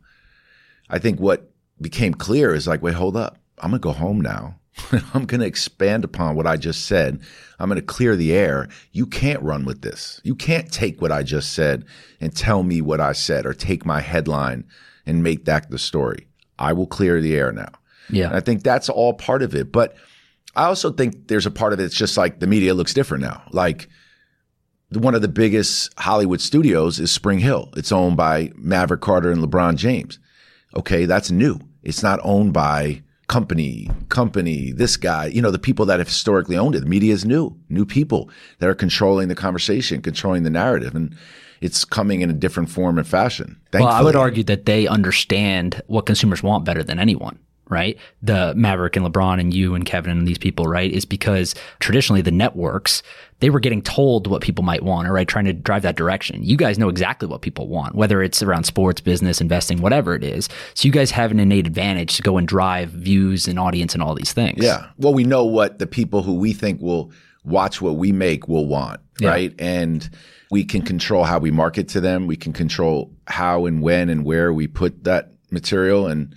I 0.92 1.00
think 1.00 1.20
what 1.20 1.50
became 1.82 2.14
clear 2.14 2.54
is 2.54 2.68
like, 2.68 2.84
wait, 2.84 2.94
hold 2.94 3.18
up. 3.18 3.40
I'm 3.58 3.72
going 3.72 3.82
to 3.82 3.84
go 3.84 3.94
home 3.94 4.22
now. 4.22 4.60
I'm 5.16 5.26
going 5.26 5.42
to 5.42 5.48
expand 5.48 6.04
upon 6.04 6.36
what 6.36 6.46
I 6.46 6.56
just 6.56 6.86
said. 6.86 7.20
I'm 7.58 7.68
going 7.68 7.82
to 7.82 7.86
clear 7.86 8.16
the 8.16 8.32
air. 8.32 8.70
You 8.92 9.08
can't 9.08 9.42
run 9.42 9.66
with 9.66 9.82
this. 9.82 10.22
You 10.24 10.36
can't 10.36 10.72
take 10.72 11.02
what 11.02 11.12
I 11.12 11.24
just 11.24 11.52
said 11.52 11.84
and 12.22 12.36
tell 12.36 12.62
me 12.62 12.80
what 12.80 13.02
I 13.02 13.14
said 13.14 13.48
or 13.48 13.56
take 13.56 13.88
my 13.88 14.02
headline 14.02 14.66
and 15.04 15.24
make 15.24 15.46
that 15.46 15.72
the 15.72 15.80
story. 15.80 16.28
I 16.60 16.74
will 16.74 16.86
clear 16.86 17.22
the 17.22 17.36
air 17.36 17.52
now. 17.52 17.72
And 18.08 18.18
yeah, 18.18 18.30
I 18.34 18.40
think 18.40 18.64
that's 18.64 18.90
all 18.90 19.14
part 19.14 19.42
of 19.44 19.56
it. 19.56 19.72
But 19.72 19.96
I 20.56 20.66
also 20.66 20.92
think 20.92 21.28
there's 21.28 21.46
a 21.46 21.52
part 21.52 21.74
of 21.74 21.80
it. 21.80 21.84
It's 21.84 21.96
just 21.96 22.18
like 22.18 22.40
the 22.40 22.48
media 22.48 22.74
looks 22.74 22.94
different 22.94 23.24
now. 23.24 23.44
Like 23.52 23.90
the- 24.92 25.00
one 25.00 25.16
of 25.16 25.22
the 25.22 25.28
biggest 25.28 25.92
Hollywood 25.98 26.42
studios 26.42 27.00
is 27.00 27.18
SpringHill. 27.18 27.76
It's 27.78 27.92
owned 27.92 28.18
by 28.18 28.52
Maverick 28.56 29.02
Carter 29.02 29.32
and 29.32 29.42
LeBron 29.42 29.76
James. 29.76 30.20
Okay, 30.76 31.06
that's 31.06 31.32
new. 31.32 31.60
It's 31.84 32.04
not 32.04 32.20
owned 32.24 32.54
by 32.54 33.02
company, 33.28 33.90
company, 34.10 34.72
this 34.74 34.98
guy, 34.98 35.26
you 35.28 35.42
know, 35.42 35.50
the 35.52 35.58
people 35.60 35.86
that 35.88 36.00
have 36.00 36.08
historically 36.08 36.58
owned 36.58 36.76
it. 36.76 36.82
The 36.82 36.86
media 36.86 37.14
is 37.14 37.26
new, 37.26 37.58
new 37.70 37.86
people 37.86 38.30
that 38.60 38.70
are 38.70 38.76
controlling 38.76 39.28
the 39.30 39.36
conversation, 39.36 40.02
controlling 40.02 40.44
the 40.44 40.50
narrative. 40.50 40.94
And 40.94 41.16
it's 41.62 41.86
coming 41.86 42.22
in 42.22 42.30
a 42.30 42.34
different 42.34 42.70
form 42.70 42.98
and 42.98 43.08
fashion. 43.08 43.60
Well, 43.74 43.88
I 43.88 44.02
would 44.02 44.16
argue 44.16 44.44
that 44.46 44.66
they 44.66 44.88
understand 44.88 45.82
what 45.88 46.06
consumers 46.06 46.44
want 46.44 46.66
better 46.66 46.84
than 46.84 47.00
anyone, 47.00 47.40
right? 47.74 47.98
The 48.22 48.54
Maverick 48.56 48.96
and 48.96 49.06
LeBron 49.06 49.40
and 49.40 49.54
you 49.54 49.76
and 49.76 49.86
Kevin 49.86 50.12
and 50.18 50.28
these 50.28 50.38
people, 50.38 50.68
right? 50.68 50.92
Is 50.92 51.04
because 51.06 51.56
traditionally 51.80 52.22
the 52.22 52.32
networks, 52.32 53.04
they 53.40 53.50
were 53.50 53.60
getting 53.60 53.82
told 53.82 54.28
what 54.28 54.42
people 54.42 54.64
might 54.64 54.84
want, 54.84 55.08
or 55.08 55.12
right, 55.12 55.28
trying 55.28 55.46
to 55.46 55.54
drive 55.54 55.82
that 55.82 55.98
direction. 55.98 56.44
You 56.44 56.56
guys 56.56 56.80
know 56.80 56.88
exactly 56.88 57.28
what 57.28 57.42
people 57.42 57.68
want, 57.68 57.96
whether 57.96 58.22
it's 58.24 58.42
around 58.42 58.64
sports, 58.64 59.02
business, 59.02 59.42
investing, 59.42 59.82
whatever 59.82 60.16
it 60.16 60.24
is. 60.24 60.48
So 60.76 60.86
you 60.86 60.92
guys 60.94 61.12
have 61.12 61.32
an 61.32 61.40
innate 61.42 61.68
advantage 61.68 62.16
to 62.18 62.22
go 62.22 62.38
and 62.38 62.48
drive 62.48 62.92
views 62.92 63.48
and 63.48 63.60
audience 63.60 63.94
and 63.94 64.02
all 64.02 64.16
these 64.16 64.32
things. 64.32 64.64
Yeah. 64.64 64.88
Well, 64.98 65.14
we 65.14 65.26
know 65.26 65.44
what 65.44 65.80
the 65.80 65.88
people 65.88 66.24
who 66.24 66.36
we 66.36 66.54
think 66.54 66.80
will 66.82 67.12
watch 67.44 67.82
what 67.82 67.96
we 67.98 68.14
make 68.14 68.48
will 68.48 68.66
want, 68.68 69.02
Yeah. 69.20 69.30
right? 69.30 69.54
And 69.60 70.10
We 70.52 70.64
can 70.64 70.84
control 70.84 71.24
how 71.24 71.40
we 71.40 71.50
market 71.50 71.88
to 71.90 72.00
them. 72.00 72.28
We 72.28 72.36
can 72.36 72.54
control 72.54 73.12
how 73.26 73.66
and 73.66 73.82
when 73.82 74.10
and 74.10 74.24
where 74.24 74.54
we 74.54 74.68
put 74.68 75.04
that 75.06 75.32
material 75.50 76.06
and 76.06 76.36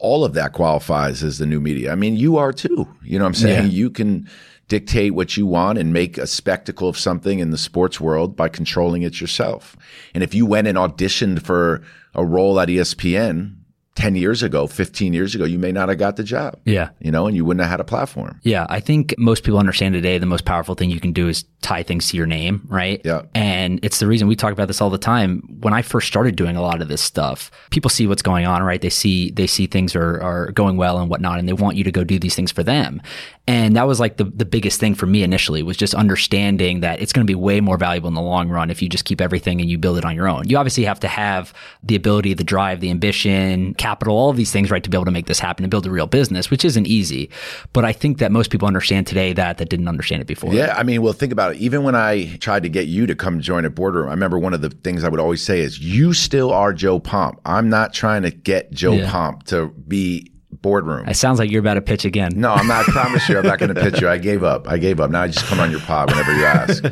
all 0.00 0.24
of 0.24 0.34
that 0.34 0.52
qualifies 0.52 1.22
as 1.22 1.38
the 1.38 1.46
new 1.46 1.60
media. 1.60 1.92
I 1.92 1.94
mean, 1.94 2.16
you 2.16 2.36
are 2.36 2.52
too. 2.52 2.88
You 3.02 3.18
know 3.18 3.24
what 3.24 3.28
I'm 3.28 3.34
saying? 3.34 3.66
Yeah. 3.66 3.72
You 3.72 3.90
can 3.90 4.28
dictate 4.68 5.14
what 5.14 5.36
you 5.36 5.46
want 5.46 5.78
and 5.78 5.92
make 5.92 6.18
a 6.18 6.26
spectacle 6.26 6.88
of 6.88 6.98
something 6.98 7.38
in 7.38 7.50
the 7.50 7.58
sports 7.58 8.00
world 8.00 8.36
by 8.36 8.48
controlling 8.48 9.02
it 9.02 9.20
yourself. 9.20 9.76
And 10.14 10.22
if 10.22 10.34
you 10.34 10.46
went 10.46 10.68
and 10.68 10.76
auditioned 10.76 11.42
for 11.42 11.82
a 12.14 12.24
role 12.24 12.60
at 12.60 12.68
ESPN 12.68 13.56
10 13.98 14.14
years 14.14 14.44
ago, 14.44 14.68
15 14.68 15.12
years 15.12 15.34
ago, 15.34 15.44
you 15.44 15.58
may 15.58 15.72
not 15.72 15.88
have 15.88 15.98
got 15.98 16.14
the 16.14 16.22
job. 16.22 16.60
Yeah. 16.64 16.90
You 17.00 17.10
know, 17.10 17.26
and 17.26 17.34
you 17.34 17.44
wouldn't 17.44 17.62
have 17.62 17.70
had 17.70 17.80
a 17.80 17.84
platform. 17.84 18.38
Yeah, 18.44 18.64
I 18.68 18.78
think 18.78 19.12
most 19.18 19.42
people 19.42 19.58
understand 19.58 19.92
today 19.92 20.18
the 20.18 20.24
most 20.24 20.44
powerful 20.44 20.76
thing 20.76 20.88
you 20.88 21.00
can 21.00 21.12
do 21.12 21.26
is 21.26 21.44
tie 21.62 21.82
things 21.82 22.08
to 22.10 22.16
your 22.16 22.26
name, 22.26 22.64
right? 22.68 23.00
Yeah. 23.04 23.22
And 23.34 23.80
it's 23.82 23.98
the 23.98 24.06
reason 24.06 24.28
we 24.28 24.36
talk 24.36 24.52
about 24.52 24.68
this 24.68 24.80
all 24.80 24.90
the 24.90 24.98
time. 24.98 25.42
When 25.60 25.74
I 25.74 25.82
first 25.82 26.06
started 26.06 26.36
doing 26.36 26.54
a 26.54 26.62
lot 26.62 26.80
of 26.80 26.86
this 26.86 27.02
stuff, 27.02 27.50
people 27.70 27.88
see 27.88 28.06
what's 28.06 28.22
going 28.22 28.46
on, 28.46 28.62
right? 28.62 28.80
They 28.80 28.88
see 28.88 29.32
they 29.32 29.48
see 29.48 29.66
things 29.66 29.96
are 29.96 30.22
are 30.22 30.52
going 30.52 30.76
well 30.76 31.00
and 31.00 31.10
whatnot, 31.10 31.40
and 31.40 31.48
they 31.48 31.52
want 31.52 31.76
you 31.76 31.82
to 31.82 31.90
go 31.90 32.04
do 32.04 32.20
these 32.20 32.36
things 32.36 32.52
for 32.52 32.62
them. 32.62 33.02
And 33.48 33.74
that 33.74 33.88
was 33.88 33.98
like 33.98 34.16
the 34.18 34.24
the 34.24 34.44
biggest 34.44 34.78
thing 34.78 34.94
for 34.94 35.06
me 35.06 35.24
initially 35.24 35.64
was 35.64 35.76
just 35.76 35.94
understanding 35.94 36.80
that 36.80 37.02
it's 37.02 37.12
going 37.12 37.26
to 37.26 37.30
be 37.30 37.34
way 37.34 37.60
more 37.60 37.76
valuable 37.76 38.08
in 38.08 38.14
the 38.14 38.22
long 38.22 38.48
run 38.48 38.70
if 38.70 38.80
you 38.80 38.88
just 38.88 39.04
keep 39.04 39.20
everything 39.20 39.60
and 39.60 39.68
you 39.68 39.76
build 39.76 39.98
it 39.98 40.04
on 40.04 40.14
your 40.14 40.28
own. 40.28 40.48
You 40.48 40.56
obviously 40.56 40.84
have 40.84 41.00
to 41.00 41.08
have 41.08 41.52
the 41.82 41.96
ability, 41.96 42.34
the 42.34 42.44
drive, 42.44 42.80
the 42.80 42.90
ambition, 42.90 43.74
capital, 43.88 44.16
all 44.16 44.28
of 44.30 44.36
these 44.36 44.52
things, 44.52 44.70
right, 44.70 44.82
to 44.84 44.90
be 44.90 44.96
able 44.96 45.04
to 45.06 45.10
make 45.10 45.26
this 45.26 45.38
happen 45.38 45.64
and 45.64 45.70
build 45.70 45.86
a 45.86 45.90
real 45.90 46.06
business, 46.06 46.50
which 46.50 46.64
isn't 46.64 46.86
easy. 46.86 47.30
But 47.72 47.84
I 47.84 47.92
think 47.92 48.18
that 48.18 48.30
most 48.30 48.50
people 48.50 48.68
understand 48.68 49.06
today 49.06 49.32
that 49.32 49.58
that 49.58 49.68
didn't 49.70 49.88
understand 49.88 50.20
it 50.20 50.26
before. 50.26 50.52
Yeah, 50.52 50.74
I 50.76 50.82
mean, 50.82 51.00
well, 51.02 51.12
think 51.14 51.32
about 51.32 51.54
it. 51.54 51.58
Even 51.58 51.82
when 51.84 51.94
I 51.94 52.36
tried 52.36 52.62
to 52.64 52.68
get 52.68 52.86
you 52.86 53.06
to 53.06 53.14
come 53.14 53.40
join 53.40 53.64
a 53.64 53.70
boardroom, 53.70 54.08
I 54.08 54.10
remember 54.10 54.38
one 54.38 54.52
of 54.54 54.60
the 54.60 54.70
things 54.70 55.04
I 55.04 55.08
would 55.08 55.20
always 55.20 55.42
say 55.42 55.60
is, 55.60 55.78
"You 55.78 56.12
still 56.12 56.52
are 56.52 56.72
Joe 56.74 56.98
Pomp. 57.00 57.40
I'm 57.46 57.68
not 57.70 57.94
trying 57.94 58.22
to 58.22 58.30
get 58.30 58.70
Joe 58.72 58.92
Yeah. 58.92 59.10
Pomp 59.10 59.44
to 59.44 59.68
be 59.86 60.30
boardroom." 60.52 61.08
It 61.08 61.14
sounds 61.16 61.38
like 61.38 61.50
you're 61.50 61.60
about 61.60 61.74
to 61.74 61.80
pitch 61.82 62.04
again. 62.04 62.32
No, 62.36 62.52
I'm 62.52 62.66
not. 62.66 62.88
I 62.88 62.92
promise 62.92 63.28
you, 63.28 63.38
I'm 63.38 63.46
not 63.46 63.58
going 63.58 63.74
to 63.74 63.80
pitch 63.80 64.00
you. 64.02 64.08
I 64.08 64.18
gave 64.18 64.44
up. 64.44 64.68
I 64.68 64.76
gave 64.78 65.00
up. 65.00 65.10
Now 65.10 65.22
I 65.22 65.28
just 65.28 65.46
come 65.46 65.60
on 65.60 65.70
your 65.70 65.80
pod 65.80 66.10
whenever 66.10 66.34
you 66.36 66.44
ask. 66.44 66.84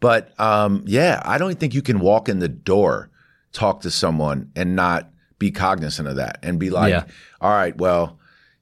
But 0.00 0.38
um, 0.38 0.82
yeah, 0.86 1.20
I 1.24 1.38
don't 1.38 1.58
think 1.58 1.74
you 1.74 1.82
can 1.82 1.98
walk 1.98 2.28
in 2.28 2.38
the 2.38 2.48
door, 2.48 3.10
talk 3.52 3.80
to 3.82 3.90
someone, 3.90 4.50
and 4.54 4.76
not 4.76 5.10
be 5.38 5.50
cognizant 5.50 6.08
of 6.08 6.16
that 6.16 6.38
and 6.42 6.58
be 6.58 6.70
like, 6.70 6.90
Yeah. 6.90 7.04
"All 7.40 7.50
right, 7.50 7.76
well, 7.76 8.18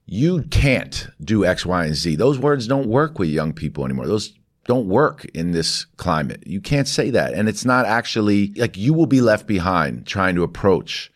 you 0.06 0.42
can't 0.50 1.08
do 1.22 1.44
X, 1.44 1.64
Y, 1.66 1.85
and 1.85 1.94
Z." 1.94 2.16
Those 2.16 2.38
words 2.38 2.66
don't 2.66 2.88
work 2.88 3.18
with 3.18 3.28
young 3.28 3.52
people 3.52 3.85
anymore. 3.85 4.06
Those 4.06 4.32
don't 4.66 4.87
work 4.88 5.24
in 5.35 5.50
this 5.52 5.87
climate. 5.96 6.42
You 6.46 6.61
can't 6.61 6.87
say 6.88 7.11
that, 7.11 7.35
and 7.35 7.48
it's 7.48 7.64
not 7.64 7.85
actually 7.87 8.52
like 8.56 8.76
you 8.76 8.92
will 8.94 9.06
be 9.06 9.20
left 9.20 9.46
behind 9.46 10.06
trying 10.06 10.35
to 10.37 10.42
approach 10.42 11.11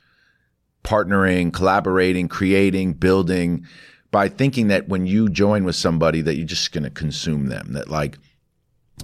partnering, 0.84 1.52
collaborating, 1.52 2.28
creating, 2.28 2.92
building 2.94 3.66
by 4.10 4.28
thinking 4.28 4.68
that 4.68 4.88
when 4.88 5.04
you 5.04 5.28
join 5.28 5.64
with 5.64 5.74
somebody 5.76 6.20
that 6.22 6.36
you're 6.36 6.46
just 6.46 6.72
going 6.72 6.84
to 6.84 6.90
consume 6.90 7.46
them. 7.46 7.72
That 7.72 7.90
like, 7.90 8.18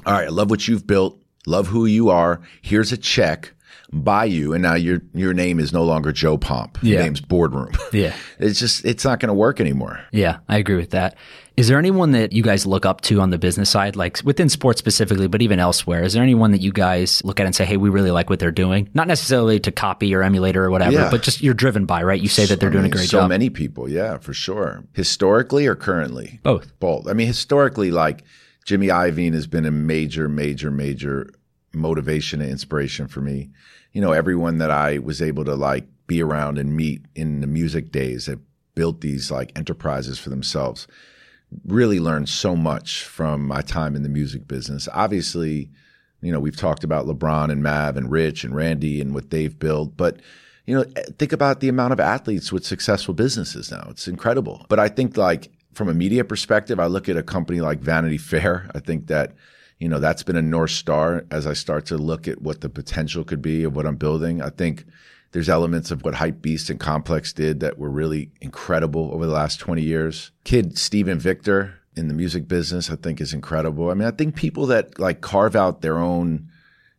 all 0.06 0.12
right, 0.14 0.26
I 0.26 0.30
love 0.30 0.48
what 0.48 0.68
you've 0.68 0.86
built, 0.86 1.20
love 1.46 1.66
who 1.66 1.86
you 1.86 2.08
are. 2.08 2.40
Here's 2.62 2.92
a 2.92 2.96
check, 2.96 3.52
buy 3.92 4.24
you, 4.24 4.54
and 4.54 4.62
now 4.62 4.74
your 4.74 5.02
your 5.14 5.34
name 5.34 5.58
is 5.60 5.72
no 5.72 5.84
longer 5.84 6.12
Joe 6.12 6.38
Pomp. 6.38 6.78
Your 6.82 7.00
name's 7.02 7.20
Boardroom. 7.20 7.72
Yeah. 7.92 8.14
it's 8.38 8.58
just 8.58 8.84
it's 8.86 9.04
not 9.04 9.20
going 9.20 9.28
to 9.28 9.34
work 9.34 9.60
anymore. 9.60 10.00
Yeah, 10.12 10.38
I 10.48 10.56
agree 10.58 10.76
with 10.76 10.90
that. 10.90 11.16
Is 11.58 11.68
there 11.68 11.78
anyone 11.78 12.12
that 12.12 12.32
you 12.32 12.42
guys 12.42 12.64
look 12.64 12.86
up 12.86 13.02
to 13.02 13.20
on 13.20 13.28
the 13.28 13.36
business 13.36 13.68
side, 13.68 13.94
like 13.94 14.18
within 14.24 14.48
sports 14.48 14.78
specifically, 14.78 15.26
but 15.28 15.42
even 15.42 15.58
elsewhere? 15.60 16.02
Is 16.02 16.14
there 16.14 16.22
anyone 16.22 16.50
that 16.52 16.62
you 16.62 16.72
guys 16.72 17.22
look 17.24 17.38
at 17.40 17.44
and 17.44 17.54
say, 17.54 17.66
hey, 17.66 17.76
we 17.76 17.90
really 17.90 18.10
like 18.10 18.30
what 18.30 18.38
they're 18.38 18.50
doing? 18.50 18.88
Not 18.94 19.06
necessarily 19.06 19.60
to 19.60 19.70
copy 19.70 20.14
or 20.14 20.22
emulate 20.22 20.56
or 20.56 20.70
whatever, 20.70 20.92
Yeah. 20.92 21.10
but 21.10 21.22
just 21.22 21.42
you're 21.42 21.52
driven 21.52 21.84
by, 21.84 22.02
right? 22.04 22.18
You 22.20 22.28
say 22.28 22.46
that 22.46 22.58
they're 22.58 22.70
doing 22.70 22.86
a 22.86 22.88
great 22.88 23.04
so 23.08 23.18
job. 23.18 23.24
So 23.24 23.28
many 23.28 23.50
people, 23.50 23.86
yeah, 23.86 24.16
for 24.16 24.32
sure. 24.32 24.84
Historically 24.94 25.66
or 25.66 25.74
currently? 25.76 26.40
Both. 26.42 26.72
Both. 26.80 27.06
I 27.06 27.12
mean, 27.12 27.26
historically, 27.26 27.90
like 27.90 28.24
Jimmy 28.64 28.86
Iovine 28.86 29.34
has 29.34 29.46
been 29.46 29.66
a 29.66 29.70
major, 29.70 30.30
major, 30.30 30.70
major 30.70 31.28
motivation 31.74 32.40
and 32.40 32.50
inspiration 32.50 33.08
for 33.08 33.20
me. 33.20 33.50
You 33.92 34.00
know, 34.00 34.12
everyone 34.12 34.58
that 34.58 34.70
I 34.70 34.98
was 34.98 35.20
able 35.20 35.44
to 35.44 35.54
like 35.54 35.86
be 36.06 36.22
around 36.22 36.58
and 36.58 36.76
meet 36.76 37.02
in 37.14 37.40
the 37.40 37.46
music 37.46 37.92
days 37.92 38.26
that 38.26 38.38
built 38.74 39.00
these 39.00 39.30
like 39.30 39.52
enterprises 39.56 40.18
for 40.18 40.30
themselves 40.30 40.86
really 41.66 42.00
learned 42.00 42.28
so 42.28 42.56
much 42.56 43.04
from 43.04 43.46
my 43.46 43.60
time 43.60 43.94
in 43.94 44.02
the 44.02 44.08
music 44.08 44.48
business. 44.48 44.88
Obviously, 44.92 45.70
you 46.22 46.32
know, 46.32 46.40
we've 46.40 46.56
talked 46.56 46.84
about 46.84 47.06
LeBron 47.06 47.50
and 47.50 47.62
Mav 47.62 47.96
and 47.96 48.10
Rich 48.10 48.44
and 48.44 48.54
Randy 48.54 49.00
and 49.00 49.14
what 49.14 49.30
they've 49.30 49.58
built, 49.58 49.96
but 49.96 50.20
you 50.64 50.74
know, 50.74 50.84
think 51.18 51.32
about 51.32 51.60
the 51.60 51.68
amount 51.68 51.92
of 51.92 52.00
athletes 52.00 52.52
with 52.52 52.64
successful 52.64 53.14
businesses 53.14 53.70
now. 53.70 53.86
It's 53.90 54.06
incredible. 54.06 54.64
But 54.68 54.78
I 54.78 54.88
think 54.88 55.16
like 55.16 55.50
from 55.74 55.88
a 55.88 55.94
media 55.94 56.24
perspective, 56.24 56.78
I 56.78 56.86
look 56.86 57.08
at 57.08 57.16
a 57.16 57.22
company 57.22 57.60
like 57.60 57.80
Vanity 57.80 58.18
Fair. 58.18 58.70
I 58.74 58.78
think 58.78 59.08
that 59.08 59.34
you 59.82 59.88
know 59.88 59.98
that's 59.98 60.22
been 60.22 60.36
a 60.36 60.42
north 60.42 60.70
star 60.70 61.24
as 61.32 61.44
I 61.44 61.54
start 61.54 61.86
to 61.86 61.98
look 61.98 62.28
at 62.28 62.40
what 62.40 62.60
the 62.60 62.68
potential 62.68 63.24
could 63.24 63.42
be 63.42 63.64
of 63.64 63.74
what 63.74 63.84
I'm 63.84 63.96
building. 63.96 64.40
I 64.40 64.48
think 64.48 64.84
there's 65.32 65.48
elements 65.48 65.90
of 65.90 66.04
what 66.04 66.14
Hypebeast 66.14 66.70
and 66.70 66.78
Complex 66.78 67.32
did 67.32 67.58
that 67.58 67.80
were 67.80 67.90
really 67.90 68.30
incredible 68.40 69.10
over 69.12 69.26
the 69.26 69.32
last 69.32 69.58
20 69.58 69.82
years. 69.82 70.30
Kid 70.44 70.78
Steven 70.78 71.18
Victor 71.18 71.80
in 71.96 72.06
the 72.06 72.14
music 72.14 72.46
business, 72.46 72.90
I 72.90 72.94
think 72.94 73.20
is 73.20 73.34
incredible. 73.34 73.90
I 73.90 73.94
mean, 73.94 74.06
I 74.06 74.12
think 74.12 74.36
people 74.36 74.66
that 74.66 75.00
like 75.00 75.20
carve 75.20 75.56
out 75.56 75.82
their 75.82 75.98
own 75.98 76.48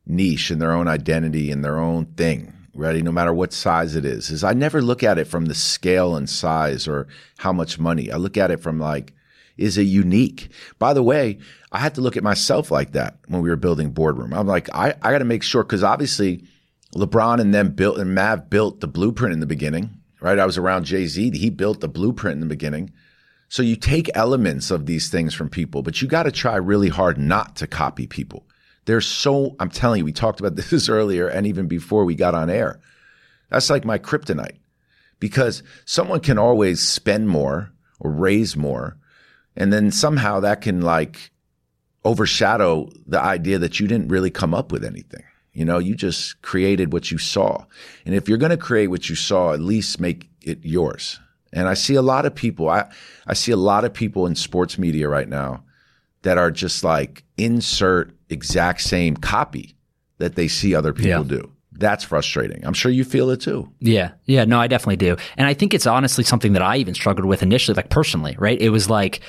niche 0.06 0.52
and 0.52 0.62
their 0.62 0.74
own 0.74 0.90
identity 0.90 1.52
and 1.52 1.64
their 1.64 1.80
own 1.80 2.08
thing, 2.18 2.52
ready, 2.74 3.02
no 3.02 3.14
matter 3.14 3.34
what 3.34 3.54
size 3.54 3.96
it 3.96 4.04
is, 4.04 4.30
is 4.30 4.44
I 4.44 4.52
never 4.52 4.82
look 4.82 5.04
at 5.04 5.18
it 5.18 5.28
from 5.28 5.46
the 5.46 5.56
scale 5.56 6.18
and 6.18 6.30
size 6.30 6.86
or 6.86 7.08
how 7.38 7.54
much 7.54 7.80
money. 7.80 8.12
I 8.12 8.18
look 8.18 8.36
at 8.36 8.52
it 8.52 8.60
from 8.60 8.78
like, 8.78 9.14
is 9.58 9.78
a 9.78 9.84
unique? 9.84 10.50
By 10.80 10.94
the 10.94 11.04
way, 11.04 11.40
I 11.72 11.80
had 11.80 11.96
to 11.96 12.02
look 12.02 12.18
at 12.18 12.24
myself 12.24 12.72
like 12.72 12.94
that 12.94 13.18
when 13.28 13.42
we 13.42 13.50
were 13.50 13.56
building 13.56 13.92
boardroom. 13.92 14.34
I'm 14.34 14.48
like, 14.48 14.74
I, 14.74 14.96
I 15.02 15.12
got 15.12 15.20
to 15.20 15.26
make 15.26 15.44
sure 15.44 15.64
because 15.64 15.84
obviously 15.84 16.46
LeBron 16.96 17.40
and 17.40 17.54
them 17.54 17.72
built 17.72 17.98
and 17.98 18.14
Mav 18.14 18.50
built 18.50 18.80
the 18.80 18.88
blueprint 18.88 19.34
in 19.34 19.40
the 19.40 19.46
beginning, 19.46 19.90
right? 20.22 20.40
I 20.40 20.46
was 20.46 20.58
around 20.58 20.86
Jay 20.86 21.06
Z. 21.06 21.32
He 21.38 21.50
built 21.50 21.82
the 21.82 21.88
blueprint 21.88 22.36
in 22.36 22.40
the 22.42 22.46
beginning. 22.46 22.92
So 23.50 23.62
you 23.62 23.76
take 23.76 24.10
elements 24.16 24.72
of 24.72 24.88
these 24.88 25.10
things 25.10 25.34
from 25.34 25.50
people, 25.50 25.84
but 25.84 26.02
you 26.02 26.08
got 26.08 26.24
to 26.24 26.32
try 26.32 26.56
really 26.56 26.90
hard 26.90 27.18
not 27.18 27.56
to 27.58 27.68
copy 27.68 28.08
people. 28.08 28.48
They're 28.86 29.02
so, 29.02 29.56
I'm 29.60 29.70
telling 29.70 30.00
you, 30.00 30.06
we 30.06 30.12
talked 30.12 30.40
about 30.40 30.56
this 30.72 30.90
earlier 30.90 31.28
and 31.28 31.46
even 31.46 31.68
before 31.68 32.06
we 32.06 32.16
got 32.16 32.36
on 32.36 32.50
air. 32.50 32.80
That's 33.50 33.70
like 33.70 33.86
my 33.86 34.00
kryptonite 34.00 34.58
because 35.20 35.64
someone 35.86 36.20
can 36.20 36.40
always 36.40 36.82
spend 36.82 37.30
more 37.30 37.72
or 38.00 38.12
raise 38.12 38.58
more. 38.58 38.98
And 39.56 39.72
then 39.72 39.92
somehow 39.92 40.40
that 40.42 40.62
can 40.62 40.82
like 40.82 41.32
overshadow 42.06 42.90
the 43.08 43.20
idea 43.22 43.58
that 43.60 43.80
you 43.80 43.88
didn't 43.88 44.10
really 44.10 44.30
come 44.30 44.54
up 44.54 44.72
with 44.72 44.84
anything. 44.84 45.24
You 45.54 45.66
know, 45.66 45.78
you 45.78 45.96
just 45.96 46.42
created 46.42 46.92
what 46.92 47.12
you 47.12 47.18
saw. 47.18 47.66
And 48.06 48.16
if 48.16 48.28
you're 48.28 48.40
going 48.40 48.50
to 48.50 48.58
create 48.58 48.88
what 48.88 49.10
you 49.10 49.16
saw, 49.16 49.54
at 49.54 49.60
least 49.60 50.00
make 50.00 50.30
it 50.42 50.60
yours. 50.64 51.20
And 51.54 51.68
I 51.68 51.76
see 51.76 51.94
a 51.96 52.02
lot 52.02 52.26
of 52.26 52.34
people, 52.34 52.70
I, 52.70 52.92
I 53.28 53.34
see 53.36 53.52
a 53.52 53.58
lot 53.58 53.86
of 53.86 53.94
people 53.94 54.26
in 54.26 54.36
sports 54.36 54.80
media 54.80 55.08
right 55.08 55.30
now 55.30 55.64
that 56.24 56.40
are 56.40 56.50
just 56.50 56.84
like 56.84 57.24
insert 57.38 58.16
exact 58.30 58.82
same 58.82 59.16
copy 59.16 59.76
that 60.18 60.36
they 60.36 60.48
see 60.48 60.74
other 60.74 60.94
people 60.94 61.10
Yeah. 61.10 61.24
do. 61.24 61.52
That's 61.76 62.04
frustrating. 62.04 62.66
I'm 62.66 62.74
sure 62.74 62.92
you 62.92 63.04
feel 63.04 63.30
it 63.30 63.42
too. 63.42 63.70
Yeah. 63.80 64.12
Yeah. 64.26 64.46
No, 64.46 64.60
I 64.60 64.68
definitely 64.68 64.98
do. 64.98 65.18
And 65.38 65.48
I 65.48 65.54
think 65.54 65.74
it's 65.74 65.88
honestly 65.88 66.24
something 66.24 66.54
that 66.54 66.62
I 66.62 66.78
even 66.78 66.94
struggled 66.94 67.26
with 67.26 67.44
initially, 67.44 67.76
like 67.76 67.90
personally, 67.90 68.36
right? 68.38 68.62
It 68.62 68.70
was 68.70 68.90
like, 68.90 69.22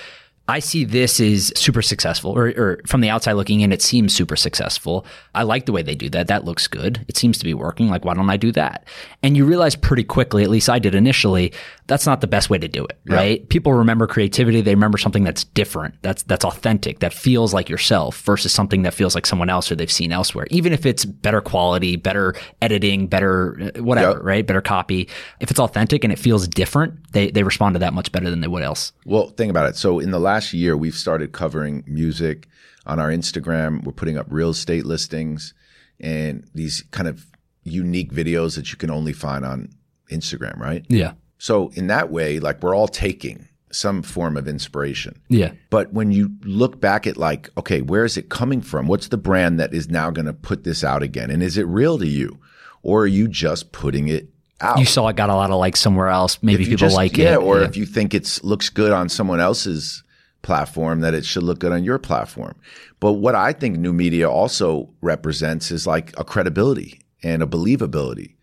I 0.47 0.59
see 0.59 0.85
this 0.85 1.21
as 1.21 1.55
super 1.57 1.81
successful, 1.81 2.37
or, 2.37 2.49
or 2.49 2.81
from 2.87 3.01
the 3.01 3.09
outside 3.09 3.33
looking 3.33 3.63
in, 3.63 3.73
it 3.73 3.81
seems 3.81 4.15
super 4.15 4.37
successful. 4.37 5.07
I 5.35 5.43
like 5.43 5.65
the 5.65 5.73
way 5.73 5.83
they 5.83 5.95
do 5.95 6.11
that. 6.11 6.27
That 6.27 6.45
looks 6.45 6.67
good. 6.67 7.03
It 7.09 7.17
seems 7.17 7.39
to 7.39 7.47
be 7.47 7.55
working. 7.55 7.89
Like, 7.89 8.05
why 8.05 8.13
don't 8.13 8.29
I 8.29 8.37
do 8.37 8.53
that? 8.53 8.87
And 9.23 9.39
you 9.39 9.47
realize 9.47 9.75
pretty 9.75 10.05
quickly, 10.05 10.45
at 10.45 10.51
least 10.51 10.69
I 10.69 10.79
did 10.79 10.95
initially, 10.95 11.55
that's 11.87 12.07
not 12.07 12.21
the 12.23 12.27
best 12.27 12.49
way 12.49 12.57
to 12.59 12.67
do 12.69 12.85
it, 12.85 12.99
right? 13.07 13.47
People 13.51 13.75
remember 13.75 14.07
creativity. 14.07 14.61
They 14.63 14.75
remember 14.75 14.97
something 14.97 15.23
that's 15.25 15.45
different, 15.45 15.95
that's 16.03 16.23
that's 16.23 16.45
authentic, 16.45 17.01
that 17.01 17.13
feels 17.13 17.53
like 17.53 17.69
yourself 17.69 18.21
versus 18.23 18.53
something 18.53 18.83
that 18.83 18.95
feels 18.95 19.15
like 19.15 19.27
someone 19.27 19.51
else 19.51 19.71
or 19.71 19.77
they've 19.77 19.93
seen 19.93 20.11
elsewhere. 20.11 20.47
Even 20.51 20.73
if 20.73 20.87
it's 20.87 21.05
better 21.05 21.41
quality, 21.43 21.97
better 21.97 22.35
editing, 22.63 23.07
better 23.07 23.73
uh, 23.77 23.83
whatever, 23.83 24.13
Yep. 24.19 24.23
right? 24.23 24.47
Better 24.47 24.63
copy. 24.63 25.09
If 25.41 25.51
it's 25.51 25.61
authentic 25.61 26.05
and 26.05 26.13
it 26.13 26.19
feels 26.19 26.49
different, 26.49 27.13
they 27.13 27.31
they 27.31 27.43
respond 27.43 27.75
to 27.75 27.79
that 27.81 27.93
much 27.93 28.11
better 28.13 28.31
than 28.31 28.41
they 28.41 28.49
would 28.49 28.63
else. 28.63 28.93
Well, 29.05 29.29
think 29.29 29.51
about 29.51 29.69
it. 29.69 29.77
So 29.77 29.99
in 29.99 30.11
the 30.11 30.21
last 30.21 30.53
year, 30.55 30.77
we've 30.77 30.95
started 30.95 31.33
covering 31.33 31.85
music 31.87 32.49
on 32.87 32.99
our 32.99 33.11
Instagram. 33.11 33.85
We're 33.85 33.93
putting 33.93 34.17
up 34.17 34.27
real 34.31 34.51
estate 34.51 34.87
listings 34.87 35.53
and 36.01 36.45
these 36.55 36.83
kind 36.93 37.09
of 37.09 37.27
unique 37.63 38.13
videos 38.13 38.57
that 38.57 38.71
you 38.73 38.79
can 38.79 38.91
only 38.91 39.13
find 39.13 39.45
on 39.45 39.69
Instagram, 40.11 40.59
right? 40.59 40.85
Yeah. 40.89 41.13
So 41.39 41.71
in 41.75 41.89
that 41.89 42.11
way, 42.11 42.39
like 42.41 42.63
we're 42.63 42.75
all 42.75 42.89
taking 42.89 43.49
some 43.71 44.03
form 44.03 44.37
of 44.37 44.47
inspiration. 44.47 45.21
Yeah. 45.29 45.53
But 45.71 45.93
when 45.93 46.13
you 46.13 46.31
look 46.43 46.81
back 46.81 47.07
at 47.07 47.17
like, 47.17 47.51
okay, 47.59 47.83
where 47.83 48.05
is 48.05 48.17
it 48.17 48.29
coming 48.29 48.61
from? 48.61 48.87
What's 48.87 49.09
the 49.09 49.17
brand 49.17 49.59
that 49.59 49.75
is 49.75 49.89
now 49.89 50.11
going 50.11 50.27
to 50.27 50.33
put 50.33 50.65
this 50.65 50.85
out 50.85 51.03
again? 51.03 51.31
And 51.31 51.43
is 51.43 51.59
it 51.59 51.67
real 51.67 51.99
to 51.99 52.07
you? 52.07 52.39
Or 52.83 53.03
are 53.03 53.07
you 53.07 53.27
just 53.29 53.73
putting 53.73 54.09
it 54.09 54.29
out? 54.61 54.79
You 54.79 54.85
saw 54.85 55.09
it 55.09 55.17
got 55.17 55.31
a 55.31 55.35
lot 55.35 55.51
of 55.51 55.59
likes 55.59 55.81
somewhere 55.81 56.09
else. 56.09 56.39
Maybe 56.43 56.65
people 56.65 56.77
just- 56.77 56.95
like 56.95 57.17
yeah, 57.17 57.35
it. 57.35 57.43
or 57.43 57.63
if 57.63 57.77
you 57.77 57.87
think 57.87 58.15
it's 58.15 58.45
looks 58.45 58.69
good 58.69 58.93
on 58.93 59.09
someone 59.09 59.41
else's 59.41 60.03
platform, 60.43 61.01
that 61.01 61.15
it 61.15 61.25
should 61.25 61.43
look 61.43 61.59
good 61.59 61.73
on 61.73 61.83
your 61.83 61.99
platform. 61.99 62.55
But 63.01 63.15
what 63.15 63.35
I 63.35 63.53
think 63.53 63.79
new 63.79 63.93
media 63.93 64.31
also 64.31 64.91
represents 65.01 65.71
is 65.71 65.87
like 65.87 66.13
a 66.19 66.25
credibility 66.25 67.01
and 67.23 67.43
a 67.43 67.47
believability. 67.47 68.37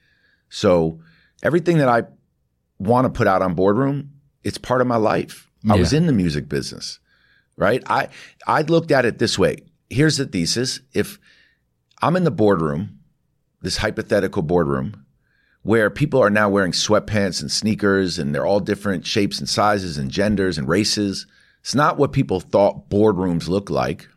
So 0.50 1.00
everything 1.44 1.78
that 1.78 1.88
I 1.88 2.04
want 2.82 3.06
to 3.06 3.10
put 3.10 3.28
out 3.28 3.42
on 3.42 3.54
boardroom, 3.54 4.12
it's 4.44 4.58
part 4.58 4.82
of 4.82 4.88
my 4.88 4.98
life. 4.98 5.50
I 5.70 5.76
was 5.76 5.94
in 5.94 6.08
the 6.08 6.14
music 6.14 6.50
business, 6.50 7.00
right? 7.56 7.84
I 7.86 8.10
I 8.48 8.64
looked 8.64 8.92
at 8.92 9.06
it 9.06 9.20
this 9.20 9.38
way. 9.38 9.58
Here's 9.90 10.18
the 10.18 10.26
thesis: 10.26 10.80
if 10.94 11.20
I'm 12.02 12.16
in 12.16 12.24
the 12.24 12.32
boardroom, 12.32 13.00
this 13.62 13.78
hypothetical 13.78 14.42
boardroom, 14.42 15.06
where 15.62 15.90
people 15.92 16.20
are 16.20 16.32
now 16.32 16.50
wearing 16.50 16.72
sweatpants 16.72 17.42
and 17.42 17.52
sneakers 17.52 18.18
and 18.18 18.34
they're 18.34 18.46
all 18.46 18.60
different 18.60 19.06
shapes 19.06 19.38
and 19.38 19.48
sizes 19.48 19.98
and 19.98 20.10
genders 20.10 20.58
and 20.58 20.68
races. 20.68 21.28
It's 21.60 21.76
not 21.76 21.98
what 21.98 22.12
people 22.12 22.40
thought 22.40 22.90
boardrooms 22.90 23.48
look 23.48 23.70
like. 23.70 24.08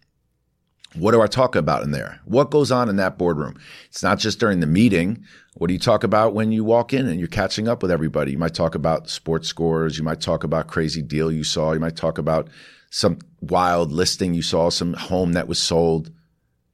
What 0.95 1.13
do 1.13 1.23
I 1.23 1.27
talk 1.27 1.57
about 1.57 1.83
in 1.83 1.91
there? 1.91 2.21
What 2.25 2.51
goes 2.51 2.71
on 2.71 2.89
in 2.89 2.97
that 2.97 3.19
boardroom? 3.19 3.59
It's 3.87 4.03
not 4.03 4.19
just 4.19 4.39
during 4.39 4.61
the 4.61 4.67
meeting. 4.67 5.25
What 5.55 5.69
do 5.69 5.75
you 5.75 5.81
talk 5.81 6.05
about 6.05 6.35
when 6.35 6.53
you 6.53 6.65
walk 6.65 6.93
in 6.93 7.07
and 7.07 7.19
you're 7.19 7.29
catching 7.29 7.69
up 7.69 7.83
with 7.83 7.91
everybody? 7.91 8.33
You 8.33 8.39
might 8.39 8.55
talk 8.55 8.75
about 8.75 9.09
sports 9.09 9.49
scores. 9.49 9.99
You 9.99 10.05
might 10.05 10.21
talk 10.21 10.45
about 10.45 10.69
crazy 10.69 11.03
deal 11.03 11.33
you 11.33 11.45
saw. 11.45 11.73
You 11.73 11.81
might 11.81 11.97
talk 11.97 12.19
about 12.19 12.49
some 12.91 13.19
wild 13.41 13.91
listing 13.91 14.35
you 14.35 14.43
saw, 14.43 14.71
some 14.71 14.95
home 14.95 15.33
that 15.33 15.49
was 15.49 15.59
sold. 15.59 16.11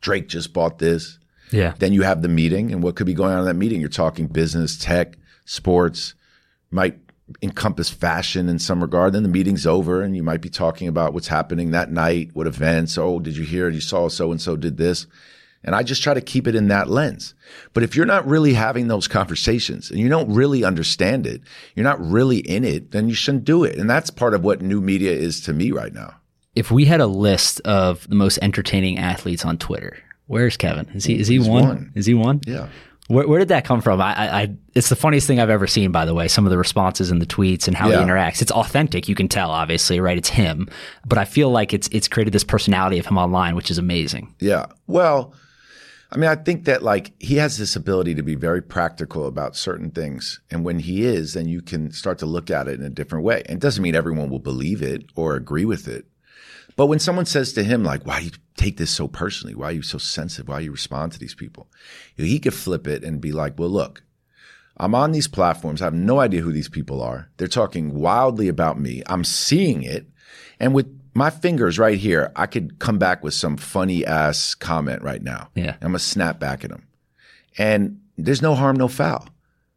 Drake 0.00 0.28
just 0.28 0.52
bought 0.52 0.78
this. 0.78 1.18
yeah. 1.50 1.74
Then 1.78 1.92
you 1.92 2.02
have 2.02 2.22
the 2.22 2.28
meeting, 2.28 2.72
and 2.72 2.82
what 2.82 2.96
could 2.96 3.06
be 3.06 3.14
going 3.14 3.32
on 3.32 3.40
in 3.40 3.44
that 3.46 3.54
meeting? 3.54 3.80
You're 3.80 3.90
talking 3.90 4.26
business, 4.26 4.78
tech, 4.78 5.16
sports, 5.44 6.14
might 6.70 6.98
encompass 7.42 7.90
fashion 7.90 8.48
in 8.48 8.58
some 8.58 8.80
regard. 8.80 9.12
Then 9.12 9.22
the 9.22 9.28
meeting's 9.28 9.66
over, 9.66 10.02
and 10.02 10.16
you 10.16 10.22
might 10.22 10.40
be 10.40 10.50
talking 10.50 10.88
about 10.88 11.14
what's 11.14 11.28
happening 11.28 11.70
that 11.70 11.90
night, 11.90 12.30
what 12.34 12.46
events. 12.46 12.98
Oh, 12.98 13.18
did 13.18 13.36
you 13.36 13.44
hear? 13.44 13.68
You 13.68 13.80
saw 13.80 14.08
so 14.08 14.30
and 14.30 14.40
so 14.40 14.56
did 14.56 14.76
this. 14.76 15.06
And 15.62 15.74
I 15.74 15.82
just 15.82 16.02
try 16.02 16.14
to 16.14 16.22
keep 16.22 16.46
it 16.46 16.54
in 16.54 16.68
that 16.68 16.88
lens. 16.88 17.34
But 17.74 17.82
if 17.82 17.94
you're 17.94 18.06
not 18.06 18.26
really 18.26 18.54
having 18.54 18.88
those 18.88 19.06
conversations 19.06 19.90
and 19.90 20.00
you 20.00 20.08
don't 20.08 20.32
really 20.32 20.64
understand 20.64 21.26
it, 21.26 21.42
you're 21.74 21.84
not 21.84 22.00
really 22.00 22.38
in 22.38 22.64
it, 22.64 22.92
then 22.92 23.08
you 23.08 23.14
shouldn't 23.14 23.44
do 23.44 23.64
it. 23.64 23.76
And 23.76 23.88
that's 23.88 24.08
part 24.08 24.32
of 24.32 24.42
what 24.42 24.62
new 24.62 24.80
media 24.80 25.12
is 25.12 25.40
to 25.42 25.52
me 25.52 25.70
right 25.70 25.92
now. 25.92 26.14
If 26.54 26.70
we 26.70 26.86
had 26.86 27.00
a 27.00 27.06
list 27.06 27.60
of 27.60 28.08
the 28.08 28.14
most 28.14 28.38
entertaining 28.40 28.98
athletes 28.98 29.44
on 29.44 29.58
Twitter, 29.58 29.98
where's 30.26 30.56
Kevin? 30.56 30.88
Is 30.94 31.04
he 31.04 31.18
is 31.18 31.28
he 31.28 31.38
one? 31.38 31.68
one. 31.68 31.92
Is 31.94 32.06
he 32.06 32.14
one? 32.14 32.40
Yeah. 32.46 32.68
Where, 33.10 33.26
where 33.26 33.38
did 33.40 33.48
that 33.48 33.64
come 33.64 33.80
from? 33.80 34.00
I, 34.00 34.42
I, 34.42 34.56
it's 34.74 34.88
the 34.88 34.94
funniest 34.94 35.26
thing 35.26 35.40
I've 35.40 35.50
ever 35.50 35.66
seen. 35.66 35.90
By 35.90 36.04
the 36.04 36.14
way, 36.14 36.28
some 36.28 36.46
of 36.46 36.50
the 36.50 36.58
responses 36.58 37.10
and 37.10 37.20
the 37.20 37.26
tweets 37.26 37.66
and 37.66 37.76
how 37.76 37.88
Yeah. 37.88 37.98
he 37.98 38.04
interacts. 38.04 38.40
It's 38.40 38.52
authentic. 38.52 39.08
You 39.08 39.16
can 39.16 39.26
tell, 39.26 39.50
obviously, 39.50 39.98
right? 39.98 40.16
It's 40.16 40.28
him. 40.28 40.68
But 41.04 41.18
I 41.18 41.24
feel 41.24 41.50
like 41.50 41.74
it's 41.74 41.88
it's 41.88 42.06
created 42.06 42.32
this 42.32 42.44
personality 42.44 42.98
of 43.00 43.06
him 43.06 43.18
online, 43.18 43.56
which 43.56 43.68
is 43.70 43.78
amazing. 43.78 44.32
Yeah. 44.38 44.66
Well, 44.86 45.34
I 46.12 46.18
mean, 46.18 46.30
I 46.30 46.36
think 46.36 46.66
that 46.66 46.82
like 46.82 47.12
he 47.20 47.36
has 47.36 47.58
this 47.58 47.74
ability 47.74 48.14
to 48.14 48.22
be 48.22 48.36
very 48.36 48.62
practical 48.62 49.26
about 49.26 49.56
certain 49.56 49.90
things. 49.90 50.40
And 50.50 50.64
when 50.64 50.78
he 50.78 51.02
is, 51.04 51.34
then 51.34 51.48
you 51.48 51.62
can 51.62 51.90
start 51.92 52.18
to 52.18 52.26
look 52.26 52.48
at 52.50 52.68
it 52.68 52.78
in 52.78 52.86
a 52.86 52.90
different 52.90 53.24
way. 53.24 53.42
And 53.46 53.56
it 53.56 53.60
doesn't 53.60 53.82
mean 53.82 53.94
everyone 53.96 54.30
will 54.30 54.38
believe 54.38 54.82
it 54.82 55.04
or 55.16 55.34
agree 55.34 55.64
with 55.64 55.88
it. 55.88 56.06
But 56.80 56.86
when 56.86 56.98
someone 56.98 57.26
says 57.26 57.52
to 57.52 57.62
him, 57.62 57.84
like, 57.84 58.06
why 58.06 58.20
do 58.20 58.24
you 58.24 58.30
take 58.56 58.78
this 58.78 58.90
so 58.90 59.06
personally? 59.06 59.54
Why 59.54 59.66
are 59.66 59.72
you 59.72 59.82
so 59.82 59.98
sensitive? 59.98 60.48
Why 60.48 60.60
do 60.60 60.64
you 60.64 60.72
respond 60.72 61.12
to 61.12 61.18
these 61.18 61.34
people? 61.34 61.68
He 62.16 62.38
could 62.38 62.54
flip 62.54 62.86
it 62.86 63.04
and 63.04 63.20
be 63.20 63.32
like, 63.32 63.58
well, 63.58 63.68
look, 63.68 64.02
I'm 64.78 64.94
on 64.94 65.12
these 65.12 65.28
platforms. 65.28 65.82
I 65.82 65.84
have 65.84 65.92
no 65.92 66.20
idea 66.20 66.40
who 66.40 66.52
these 66.52 66.70
people 66.70 67.02
are. 67.02 67.28
They're 67.36 67.48
talking 67.48 67.96
wildly 67.96 68.48
about 68.48 68.80
me. 68.80 69.02
I'm 69.08 69.24
seeing 69.24 69.82
it. 69.82 70.06
And 70.58 70.72
with 70.72 70.86
my 71.12 71.28
fingers 71.28 71.78
right 71.78 71.98
here, 71.98 72.32
I 72.34 72.46
could 72.46 72.78
come 72.78 72.98
back 72.98 73.22
with 73.22 73.34
some 73.34 73.58
funny 73.58 74.06
ass 74.06 74.54
comment 74.54 75.02
right 75.02 75.22
now. 75.22 75.50
Yeah. 75.54 75.74
I'm 75.82 75.88
going 75.88 75.92
to 75.92 75.98
snap 75.98 76.40
back 76.40 76.64
at 76.64 76.70
them. 76.70 76.86
And 77.58 78.00
there's 78.16 78.40
no 78.40 78.54
harm, 78.54 78.76
no 78.76 78.88
foul. 78.88 79.28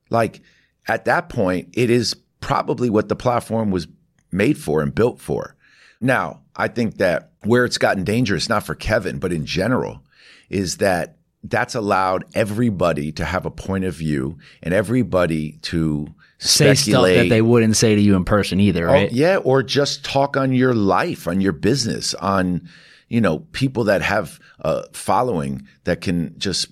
Like 0.09 0.39
at 0.87 1.03
that 1.03 1.27
point, 1.27 1.67
it 1.73 1.89
is 1.89 2.15
probably 2.39 2.89
what 2.89 3.09
the 3.09 3.17
platform 3.17 3.71
was 3.71 3.89
made 4.31 4.57
for 4.57 4.81
and 4.81 4.95
built 4.95 5.19
for. 5.19 5.57
Now, 6.03 6.41
I 6.55 6.67
think 6.67 6.97
that 6.97 7.31
where 7.43 7.65
it's 7.65 7.77
gotten 7.77 8.03
dangerous, 8.03 8.49
not 8.49 8.65
for 8.65 8.75
Kevin, 8.75 9.19
but 9.19 9.33
in 9.33 9.45
general, 9.45 10.03
is 10.49 10.77
that 10.77 11.17
that's 11.43 11.75
allowed 11.75 12.25
everybody 12.35 13.11
to 13.13 13.25
have 13.25 13.45
a 13.45 13.51
point 13.51 13.85
of 13.85 13.95
view 13.95 14.37
and 14.61 14.73
everybody 14.73 15.57
to 15.63 16.07
Say 16.37 16.73
stuff 16.75 17.05
that 17.05 17.29
they 17.29 17.41
wouldn't 17.41 17.77
say 17.77 17.95
to 17.95 18.01
you 18.01 18.15
in 18.15 18.25
person 18.25 18.59
either, 18.59 18.89
Oh, 18.89 18.93
right? 18.93 19.11
yeah, 19.11 19.37
or 19.37 19.63
just 19.63 20.03
talk 20.03 20.35
on 20.35 20.51
your 20.53 20.73
life, 20.73 21.25
on 21.27 21.39
your 21.39 21.53
business, 21.53 22.13
on 22.15 22.67
you 23.07 23.21
know 23.21 23.39
people 23.53 23.85
that 23.85 24.01
have 24.01 24.39
a 24.59 24.83
following 24.91 25.65
that 25.85 26.01
can 26.01 26.37
just 26.37 26.67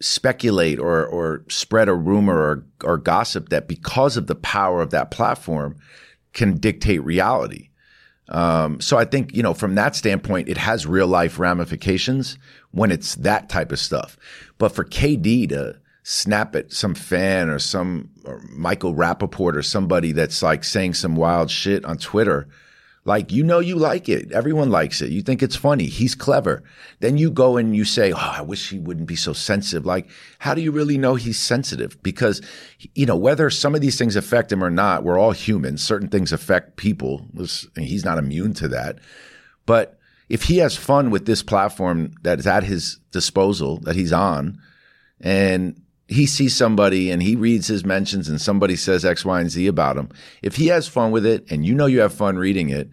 speculate 0.00 0.78
or 0.78 1.06
or 1.06 1.44
spread 1.48 1.88
a 1.88 1.94
rumor 1.94 2.36
or 2.36 2.66
or 2.84 2.98
gossip 2.98 3.48
that 3.48 3.68
because 3.68 4.18
of 4.18 4.26
the 4.26 4.34
power 4.34 4.82
of 4.82 4.90
that 4.90 5.10
platform 5.10 5.76
can 6.34 6.58
dictate 6.58 7.02
reality. 7.02 7.69
Um, 8.30 8.80
so 8.80 8.96
I 8.96 9.04
think 9.04 9.34
you 9.34 9.42
know 9.42 9.54
from 9.54 9.74
that 9.74 9.96
standpoint, 9.96 10.48
it 10.48 10.56
has 10.56 10.86
real 10.86 11.06
life 11.06 11.38
ramifications 11.38 12.38
when 12.70 12.90
it's 12.90 13.16
that 13.16 13.48
type 13.48 13.72
of 13.72 13.78
stuff. 13.78 14.16
But 14.58 14.70
for 14.70 14.84
KD 14.84 15.48
to 15.50 15.78
snap 16.02 16.56
at 16.56 16.72
some 16.72 16.94
fan 16.94 17.48
or 17.48 17.58
some 17.58 18.10
or 18.24 18.40
Michael 18.50 18.94
Rapaport 18.94 19.54
or 19.54 19.62
somebody 19.62 20.12
that's 20.12 20.42
like 20.42 20.64
saying 20.64 20.94
some 20.94 21.16
wild 21.16 21.50
shit 21.50 21.84
on 21.84 21.98
Twitter, 21.98 22.48
like 23.04 23.32
you 23.32 23.42
know 23.42 23.60
you 23.60 23.76
like 23.76 24.08
it. 24.08 24.30
Everyone 24.30 24.70
likes 24.70 25.00
it. 25.00 25.10
You 25.10 25.22
think 25.22 25.42
it's 25.42 25.56
funny. 25.56 25.86
He's 25.86 26.14
clever. 26.14 26.62
Then 27.00 27.16
you 27.16 27.30
go 27.30 27.56
and 27.56 27.74
you 27.74 27.84
say, 27.84 28.12
"Oh, 28.12 28.16
I 28.18 28.42
wish 28.42 28.68
he 28.68 28.78
wouldn't 28.78 29.08
be 29.08 29.16
so 29.16 29.32
sensitive." 29.32 29.86
Like, 29.86 30.08
how 30.38 30.54
do 30.54 30.60
you 30.60 30.70
really 30.70 30.98
know 30.98 31.14
he's 31.14 31.38
sensitive? 31.38 32.00
Because 32.02 32.42
you 32.94 33.06
know 33.06 33.16
whether 33.16 33.48
some 33.48 33.74
of 33.74 33.80
these 33.80 33.96
things 33.96 34.16
affect 34.16 34.52
him 34.52 34.62
or 34.62 34.70
not, 34.70 35.02
we're 35.02 35.18
all 35.18 35.32
humans. 35.32 35.82
Certain 35.82 36.08
things 36.08 36.32
affect 36.32 36.76
people. 36.76 37.26
He's 37.76 38.04
not 38.04 38.18
immune 38.18 38.52
to 38.54 38.68
that. 38.68 38.98
But 39.64 39.98
if 40.28 40.44
he 40.44 40.58
has 40.58 40.76
fun 40.76 41.10
with 41.10 41.24
this 41.24 41.42
platform 41.42 42.12
that 42.22 42.38
is 42.38 42.46
at 42.46 42.64
his 42.64 42.98
disposal 43.12 43.78
that 43.80 43.96
he's 43.96 44.12
on, 44.12 44.60
and 45.20 45.80
he 46.10 46.26
sees 46.26 46.56
somebody 46.56 47.10
and 47.10 47.22
he 47.22 47.36
reads 47.36 47.68
his 47.68 47.84
mentions 47.84 48.28
and 48.28 48.40
somebody 48.40 48.74
says 48.74 49.04
X, 49.04 49.24
Y, 49.24 49.40
and 49.40 49.50
Z 49.50 49.66
about 49.68 49.96
him, 49.96 50.10
if 50.42 50.56
he 50.56 50.66
has 50.66 50.88
fun 50.88 51.12
with 51.12 51.24
it 51.24 51.50
and 51.50 51.64
you 51.64 51.72
know 51.72 51.86
you 51.86 52.00
have 52.00 52.12
fun 52.12 52.36
reading 52.36 52.68
it, 52.68 52.90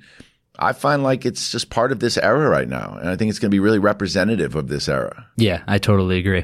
I 0.59 0.73
find 0.73 1.03
like 1.03 1.25
it's 1.25 1.51
just 1.51 1.69
part 1.69 1.91
of 1.91 1.99
this 1.99 2.17
era 2.17 2.47
right 2.47 2.67
now. 2.67 2.97
And 2.99 3.09
I 3.09 3.15
think 3.15 3.29
it's 3.29 3.39
going 3.39 3.49
to 3.49 3.55
be 3.55 3.59
really 3.59 3.79
representative 3.79 4.55
of 4.55 4.67
this 4.67 4.87
era. 4.87 5.27
Yeah, 5.35 5.63
I 5.67 5.77
totally 5.77 6.17
agree. 6.17 6.43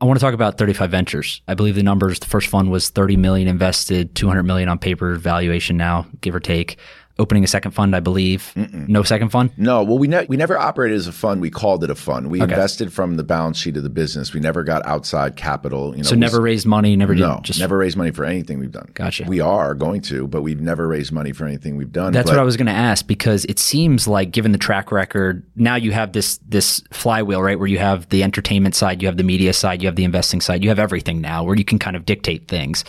I 0.00 0.04
want 0.04 0.18
to 0.18 0.24
talk 0.24 0.34
about 0.34 0.58
35 0.58 0.90
Ventures. 0.90 1.42
I 1.48 1.54
believe 1.54 1.74
the 1.74 1.82
numbers, 1.82 2.20
the 2.20 2.26
first 2.26 2.48
fund 2.48 2.70
was 2.70 2.90
30 2.90 3.16
million 3.16 3.48
invested, 3.48 4.14
200 4.14 4.42
million 4.42 4.68
on 4.68 4.78
paper 4.78 5.14
valuation 5.16 5.76
now, 5.76 6.06
give 6.20 6.34
or 6.34 6.40
take. 6.40 6.78
Opening 7.20 7.44
a 7.44 7.46
second 7.46 7.72
fund, 7.72 7.94
I 7.94 8.00
believe. 8.00 8.50
No 8.56 9.02
second 9.02 9.28
fund? 9.28 9.50
No, 9.58 9.82
well, 9.82 9.98
we 9.98 10.08
ne- 10.08 10.24
we 10.26 10.38
never 10.38 10.56
operated 10.58 10.96
as 10.96 11.06
a 11.06 11.12
fund. 11.12 11.42
We 11.42 11.50
called 11.50 11.84
it 11.84 11.90
a 11.90 11.94
fund. 11.94 12.30
We 12.30 12.40
Okay. 12.40 12.50
invested 12.50 12.92
from 12.94 13.16
the 13.16 13.22
balance 13.22 13.58
sheet 13.58 13.76
of 13.76 13.82
the 13.82 13.90
business. 13.90 14.32
We 14.32 14.40
never 14.40 14.64
got 14.64 14.84
outside 14.86 15.36
capital. 15.36 15.90
You 15.92 15.98
know, 15.98 16.02
So 16.04 16.16
never 16.16 16.40
raised 16.40 16.66
money, 16.66 16.96
never 16.96 17.14
did 17.14 17.20
no, 17.20 17.40
just 17.42 17.60
never 17.60 17.76
raised 17.76 17.96
money 17.98 18.10
for 18.10 18.24
anything 18.24 18.58
we've 18.58 18.72
done. 18.72 18.88
Gotcha. 18.94 19.24
We 19.28 19.38
are 19.40 19.74
going 19.74 20.00
to, 20.02 20.26
but 20.28 20.40
we've 20.40 20.62
never 20.62 20.88
raised 20.88 21.12
money 21.12 21.32
for 21.32 21.44
anything 21.44 21.76
we've 21.76 21.92
done. 21.92 22.14
That's 22.14 22.30
But- 22.30 22.36
what 22.36 22.40
I 22.40 22.44
was 22.44 22.56
going 22.56 22.66
to 22.68 22.72
ask 22.72 23.06
because 23.06 23.44
it 23.44 23.58
seems 23.58 24.08
like, 24.08 24.30
given 24.32 24.52
the 24.52 24.58
track 24.58 24.90
record, 24.90 25.42
now 25.56 25.74
you 25.76 25.92
have 25.92 26.12
this 26.12 26.38
this 26.48 26.82
flywheel, 26.90 27.42
right? 27.42 27.58
Where 27.58 27.68
you 27.68 27.78
have 27.78 28.08
the 28.08 28.22
entertainment 28.22 28.74
side, 28.74 29.02
you 29.02 29.08
have 29.08 29.18
the 29.18 29.24
media 29.24 29.52
side, 29.52 29.82
you 29.82 29.88
have 29.88 29.96
the 29.96 30.04
investing 30.04 30.40
side, 30.40 30.62
you 30.62 30.70
have 30.70 30.78
everything 30.78 31.20
now, 31.20 31.44
where 31.44 31.54
you 31.56 31.64
can 31.66 31.78
kind 31.78 31.96
of 31.96 32.06
dictate 32.06 32.48
things. 32.48 32.82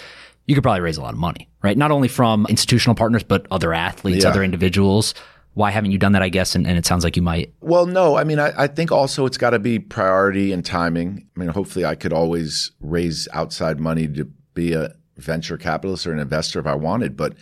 You 0.52 0.56
could 0.56 0.64
probably 0.64 0.82
raise 0.82 0.98
a 0.98 1.02
lot 1.02 1.14
of 1.14 1.20
money, 1.20 1.48
right? 1.64 1.78
Not 1.78 1.92
only 1.92 2.10
from 2.10 2.46
institutional 2.50 2.94
partners, 2.94 3.24
but 3.24 3.48
other 3.52 3.74
athletes, 3.74 4.26
Yeah. 4.26 4.32
other 4.32 4.44
individuals. 4.44 5.14
Why 5.54 5.72
haven't 5.72 5.92
you 5.92 5.98
done 5.98 6.12
that? 6.12 6.22
I 6.22 6.28
guess, 6.28 6.56
and, 6.56 6.68
and 6.68 6.78
it 6.78 6.86
sounds 6.86 7.06
like 7.06 7.16
you 7.16 7.22
might. 7.22 7.54
Well, 7.62 7.86
no. 7.86 8.18
I 8.18 8.26
mean, 8.26 8.38
I, 8.38 8.52
I 8.58 8.68
think 8.68 8.92
also 8.92 9.26
it's 9.26 9.38
got 9.38 9.52
to 9.52 9.60
be 9.60 9.80
priority 9.80 10.52
and 10.52 10.66
timing. 10.66 11.26
I 11.38 11.40
mean, 11.40 11.48
hopefully, 11.48 11.86
I 11.86 11.96
could 11.96 12.12
always 12.12 12.72
raise 12.82 13.30
outside 13.32 13.80
money 13.80 14.10
to 14.10 14.26
be 14.54 14.74
a 14.74 14.94
venture 15.16 15.56
capitalist 15.58 16.06
or 16.06 16.12
an 16.12 16.20
investor 16.20 16.60
if 16.60 16.68
I 16.68 16.76
wanted. 16.76 17.16
But 17.16 17.36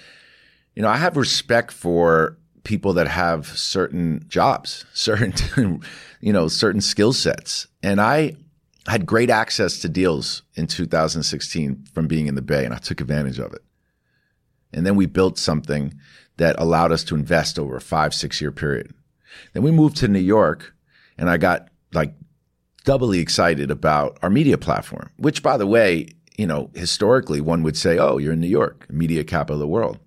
you 0.75 0.83
know, 0.83 0.89
I 0.89 0.97
have 0.97 1.17
respect 1.17 1.71
for 1.71 2.37
people 2.63 2.93
that 2.93 3.07
have 3.07 3.47
certain 3.57 4.23
jobs, 4.27 4.85
certain 4.93 5.33
you 6.21 6.31
know, 6.31 6.47
certain 6.47 6.81
skill 6.81 7.11
sets, 7.13 7.65
and 7.81 7.99
I 7.99 8.35
had 8.87 9.05
great 9.05 9.29
access 9.29 9.79
to 9.79 9.89
deals 9.89 10.43
in 10.55 10.67
2016 10.67 11.85
from 11.93 12.07
being 12.07 12.27
in 12.27 12.35
the 12.35 12.41
Bay, 12.41 12.65
and 12.65 12.73
I 12.73 12.77
took 12.77 13.01
advantage 13.01 13.39
of 13.39 13.53
it. 13.53 13.63
And 14.73 14.85
then 14.85 14.95
we 14.95 15.05
built 15.05 15.37
something 15.37 15.93
that 16.37 16.59
allowed 16.59 16.91
us 16.91 17.03
to 17.05 17.15
invest 17.15 17.59
over 17.59 17.75
a 17.75 17.81
five, 17.81 18.13
six 18.13 18.39
year 18.41 18.51
period. 18.51 18.93
Then 19.53 19.63
we 19.63 19.71
moved 19.71 19.97
to 19.97 20.07
New 20.07 20.19
York 20.19 20.73
and 21.17 21.29
I 21.29 21.37
got 21.37 21.69
like 21.93 22.13
doubly 22.85 23.19
excited 23.19 23.69
about 23.69 24.17
our 24.21 24.29
media 24.29 24.57
platform, 24.57 25.09
which 25.17 25.43
by 25.43 25.57
the 25.57 25.67
way, 25.67 26.07
you 26.37 26.47
know, 26.47 26.71
historically 26.73 27.41
one 27.41 27.61
would 27.63 27.77
say, 27.77 27.97
oh, 27.97 28.17
you're 28.17 28.33
in 28.33 28.39
New 28.39 28.47
York, 28.47 28.87
media 28.89 29.23
capital 29.23 29.55
of 29.55 29.59
the 29.59 29.67
world. 29.67 29.99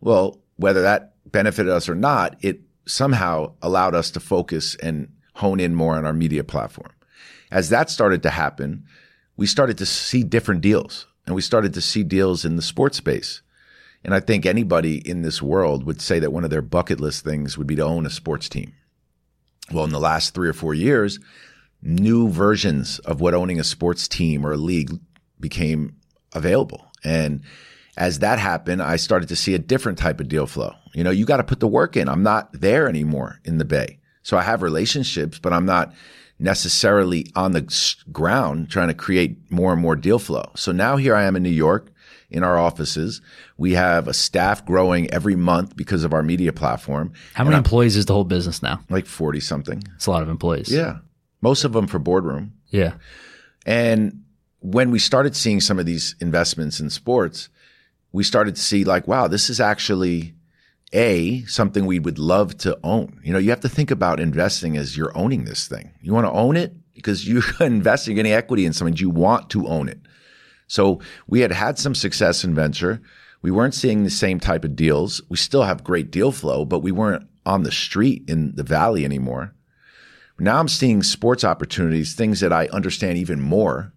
Well, 0.00 0.40
whether 0.56 0.82
that 0.82 1.14
benefited 1.26 1.70
us 1.70 1.88
or 1.88 1.94
not, 1.94 2.36
it 2.40 2.60
somehow 2.86 3.52
allowed 3.60 3.94
us 3.94 4.10
to 4.12 4.20
focus 4.20 4.74
and 4.76 5.12
hone 5.34 5.60
in 5.60 5.74
more 5.74 5.96
on 5.96 6.06
our 6.06 6.12
media 6.12 6.44
platform. 6.44 6.90
As 7.54 7.68
that 7.68 7.88
started 7.88 8.24
to 8.24 8.30
happen, 8.30 8.84
we 9.36 9.46
started 9.46 9.78
to 9.78 9.86
see 9.86 10.24
different 10.24 10.60
deals 10.60 11.06
and 11.24 11.36
we 11.36 11.40
started 11.40 11.72
to 11.74 11.80
see 11.80 12.02
deals 12.02 12.44
in 12.44 12.56
the 12.56 12.62
sports 12.62 12.98
space. 12.98 13.42
And 14.02 14.12
I 14.12 14.18
think 14.18 14.44
anybody 14.44 14.96
in 15.08 15.22
this 15.22 15.40
world 15.40 15.86
would 15.86 16.02
say 16.02 16.18
that 16.18 16.32
one 16.32 16.42
of 16.42 16.50
their 16.50 16.60
bucket 16.60 17.00
list 17.00 17.24
things 17.24 17.56
would 17.56 17.68
be 17.68 17.76
to 17.76 17.84
own 17.84 18.06
a 18.06 18.10
sports 18.10 18.48
team. 18.48 18.72
Well, 19.72 19.84
in 19.84 19.90
the 19.90 20.00
last 20.00 20.34
three 20.34 20.48
or 20.48 20.52
four 20.52 20.74
years, 20.74 21.20
new 21.80 22.28
versions 22.28 22.98
of 22.98 23.20
what 23.20 23.34
owning 23.34 23.60
a 23.60 23.64
sports 23.64 24.08
team 24.08 24.44
or 24.44 24.52
a 24.52 24.58
league 24.58 24.90
became 25.38 25.94
available. 26.32 26.84
And 27.04 27.42
as 27.96 28.18
that 28.18 28.40
happened, 28.40 28.82
I 28.82 28.96
started 28.96 29.28
to 29.28 29.36
see 29.36 29.54
a 29.54 29.60
different 29.60 29.96
type 29.96 30.18
of 30.18 30.28
deal 30.28 30.48
flow. 30.48 30.74
You 30.92 31.04
know, 31.04 31.12
you 31.12 31.24
got 31.24 31.36
to 31.36 31.44
put 31.44 31.60
the 31.60 31.68
work 31.68 31.96
in. 31.96 32.08
I'm 32.08 32.24
not 32.24 32.50
there 32.52 32.88
anymore 32.88 33.38
in 33.44 33.58
the 33.58 33.64
Bay. 33.64 34.00
So 34.24 34.36
I 34.36 34.42
have 34.42 34.60
relationships, 34.60 35.38
but 35.38 35.52
I'm 35.52 35.66
not 35.66 35.94
necessarily 36.44 37.26
on 37.34 37.52
the 37.52 37.94
ground 38.12 38.70
trying 38.70 38.88
to 38.88 38.94
create 38.94 39.50
more 39.50 39.72
and 39.72 39.80
more 39.80 39.96
deal 39.96 40.18
flow. 40.18 40.44
So 40.54 40.70
now 40.70 40.96
here 40.96 41.16
I 41.16 41.24
am 41.24 41.34
in 41.34 41.42
New 41.42 41.48
York 41.48 41.90
in 42.30 42.44
our 42.44 42.58
offices. 42.58 43.22
We 43.56 43.72
have 43.72 44.06
a 44.06 44.14
staff 44.14 44.64
growing 44.64 45.10
every 45.10 45.36
month 45.36 45.74
because 45.74 46.04
of 46.04 46.12
our 46.12 46.22
media 46.22 46.52
platform. 46.52 47.12
How 47.32 47.44
many 47.44 47.56
employees 47.56 47.96
is 47.96 48.06
the 48.06 48.12
whole 48.12 48.24
business 48.24 48.62
now? 48.62 48.80
Like 48.90 49.06
40 49.06 49.40
something. 49.40 49.82
It's 49.96 50.06
a 50.06 50.10
lot 50.10 50.22
of 50.22 50.28
employees. 50.28 50.70
Yeah. 50.70 50.98
Most 51.40 51.64
of 51.64 51.72
them 51.72 51.86
for 51.86 51.98
boardroom. 51.98 52.52
Yeah. 52.68 52.94
And 53.64 54.22
when 54.60 54.90
we 54.90 54.98
started 54.98 55.34
seeing 55.34 55.60
some 55.60 55.78
of 55.78 55.86
these 55.86 56.14
investments 56.20 56.78
in 56.78 56.90
sports, 56.90 57.48
we 58.12 58.22
started 58.22 58.56
to 58.56 58.60
see 58.60 58.84
like, 58.84 59.08
wow, 59.08 59.28
this 59.28 59.48
is 59.48 59.60
actually 59.60 60.34
a 60.94 61.42
something 61.44 61.84
we 61.84 61.98
would 61.98 62.18
love 62.18 62.56
to 62.58 62.78
own. 62.82 63.20
You 63.22 63.32
know, 63.32 63.38
you 63.38 63.50
have 63.50 63.60
to 63.60 63.68
think 63.68 63.90
about 63.90 64.20
investing 64.20 64.76
as 64.76 64.96
you're 64.96 65.16
owning 65.16 65.44
this 65.44 65.68
thing. 65.68 65.92
You 66.00 66.14
want 66.14 66.26
to 66.26 66.32
own 66.32 66.56
it 66.56 66.74
because 66.94 67.28
you're 67.28 67.42
investing 67.60 68.18
any 68.18 68.32
equity 68.32 68.64
in 68.64 68.72
something. 68.72 68.96
You 68.96 69.10
want 69.10 69.50
to 69.50 69.66
own 69.66 69.88
it. 69.88 70.00
So 70.66 71.00
we 71.26 71.40
had 71.40 71.52
had 71.52 71.78
some 71.78 71.94
success 71.94 72.44
in 72.44 72.54
venture. 72.54 73.02
We 73.42 73.50
weren't 73.50 73.74
seeing 73.74 74.04
the 74.04 74.10
same 74.10 74.40
type 74.40 74.64
of 74.64 74.76
deals. 74.76 75.20
We 75.28 75.36
still 75.36 75.64
have 75.64 75.84
great 75.84 76.10
deal 76.10 76.32
flow, 76.32 76.64
but 76.64 76.78
we 76.78 76.92
weren't 76.92 77.28
on 77.44 77.62
the 77.62 77.72
street 77.72 78.24
in 78.26 78.54
the 78.54 78.62
valley 78.62 79.04
anymore. 79.04 79.54
Now 80.38 80.58
I'm 80.58 80.68
seeing 80.68 81.02
sports 81.02 81.44
opportunities, 81.44 82.14
things 82.14 82.40
that 82.40 82.52
I 82.52 82.66
understand 82.68 83.18
even 83.18 83.40
more 83.40 83.92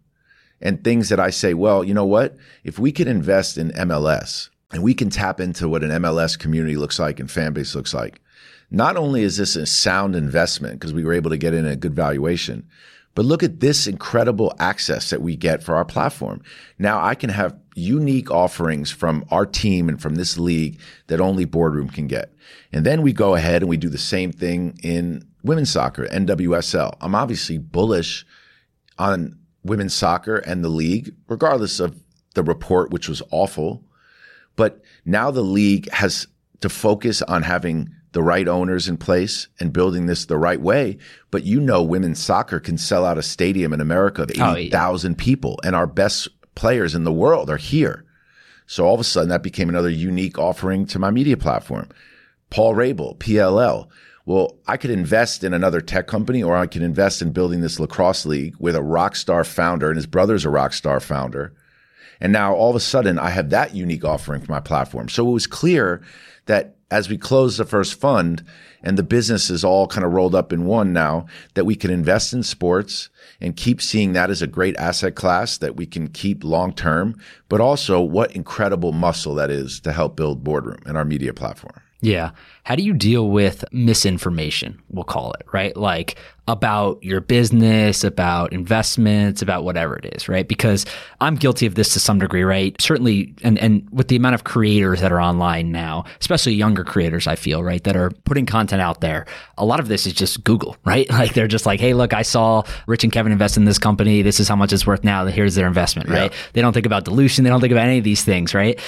and 0.62 0.84
things 0.84 1.10
that 1.10 1.20
I 1.20 1.30
say, 1.30 1.54
well, 1.54 1.84
you 1.84 1.94
know 1.94 2.06
what? 2.06 2.36
If 2.64 2.78
we 2.78 2.92
could 2.92 3.08
invest 3.08 3.58
in 3.58 3.72
MLS 3.72 4.50
and 4.72 4.84
we 4.84 4.94
can 4.94 5.10
tap 5.10 5.40
into 5.40 5.70
what 5.70 5.84
an 5.84 5.90
MLS 6.02 6.38
community 6.38 6.76
looks 6.76 7.00
like 7.00 7.20
and 7.20 7.30
fan 7.30 7.54
base 7.54 7.76
looks 7.76 7.94
like, 7.94 8.22
not 8.70 8.98
only 8.98 9.24
is 9.24 9.38
this 9.38 9.56
a 9.56 9.66
sound 9.66 10.16
investment 10.16 10.80
because 10.80 10.94
we 10.94 11.04
were 11.04 11.14
able 11.14 11.30
to 11.30 11.38
get 11.38 11.54
in 11.54 11.66
a 11.66 11.76
good 11.76 11.96
valuation, 11.96 12.68
but 13.16 13.26
look 13.26 13.42
at 13.42 13.62
this 13.62 13.88
incredible 13.88 14.54
access 14.60 15.10
that 15.10 15.22
we 15.22 15.36
get 15.36 15.64
for 15.64 15.76
our 15.76 15.86
platform. 15.86 16.42
Now 16.78 17.04
I 17.04 17.16
can 17.16 17.32
have 17.32 17.58
unique 17.76 18.30
offerings 18.30 18.92
from 18.92 19.26
our 19.32 19.46
team 19.46 19.90
and 19.90 20.02
from 20.02 20.16
this 20.16 20.38
league 20.38 20.80
that 21.08 21.22
only 21.22 21.46
boardroom 21.46 21.90
can 21.90 22.08
get. 22.08 22.34
And 22.72 22.86
then 22.86 23.02
we 23.02 23.14
go 23.14 23.36
ahead 23.36 23.62
and 23.62 23.70
we 23.70 23.78
do 23.78 23.90
the 23.90 23.98
same 23.98 24.32
thing 24.32 24.78
in 24.84 25.28
women's 25.44 25.72
soccer, 25.72 26.06
NWSL. 26.08 26.96
I'm 27.02 27.16
obviously 27.16 27.58
bullish 27.58 28.26
on 29.00 29.40
women's 29.64 29.94
soccer 29.94 30.38
and 30.38 30.64
the 30.64 30.70
league, 30.70 31.16
regardless 31.28 31.80
of 31.80 32.00
the 32.36 32.44
report, 32.44 32.92
which 32.92 33.08
was 33.08 33.22
awful. 33.32 33.84
But 34.58 34.82
now 35.06 35.32
the 35.32 35.42
league 35.42 35.90
has 35.92 36.28
to 36.60 36.68
focus 36.68 37.22
on 37.22 37.44
having 37.44 37.90
the 38.12 38.24
right 38.24 38.48
owners 38.48 38.90
in 38.90 38.98
place 38.98 39.48
and 39.60 39.72
building 39.72 40.08
this 40.08 40.26
the 40.26 40.38
right 40.38 40.60
way. 40.60 40.98
But 41.32 41.44
you 41.44 41.62
know, 41.62 41.84
women's 41.84 42.20
soccer 42.20 42.60
can 42.60 42.78
sell 42.78 43.06
out 43.06 43.18
a 43.18 43.24
stadium 43.24 43.72
in 43.74 43.80
America 43.80 44.24
of 44.24 44.32
80,000 44.32 45.12
oh, 45.12 45.14
yeah. 45.14 45.24
people 45.24 45.60
and 45.64 45.76
our 45.76 45.88
best 45.88 46.28
players 46.56 46.96
in 46.96 47.04
the 47.04 47.14
world 47.14 47.50
are 47.50 47.58
here. 47.58 48.04
So 48.66 48.86
all 48.86 48.96
of 48.96 49.00
a 49.00 49.06
sudden 49.06 49.30
that 49.30 49.44
became 49.44 49.70
another 49.70 49.90
unique 49.90 50.40
offering 50.40 50.86
to 50.88 51.00
my 51.00 51.12
media 51.12 51.38
platform. 51.38 51.90
Paul 52.50 52.74
Rabil, 52.74 53.18
PLL. 53.18 53.88
Well, 54.26 54.58
I 54.68 54.76
could 54.78 54.90
invest 54.90 55.44
in 55.44 55.54
another 55.54 55.80
tech 55.80 56.08
company 56.08 56.44
or 56.44 56.58
I 56.58 56.68
could 56.68 56.82
invest 56.82 57.22
in 57.22 57.32
building 57.32 57.62
this 57.62 57.80
lacrosse 57.80 58.26
league 58.26 58.56
with 58.60 58.76
a 58.76 58.82
rock 58.82 59.16
star 59.16 59.44
founder 59.44 59.90
and 59.90 59.96
his 59.96 60.08
brother's 60.08 60.44
a 60.44 60.50
rock 60.50 60.74
star 60.74 61.00
founder. 61.00 61.54
And 62.20 62.34
now 62.34 62.54
all 62.54 62.70
of 62.70 62.76
a 62.76 62.82
sudden 62.82 63.20
I 63.20 63.30
have 63.30 63.50
that 63.52 63.76
unique 63.76 64.06
offering 64.06 64.42
for 64.42 64.52
my 64.52 64.60
platform. 64.60 65.10
So 65.10 65.28
it 65.28 65.34
was 65.34 65.48
clear 65.48 66.02
that 66.46 66.76
as 66.90 67.10
we 67.10 67.18
close 67.18 67.58
the 67.58 67.66
first 67.66 68.00
fund 68.00 68.44
and 68.82 68.98
the 68.98 69.04
business 69.04 69.50
is 69.50 69.64
all 69.64 69.88
kind 69.88 70.06
of 70.06 70.14
rolled 70.14 70.36
up 70.36 70.54
in 70.54 70.66
one 70.66 70.94
now, 70.94 71.26
that 71.56 71.66
we 71.66 71.76
can 71.76 71.92
invest 71.92 72.32
in 72.32 72.44
sports 72.44 73.10
and 73.42 73.58
keep 73.58 73.82
seeing 73.82 74.14
that 74.14 74.30
as 74.30 74.42
a 74.42 74.48
great 74.48 74.78
asset 74.78 75.16
class 75.16 75.58
that 75.58 75.76
we 75.76 75.86
can 75.86 76.08
keep 76.08 76.44
long 76.44 76.74
term, 76.74 77.20
but 77.50 77.60
also 77.60 78.00
what 78.00 78.32
incredible 78.32 78.94
muscle 78.94 79.36
that 79.36 79.50
is 79.50 79.80
to 79.82 79.92
help 79.92 80.16
build 80.16 80.44
Boardroom 80.44 80.80
and 80.86 80.98
our 80.98 81.06
media 81.06 81.34
platform. 81.34 81.82
Yeah. 82.02 82.32
How 82.64 82.76
do 82.76 82.84
you 82.84 82.94
deal 82.94 83.30
with 83.30 83.66
misinformation? 83.72 84.80
We'll 84.90 85.04
call 85.04 85.34
it, 85.34 85.46
right? 85.52 85.76
Like 85.76 86.16
about 86.48 87.04
your 87.04 87.22
business, 87.22 88.04
about 88.04 88.54
investments, 88.54 89.42
about 89.42 89.64
whatever 89.64 89.98
it 89.98 90.06
is, 90.16 90.30
right? 90.30 90.48
Because 90.48 90.86
I'm 91.20 91.36
guilty 91.36 91.66
of 91.66 91.76
this 91.76 91.94
to 91.94 92.00
some 92.00 92.20
degree, 92.20 92.44
right? 92.44 92.80
Certainly, 92.80 93.34
and, 93.44 93.58
and 93.58 93.88
with 93.92 94.10
the 94.10 94.16
amount 94.16 94.36
of 94.36 94.44
creators 94.44 95.02
that 95.02 95.12
are 95.12 95.20
online 95.20 95.72
now, 95.72 96.06
especially 96.22 96.54
younger 96.54 96.84
creators, 96.84 97.26
I 97.26 97.36
feel, 97.36 97.64
right, 97.64 97.84
that 97.84 97.96
are 97.96 98.12
putting 98.26 98.46
content 98.46 98.82
out 98.82 99.02
there, 99.02 99.26
a 99.58 99.66
lot 99.66 99.80
of 99.80 99.88
this 99.88 100.06
is 100.06 100.14
just 100.14 100.44
Google, 100.44 100.78
right? 100.86 101.10
Like 101.10 101.34
they're 101.34 101.48
just 101.48 101.66
like, 101.66 101.80
hey, 101.80 101.94
look, 101.94 102.14
I 102.14 102.22
saw 102.22 102.64
Rich 102.86 103.06
and 103.06 103.14
Kevin 103.14 103.32
invest 103.32 103.58
in 103.58 103.66
this 103.66 103.80
company. 103.80 104.22
This 104.22 104.40
is 104.40 104.48
how 104.48 104.56
much 104.56 104.72
it's 104.72 104.86
worth 104.86 105.04
now. 105.04 105.26
Here's 105.26 105.56
their 105.56 105.68
investment, 105.68 106.10
right? 106.10 106.32
Yeah. 106.32 106.38
They 106.54 106.62
don't 106.62 106.74
think 106.74 106.86
about 106.86 107.06
dilution. 107.06 107.44
They 107.44 107.50
don't 107.50 107.62
think 107.62 107.72
about 107.72 107.88
any 107.88 107.98
of 107.98 108.04
these 108.04 108.24
things, 108.24 108.54
right? 108.54 108.80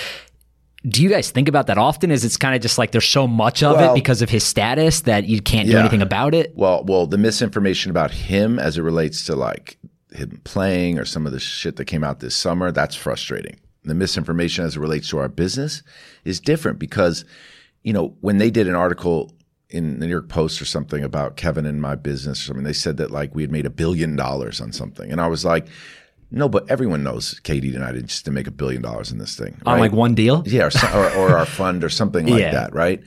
Do 0.88 1.03
you 1.03 1.09
guys 1.09 1.30
think 1.30 1.49
about 1.49 1.67
that 1.67 1.77
often? 1.77 2.11
Is 2.11 2.23
it's 2.23 2.38
kind 2.38 2.55
of 2.55 2.61
just 2.61 2.77
like 2.77 2.91
there's 2.91 3.07
so 3.07 3.27
much 3.27 3.61
of 3.63 3.75
well, 3.75 3.91
it 3.91 3.95
because 3.95 4.21
of 4.21 4.30
his 4.30 4.43
status 4.43 5.01
that 5.01 5.25
you 5.25 5.41
can't 5.41 5.67
yeah. 5.67 5.73
do 5.73 5.80
anything 5.80 6.01
about 6.01 6.34
it? 6.34 6.53
Well, 6.55 6.84
well, 6.86 7.05
the 7.05 7.17
misinformation 7.17 7.91
about 7.91 8.11
him 8.11 8.59
as 8.59 8.77
it 8.77 8.82
relates 8.82 9.25
to 9.25 9.36
like 9.36 9.77
him 10.11 10.41
playing 10.43 10.97
or 10.97 11.05
some 11.05 11.25
of 11.25 11.32
the 11.32 11.39
shit 11.39 11.75
that 11.75 11.86
came 11.86 12.03
out 12.03 12.19
this 12.19 12.36
summer, 12.36 12.71
that's 12.71 12.95
frustrating. 12.95 13.59
The 13.84 13.95
misinformation 13.95 14.65
as 14.65 14.75
it 14.75 14.80
relates 14.80 15.09
to 15.09 15.19
our 15.19 15.30
business 15.30 15.84
is 16.23 16.39
different 16.39 16.80
because, 16.80 17.25
you 17.84 17.93
know, 17.93 18.15
when 18.21 18.38
they 18.38 18.49
did 18.49 18.67
an 18.67 18.75
article 18.75 19.34
in 19.69 19.99
the 19.99 20.05
New 20.05 20.11
York 20.11 20.30
Post 20.30 20.61
or 20.61 20.65
something 20.65 21.03
about 21.03 21.36
Kevin 21.36 21.65
and 21.65 21.82
my 21.82 21.95
business 21.95 22.41
or 22.41 22.45
something, 22.45 22.63
they 22.63 22.73
said 22.73 22.97
that 22.97 23.11
like 23.11 23.36
we 23.36 23.43
had 23.43 23.51
made 23.51 23.65
a 23.65 23.69
billion 23.69 24.15
dollars 24.15 24.61
on 24.61 24.71
something. 24.71 25.11
And 25.11 25.21
I 25.21 25.27
was 25.27 25.45
like, 25.45 25.67
no, 26.32 26.47
but 26.47 26.69
everyone 26.69 27.03
knows 27.03 27.39
KD 27.43 27.63
United 27.63 28.07
just 28.07 28.25
to 28.25 28.32
make 28.32 28.47
a 28.47 28.51
billion 28.51 28.82
dollars 28.82 29.11
in 29.11 29.17
this 29.17 29.36
thing. 29.36 29.59
Right? 29.65 29.73
On 29.73 29.80
like 29.80 29.91
one 29.91 30.15
deal? 30.15 30.43
Yeah, 30.45 30.69
or, 30.93 30.97
or, 30.97 31.11
or 31.11 31.38
our 31.38 31.45
fund 31.59 31.84
or 31.84 31.89
something 31.89 32.27
like 32.27 32.41
yeah. 32.41 32.51
that, 32.51 32.73
right? 32.73 33.01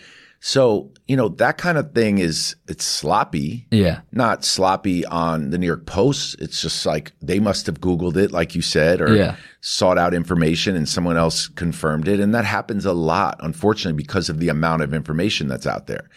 So, 0.45 0.91
you 1.07 1.17
know, 1.17 1.29
that 1.29 1.57
kind 1.57 1.79
of 1.79 1.95
thing 1.95 2.19
is, 2.19 2.57
it's 2.67 2.85
sloppy. 2.85 3.69
Yeah. 3.71 4.01
Not 4.11 4.45
sloppy 4.45 5.07
on 5.07 5.51
the 5.51 5.59
New 5.59 5.67
York 5.67 5.87
Post. 5.87 6.35
It's 6.41 6.61
just 6.61 6.85
like 6.85 7.13
they 7.23 7.39
must 7.39 7.67
have 7.67 7.81
Googled 7.81 8.17
it, 8.17 8.33
like 8.33 8.57
you 8.57 8.61
said, 8.61 9.01
or 9.01 9.15
yeah. 9.15 9.37
sought 9.61 9.99
out 9.99 10.15
information 10.15 10.75
and 10.75 10.89
someone 10.89 11.17
else 11.17 11.47
confirmed 11.47 12.09
it. 12.09 12.19
And 12.19 12.35
that 12.35 12.45
happens 12.45 12.85
a 12.85 12.93
lot, 12.93 13.37
unfortunately, 13.39 13.97
because 14.03 14.29
of 14.29 14.41
the 14.41 14.49
amount 14.49 14.83
of 14.83 14.93
information 14.93 15.47
that's 15.47 15.67
out 15.67 15.87
there. 15.87 16.11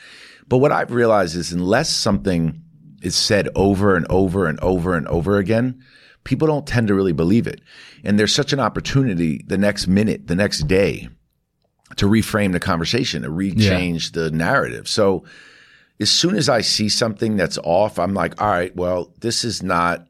But 0.48 0.58
what 0.58 0.72
I've 0.72 0.92
realized 0.92 1.36
is 1.36 1.52
unless 1.52 1.92
something 1.96 2.60
is 3.04 3.16
said 3.16 3.48
over 3.54 3.96
and 3.96 4.08
over 4.10 4.48
and 4.48 4.60
over 4.62 4.96
and 4.98 5.08
over 5.08 5.38
again, 5.38 5.84
people 6.26 6.48
don't 6.48 6.68
tend 6.68 6.90
to 6.90 6.94
really 6.94 7.14
believe 7.14 7.48
it. 7.48 7.62
And 8.04 8.20
there's 8.20 8.36
such 8.36 8.52
an 8.52 8.60
opportunity 8.60 9.44
the 9.48 9.58
next 9.58 9.88
minute, 9.88 10.28
the 10.28 10.36
next 10.36 10.68
day 10.68 11.08
to 11.96 12.08
reframe 12.08 12.52
the 12.52 12.60
conversation, 12.60 13.24
to 13.24 13.30
rechange 13.30 14.14
yeah. 14.16 14.24
the 14.24 14.32
narrative. 14.32 14.90
So 14.90 15.24
as 16.00 16.12
soon 16.12 16.36
as 16.36 16.50
I 16.50 16.62
see 16.62 16.90
something 16.90 17.38
that's 17.38 17.58
off, 17.64 17.98
I'm 17.98 18.14
like, 18.14 18.42
all 18.42 18.50
right, 18.50 18.76
well, 18.76 19.14
this 19.22 19.46
is 19.46 19.64
not, 19.64 20.08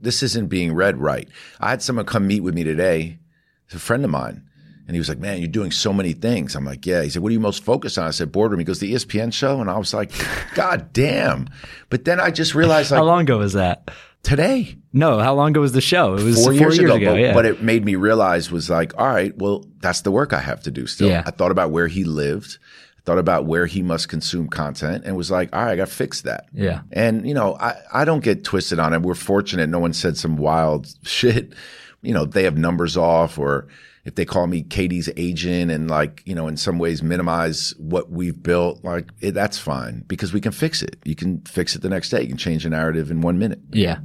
this 0.00 0.22
isn't 0.22 0.48
being 0.48 0.74
read 0.74 0.96
right. 0.98 1.28
I 1.58 1.70
had 1.70 1.82
someone 1.82 2.06
come 2.06 2.26
meet 2.26 2.42
with 2.42 2.54
me 2.54 2.62
today. 2.62 3.18
It's 3.66 3.74
a 3.74 3.80
friend 3.80 4.04
of 4.04 4.10
mine. 4.10 4.44
And 4.86 4.94
he 4.94 5.00
was 5.00 5.08
like, 5.10 5.18
man, 5.18 5.38
you're 5.38 5.48
doing 5.48 5.70
so 5.70 5.92
many 5.92 6.14
things. 6.14 6.56
I'm 6.56 6.64
like, 6.64 6.86
yeah. 6.86 7.02
He 7.02 7.10
said, 7.10 7.20
what 7.20 7.28
are 7.28 7.34
you 7.34 7.40
most 7.40 7.62
focused 7.62 7.98
on? 7.98 8.06
I 8.06 8.10
said, 8.10 8.32
boardroom. 8.32 8.58
He 8.58 8.64
goes, 8.64 8.78
the 8.78 8.94
ESPN 8.94 9.34
show. 9.34 9.60
And 9.60 9.68
I 9.68 9.76
was 9.76 9.92
like, 9.92 10.12
God 10.54 10.94
damn. 10.94 11.48
But 11.90 12.06
then 12.06 12.20
I 12.20 12.30
just 12.30 12.54
realized 12.54 12.90
like, 12.90 12.98
how 12.98 13.04
long 13.04 13.20
ago 13.22 13.38
was 13.38 13.52
that? 13.52 13.90
Today, 14.22 14.76
No, 14.92 15.20
how 15.20 15.34
long 15.34 15.50
ago 15.50 15.60
was 15.60 15.72
the 15.72 15.80
show? 15.80 16.14
It 16.14 16.22
was 16.24 16.44
four, 16.44 16.52
years, 16.52 16.78
ago. 16.78 16.98
but, 16.98 17.18
yeah. 17.18 17.32
but 17.32 17.46
it 17.46 17.62
made 17.62 17.84
me 17.84 17.94
realize 17.94 18.50
was 18.50 18.68
like, 18.68 18.92
all 18.98 19.06
right, 19.06 19.36
well, 19.38 19.64
that's 19.78 20.02
the 20.02 20.10
work 20.10 20.32
I 20.32 20.40
have 20.40 20.60
to 20.64 20.70
do 20.70 20.86
still. 20.86 21.08
Yeah. 21.08 21.22
I 21.24 21.30
thought 21.30 21.50
about 21.50 21.70
where 21.70 21.86
he 21.86 22.04
lived, 22.04 22.58
I 22.98 23.00
thought 23.04 23.18
about 23.18 23.46
where 23.46 23.66
he 23.66 23.82
must 23.82 24.08
consume 24.08 24.48
content, 24.48 25.04
and 25.06 25.16
was 25.16 25.30
like, 25.30 25.54
all 25.54 25.64
right, 25.64 25.72
I 25.72 25.76
got 25.76 25.88
to 25.88 25.94
fix 25.94 26.22
that. 26.22 26.46
yeah. 26.52 26.80
And, 26.92 27.26
you 27.26 27.32
know, 27.32 27.56
I, 27.58 27.76
I 27.92 28.04
don't 28.04 28.22
get 28.22 28.44
twisted 28.44 28.78
on 28.78 28.92
it. 28.92 29.02
We're 29.02 29.14
fortunate 29.14 29.68
no 29.70 29.78
one 29.78 29.92
said 29.94 30.16
some 30.18 30.36
wild 30.36 30.88
shit. 31.04 31.54
You 32.02 32.12
know, 32.12 32.24
they 32.26 32.42
have 32.42 32.58
numbers 32.58 32.96
off 32.96 33.38
or 33.38 33.68
if 34.08 34.14
they 34.14 34.24
call 34.24 34.46
me 34.46 34.62
KD's 34.62 35.10
agent 35.18 35.70
and 35.70 35.90
like, 35.90 36.22
you 36.24 36.34
know, 36.34 36.48
in 36.48 36.56
some 36.56 36.78
ways 36.78 37.02
minimize 37.02 37.74
what 37.76 38.10
we've 38.10 38.42
built, 38.42 38.82
like 38.82 39.10
it, 39.20 39.32
that's 39.32 39.58
fine 39.58 40.02
because 40.08 40.32
we 40.32 40.40
can 40.40 40.50
fix 40.50 40.80
it. 40.80 40.96
You 41.04 41.14
can 41.14 41.42
fix 41.42 41.76
it 41.76 41.82
the 41.82 41.90
next 41.90 42.08
day. 42.08 42.22
You 42.22 42.28
can 42.28 42.38
change 42.38 42.64
the 42.64 42.70
narrative 42.70 43.10
in 43.10 43.20
one 43.20 43.38
minute. 43.38 43.60
Yeah. 43.70 43.98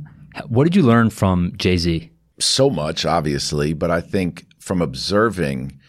What 0.47 0.65
did 0.65 0.75
you 0.75 0.83
learn 0.83 1.09
from 1.09 1.53
Jay 1.55 1.77
Z? 1.77 2.11
So 2.37 2.69
much, 2.69 3.05
obviously, 3.05 3.71
but 3.71 3.91
I 3.91 4.01
think 4.01 4.45
from 4.59 4.81
observing, 4.81 5.79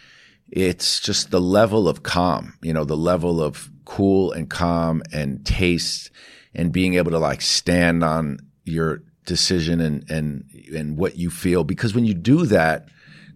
it's 0.49 1.01
just 1.01 1.31
the 1.31 1.41
level 1.41 1.89
of 1.89 2.03
calm, 2.03 2.57
you 2.61 2.71
know, 2.71 2.85
the 2.85 2.95
level 2.95 3.41
of 3.41 3.69
cool 3.83 4.31
and 4.31 4.49
calm 4.49 5.03
and 5.11 5.45
taste 5.45 6.09
and 6.53 6.71
being 6.71 6.93
able 6.93 7.11
to 7.11 7.19
like 7.19 7.41
stand 7.41 8.01
on 8.01 8.39
your 8.63 9.03
decision 9.25 9.81
and, 9.81 10.09
and, 10.09 10.45
and 10.73 10.95
what 10.95 11.17
you 11.17 11.29
feel. 11.29 11.65
Because 11.65 11.93
when 11.93 12.05
you 12.05 12.13
do 12.13 12.45
that, 12.45 12.87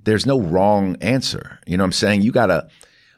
there's 0.03 0.25
no 0.25 0.39
wrong 0.39 0.95
answer. 1.01 1.59
You 1.65 1.77
know 1.77 1.83
what 1.83 1.87
I'm 1.87 1.93
saying? 1.93 2.21
You 2.21 2.31
gotta 2.31 2.67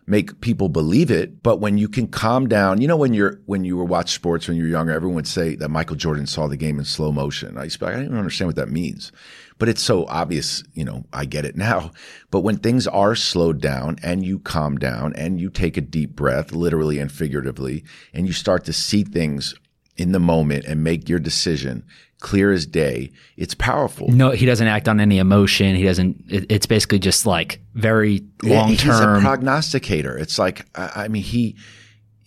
make 0.08 0.42
people 0.42 0.70
believe 0.70 1.12
it. 1.12 1.42
But 1.44 1.60
when 1.60 1.78
you 1.78 1.88
can 1.88 2.08
calm 2.08 2.48
down, 2.48 2.82
you 2.82 2.88
know, 2.88 2.98
when 2.98 3.14
you're, 3.14 3.40
when 3.46 3.64
you 3.64 3.78
were 3.78 3.86
watch 3.86 4.12
sports 4.12 4.48
when 4.48 4.58
you 4.58 4.64
were 4.64 4.70
younger, 4.70 4.92
everyone 4.92 5.16
would 5.16 5.28
say 5.28 5.56
that 5.56 5.70
Michael 5.70 5.96
Jordan 5.96 6.28
saw 6.28 6.48
the 6.48 6.58
game 6.58 6.80
in 6.80 6.86
slow 6.86 7.12
motion. 7.12 7.58
I 7.58 7.66
used 7.66 7.76
to 7.76 7.80
be 7.80 7.86
like, 7.86 7.94
I 7.94 7.98
didn't 7.98 8.12
even 8.12 8.20
understand 8.20 8.48
what 8.48 8.56
that 8.58 8.70
means. 8.70 9.12
But 9.58 9.70
it's 9.70 9.82
so 9.82 10.06
obvious, 10.08 10.64
you 10.74 10.84
know, 10.84 11.06
I 11.14 11.26
get 11.26 11.46
it 11.46 11.56
now. 11.56 11.92
But 12.32 12.40
when 12.40 12.58
things 12.58 12.88
are 12.88 13.16
slowed 13.16 13.62
down 13.62 13.98
and 14.02 14.26
you 14.26 14.40
calm 14.40 14.78
down 14.78 15.14
and 15.14 15.40
you 15.40 15.50
take 15.50 15.78
a 15.78 15.82
deep 15.82 16.16
breath, 16.16 16.52
literally 16.52 16.98
and 16.98 17.12
figuratively, 17.12 17.84
and 18.14 18.26
you 18.26 18.34
start 18.34 18.66
to 18.66 18.74
see 18.74 19.04
things 19.04 19.54
in 19.98 20.14
the 20.14 20.20
moment 20.20 20.66
and 20.66 20.84
make 20.84 21.08
your 21.08 21.20
decision 21.20 21.84
clear 22.22 22.54
as 22.54 22.66
day, 22.66 23.12
it's 23.36 23.54
powerful. 23.54 24.08
No, 24.08 24.32
he 24.32 24.46
doesn't 24.46 24.68
act 24.68 24.88
on 24.88 25.02
any 25.02 25.18
emotion. 25.18 25.76
He 25.76 25.84
doesn't. 25.84 26.24
It, 26.30 26.46
it's 26.50 26.66
basically 26.66 27.00
just 27.00 27.26
like 27.26 27.60
very 27.74 28.24
long 28.44 28.76
term. 28.78 28.92
He's 28.94 29.00
a 29.00 29.20
prognosticator. 29.20 30.18
It's 30.18 30.40
like, 30.40 30.66
I 30.76 31.04
I 31.04 31.08
mean, 31.10 31.24
he, 31.24 31.58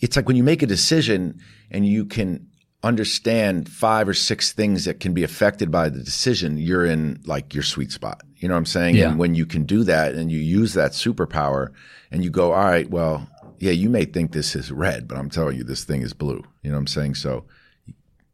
it's 0.01 0.16
like 0.16 0.28
when 0.28 0.36
you 0.36 0.45
make 0.45 0.62
a 0.62 0.66
decision 0.66 1.40
and 1.70 1.86
you 1.86 2.05
can 2.05 2.47
understand 2.82 3.66
five 3.66 4.07
or 4.07 4.12
six 4.12 4.53
things 4.53 4.84
that 4.84 5.01
can 5.01 5.14
be 5.14 5.24
affected 5.24 5.70
by 5.70 5.88
the 5.88 6.03
decision, 6.03 6.59
you're 6.59 6.84
in 6.84 7.18
like 7.24 7.55
your 7.55 7.62
sweet 7.62 7.90
spot. 7.90 8.20
You 8.36 8.49
know 8.49 8.55
what 8.55 8.59
I'm 8.59 8.66
saying? 8.66 8.97
Yeah. 8.97 9.09
And 9.09 9.18
when 9.18 9.34
you 9.34 9.47
can 9.47 9.64
do 9.64 9.84
that 9.84 10.14
and 10.14 10.30
you 10.30 10.38
use 10.38 10.74
that 10.74 10.92
superpower 10.92 11.72
and 12.11 12.22
you 12.22 12.28
go, 12.28 12.53
all 12.53 12.64
right, 12.64 12.90
well, 12.90 13.26
yeah, 13.59 13.72
you 13.72 13.88
may 13.88 14.05
think 14.05 14.32
this 14.32 14.55
is 14.55 14.70
red, 14.70 15.09
but 15.09 15.16
I'm 15.16 15.30
telling 15.30 15.57
you, 15.57 15.64
this 15.64 15.84
thing 15.84 16.03
is 16.03 16.12
blue. 16.12 16.45
You 16.62 16.70
know 16.70 16.76
what 16.76 16.80
I'm 16.80 16.86
saying? 16.88 17.14
So 17.14 17.45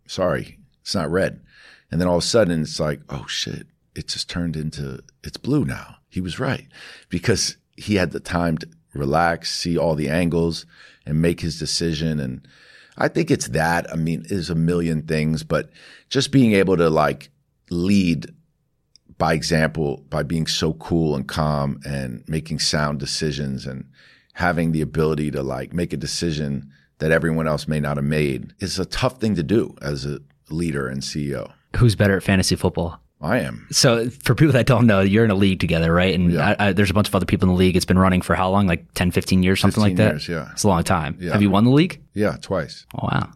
sorry, 0.07 0.59
it's 0.83 0.97
not 0.97 1.09
red. 1.11 1.41
And 1.91 2.01
then 2.01 2.09
all 2.09 2.19
of 2.19 2.25
a 2.25 2.27
sudden 2.27 2.63
it's 2.63 2.81
like, 2.81 3.01
oh 3.09 3.27
shit, 3.27 3.67
it 3.95 4.09
just 4.09 4.29
turned 4.29 4.57
into, 4.57 5.03
it's 5.25 5.37
blue 5.37 5.65
now. 5.65 5.97
He 6.09 6.21
was 6.21 6.41
right 6.41 6.67
because 7.09 7.57
he 7.77 7.97
had 7.97 8.11
the 8.13 8.21
time 8.21 8.59
to 8.59 8.69
relax, 8.95 9.53
see 9.53 9.79
all 9.79 9.95
the 9.95 10.09
angles 10.09 10.67
and 11.07 11.23
make 11.23 11.41
his 11.41 11.59
decision. 11.59 12.21
And 12.21 12.47
I 12.97 13.09
think 13.09 13.31
it's 13.31 13.49
that. 13.49 13.91
I 13.93 13.97
mean, 13.97 14.25
there's 14.29 14.51
a 14.51 14.55
million 14.55 15.03
things, 15.03 15.43
but 15.43 15.71
just 16.09 16.33
being 16.33 16.53
able 16.53 16.77
to 16.77 16.91
like 16.91 17.31
lead 17.71 18.35
by 19.19 19.35
example, 19.35 20.03
by 20.09 20.23
being 20.23 20.47
so 20.47 20.73
cool 20.75 21.15
and 21.15 21.29
calm 21.29 21.79
and 21.85 22.25
making 22.27 22.59
sound 22.59 22.99
decisions 22.99 23.67
and 23.67 23.85
having 24.33 24.73
the 24.73 24.81
ability 24.81 25.31
to 25.31 25.43
like 25.43 25.75
make 25.75 25.93
a 25.93 25.99
decision 25.99 26.73
that 26.99 27.11
everyone 27.11 27.47
else 27.47 27.69
may 27.69 27.81
not 27.81 27.99
have 27.99 28.05
made 28.05 28.55
is 28.61 28.79
a 28.79 28.87
tough 28.87 29.21
thing 29.21 29.35
to 29.35 29.43
do 29.43 29.77
as 29.83 30.07
a 30.07 30.21
leader 30.49 30.89
and 30.89 31.03
CEO. 31.03 31.53
Who's 31.77 31.95
better 31.97 32.17
at 32.17 32.23
fantasy 32.23 32.57
football? 32.57 33.01
I 33.23 33.41
am. 33.41 33.67
So, 33.71 34.09
for 34.09 34.35
people 34.35 34.53
that 34.55 34.65
don't 34.65 34.87
know, 34.87 35.01
you're 35.01 35.27
in 35.27 35.31
a 35.31 35.35
league 35.35 35.61
together, 35.61 35.93
right? 35.93 36.15
And 36.15 36.33
Yeah. 36.33 36.55
I, 36.59 36.69
I, 36.69 36.73
there's 36.73 36.91
a 36.91 36.95
bunch 36.95 37.07
of 37.09 37.15
other 37.15 37.27
people 37.27 37.49
in 37.51 37.55
the 37.55 37.59
league. 37.59 37.77
It's 37.77 37.85
been 37.85 37.99
running 37.99 38.23
for 38.23 38.35
how 38.35 38.49
long? 38.51 38.67
Like 38.67 38.87
10, 38.95 39.11
15 39.11 39.43
years, 39.43 39.61
something 39.61 39.83
like 39.83 39.91
15 39.93 39.97
that. 40.07 40.13
years, 40.15 40.29
yeah. 40.29 40.49
It's 40.53 40.65
a 40.65 40.69
long 40.69 40.83
time. 40.85 41.19
Yeah. 41.21 41.33
Have 41.33 41.43
you 41.43 41.51
won 41.51 41.65
the 41.65 41.71
league? 41.71 42.03
Yeah, 42.15 42.37
twice. 42.41 42.87
Oh, 42.95 43.09
wow. 43.13 43.31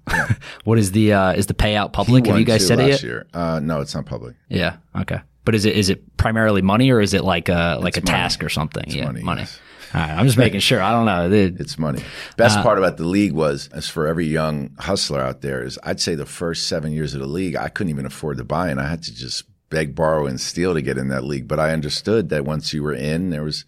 what 0.65 0.79
is 0.79 0.93
the 0.93 1.13
uh, 1.13 1.33
is 1.35 1.47
the 1.49 1.55
payout 1.55 1.93
public? 1.93 2.25
Have 2.27 2.39
you 2.39 2.47
guys 2.47 2.67
said 2.67 2.81
it 2.81 3.03
yet? 3.03 3.27
Uh, 3.35 3.61
no, 3.61 3.83
it's 3.83 3.95
not 3.95 4.07
public. 4.07 4.37
Yeah. 4.49 4.77
Okay. 4.97 5.21
But 5.45 5.55
is 5.55 5.67
it 5.67 5.77
is 5.77 5.91
it 5.91 6.17
primarily 6.17 6.63
money 6.63 6.91
or 6.91 7.03
is 7.03 7.13
it 7.13 7.23
like 7.23 7.51
a 7.51 7.79
like 7.79 7.99
It's 7.99 8.09
a 8.09 8.11
money. 8.11 8.23
task 8.23 8.43
or 8.43 8.49
something? 8.49 8.85
It's 8.87 8.95
yeah, 8.95 9.11
money, 9.11 9.43
yes. 9.43 9.61
Right. 9.95 10.11
I'm 10.11 10.27
just 10.27 10.39
making 10.39 10.61
sure. 10.61 10.81
I 10.83 10.91
don't 10.93 11.07
know. 11.07 11.31
It- 11.31 11.61
It's 11.61 11.79
money. 11.79 12.01
Uh, 12.01 12.37
Best 12.37 12.61
part 12.63 12.79
about 12.79 12.97
the 12.97 13.05
league 13.05 13.33
was, 13.33 13.69
as 13.73 13.89
for 13.89 14.07
every 14.07 14.27
young 14.27 14.71
hustler 14.79 15.21
out 15.21 15.41
there, 15.41 15.63
is 15.65 15.79
I'd 15.85 16.01
say 16.01 16.15
the 16.15 16.27
first 16.27 16.67
seven 16.67 16.93
years 16.93 17.15
of 17.15 17.21
the 17.21 17.27
league, 17.27 17.57
I 17.57 17.69
couldn't 17.69 17.91
even 17.91 18.07
afford 18.07 18.39
to 18.39 18.45
buy 18.45 18.71
and 18.71 18.81
I 18.81 18.89
had 18.89 19.03
to 19.05 19.15
just 19.15 19.45
beg, 19.71 19.95
borrow, 19.95 20.27
and 20.27 20.41
steal 20.41 20.75
to 20.75 20.83
get 20.83 20.99
in 20.99 21.09
that 21.09 21.25
league. 21.25 21.47
But 21.49 21.61
I 21.61 21.73
understood 21.73 22.29
that 22.31 22.45
once 22.45 22.73
you 22.73 22.83
were 22.83 22.93
in, 22.95 23.31
there 23.31 23.45
was 23.45 23.65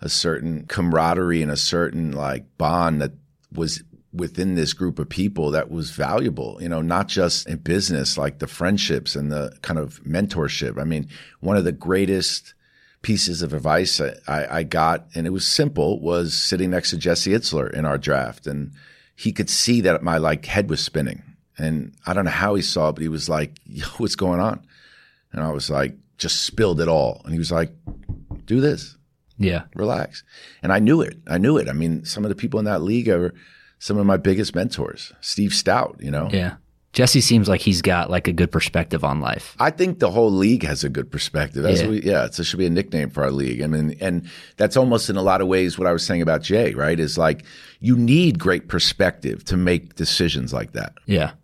a 0.00 0.08
certain 0.08 0.66
camaraderie 0.66 1.42
and 1.42 1.50
a 1.50 1.56
certain 1.56 2.12
like 2.12 2.44
bond 2.58 3.00
that 3.00 3.12
was 3.52 3.82
within 4.12 4.54
this 4.54 4.72
group 4.72 4.98
of 4.98 5.08
people 5.08 5.50
that 5.52 5.70
was 5.70 5.90
valuable, 5.90 6.58
you 6.60 6.68
know, 6.68 6.80
not 6.82 7.08
just 7.08 7.48
in 7.48 7.58
business, 7.58 8.16
like 8.18 8.38
the 8.38 8.46
friendships 8.46 9.14
and 9.14 9.30
the 9.30 9.52
kind 9.62 9.78
of 9.78 10.02
mentorship. 10.04 10.80
I 10.80 10.84
mean, 10.84 11.08
one 11.40 11.56
of 11.56 11.64
the 11.64 11.72
greatest 11.72 12.54
pieces 13.08 13.40
of 13.40 13.54
advice 13.54 14.02
I, 14.02 14.12
I, 14.28 14.58
I 14.58 14.62
got, 14.64 15.06
and 15.14 15.26
it 15.26 15.30
was 15.30 15.46
simple, 15.46 15.98
was 15.98 16.34
sitting 16.34 16.68
next 16.68 16.90
to 16.90 16.98
Jesse 16.98 17.30
Itzler 17.30 17.72
in 17.72 17.86
our 17.86 17.96
draft. 17.96 18.46
And 18.46 18.72
he 19.16 19.32
could 19.32 19.48
see 19.48 19.80
that 19.80 20.02
my 20.02 20.18
like 20.18 20.44
head 20.44 20.68
was 20.68 20.84
spinning. 20.84 21.22
And 21.56 21.94
I 22.06 22.12
don't 22.12 22.26
know 22.26 22.30
how 22.30 22.54
he 22.54 22.60
saw 22.60 22.90
it, 22.90 22.96
but 22.96 23.02
he 23.02 23.08
was 23.08 23.26
like, 23.26 23.56
Yo, 23.64 23.86
what's 23.96 24.14
going 24.14 24.40
on? 24.40 24.60
And 25.32 25.42
I 25.42 25.50
was 25.52 25.70
like, 25.70 25.96
just 26.18 26.42
spilled 26.42 26.82
it 26.82 26.88
all. 26.88 27.22
And 27.24 27.32
he 27.32 27.38
was 27.38 27.50
like, 27.50 27.72
do 28.44 28.60
this 28.60 28.98
yeah. 29.38 29.62
relax. 29.74 30.22
And 30.62 30.70
I 30.70 30.78
knew 30.78 31.00
it. 31.00 31.16
I 31.26 31.38
knew 31.38 31.56
it. 31.56 31.66
I 31.66 31.72
mean, 31.72 32.04
some 32.04 32.26
of 32.26 32.28
the 32.28 32.34
people 32.34 32.58
in 32.58 32.66
that 32.66 32.82
league 32.82 33.08
are 33.08 33.32
some 33.78 33.96
of 33.96 34.04
my 34.04 34.18
biggest 34.18 34.54
mentors. 34.54 35.14
Steve 35.22 35.52
Stoute, 35.52 36.02
you 36.02 36.10
know. 36.10 36.28
Yeah. 36.30 36.56
Jesse 36.98 37.20
seems 37.20 37.48
like 37.48 37.60
he's 37.60 37.80
got 37.80 38.10
like 38.10 38.26
a 38.26 38.32
good 38.32 38.50
perspective 38.50 39.04
on 39.04 39.20
life. 39.20 39.54
I 39.60 39.70
think 39.70 40.00
the 40.00 40.10
whole 40.10 40.32
league 40.32 40.64
has 40.64 40.82
a 40.82 40.88
good 40.88 41.12
perspective. 41.12 41.62
That's 41.62 41.80
Yeah. 41.82 41.88
we, 41.88 42.02
yeah 42.02 42.24
it 42.24 42.34
should 42.34 42.58
be 42.58 42.66
a 42.66 42.70
nickname 42.70 43.08
for 43.10 43.22
our 43.22 43.30
league. 43.30 43.62
I 43.62 43.68
mean, 43.68 43.96
and 44.00 44.28
that's 44.56 44.76
almost 44.76 45.08
in 45.08 45.16
a 45.16 45.22
lot 45.22 45.40
of 45.40 45.46
ways 45.46 45.78
what 45.78 45.86
I 45.86 45.92
was 45.92 46.04
saying 46.04 46.22
about 46.22 46.42
Jay, 46.42 46.74
right? 46.74 46.98
Is 46.98 47.16
like 47.16 47.44
you 47.78 47.96
need 47.96 48.40
great 48.40 48.66
perspective 48.66 49.44
to 49.44 49.56
make 49.56 49.94
decisions 49.94 50.52
like 50.52 50.72
that. 50.72 50.94
Yeah. 51.06 51.34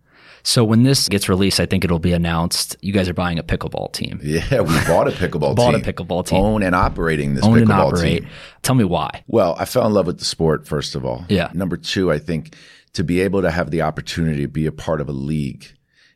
So 0.43 0.65
when 0.65 0.83
this 0.83 1.09
gets 1.09 1.29
released, 1.29 1.61
I 1.61 1.67
think 1.67 1.85
it'll 1.85 2.01
be 2.01 2.13
announced 2.13 2.77
you 2.83 2.93
guys 2.93 3.09
are 3.09 3.15
buying 3.15 3.39
a 3.39 3.45
pickleball 3.45 3.93
team. 3.93 4.19
Yeah, 4.25 4.61
we 4.63 4.75
bought 4.89 5.07
a 5.07 5.13
pickleball 5.13 5.55
Bought 5.57 5.77
a 5.77 5.81
team. 5.81 5.95
pickleball 5.95 6.27
team. 6.27 6.43
Own 6.43 6.65
and 6.65 6.75
operating 6.75 7.35
this 7.37 7.45
Own 7.45 7.61
pickleball 7.61 7.93
operate. 7.93 8.23
team. 8.23 8.31
Tell 8.63 8.75
me 8.75 8.83
why. 8.83 9.23
Well, 9.29 9.55
I 9.57 9.67
fell 9.67 9.87
in 9.87 9.95
love 9.95 10.07
with 10.09 10.19
the 10.19 10.25
sport, 10.25 10.67
first 10.67 10.97
of 10.97 11.05
all. 11.05 11.25
Yeah. 11.29 11.51
Number 11.55 11.77
two, 11.77 12.11
I 12.11 12.19
think 12.19 12.57
to 12.95 13.05
be 13.05 13.21
able 13.21 13.43
to 13.43 13.51
have 13.51 13.71
the 13.71 13.83
opportunity 13.83 14.43
to 14.43 14.49
be 14.49 14.67
a 14.67 14.73
part 14.73 15.01
of 15.01 15.09
a 15.09 15.13
league 15.13 15.67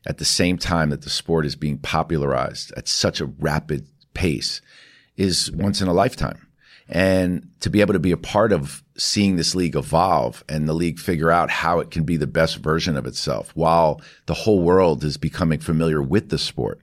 at 0.07 0.18
the 0.18 0.24
same 0.24 0.57
time 0.57 0.91
that 0.91 1.03
the 1.03 1.11
sport 1.11 1.45
is 1.45 1.57
being 1.57 1.79
popularized 1.79 2.72
at 2.76 2.89
such 2.89 3.20
a 3.20 3.26
rapid 3.26 3.87
pace 4.14 4.61
is 5.16 5.51
once 5.53 5.81
in 5.81 5.89
a 5.89 5.93
lifetime. 5.93 6.47
And 6.89 7.51
to 7.61 7.68
be 7.68 7.83
able 7.83 7.93
to 7.93 7.99
be 7.99 8.12
a 8.12 8.16
part 8.16 8.53
of 8.53 8.83
seeing 8.97 9.37
this 9.37 9.55
league 9.55 9.76
evolve 9.76 10.43
and 10.49 10.66
the 10.66 10.72
league 10.72 10.99
figure 10.99 11.31
out 11.31 11.51
how 11.51 11.81
it 11.81 11.91
can 11.91 12.05
be 12.05 12.16
the 12.16 12.26
best 12.26 12.57
version 12.59 12.97
of 12.97 13.07
itself 13.07 13.51
while 13.55 14.01
the 14.26 14.35
whole 14.35 14.62
world 14.62 15.05
is 15.05 15.18
becoming 15.18 15.59
familiar 15.59 16.01
with 16.01 16.31
the 16.31 16.39
sport 16.39 16.81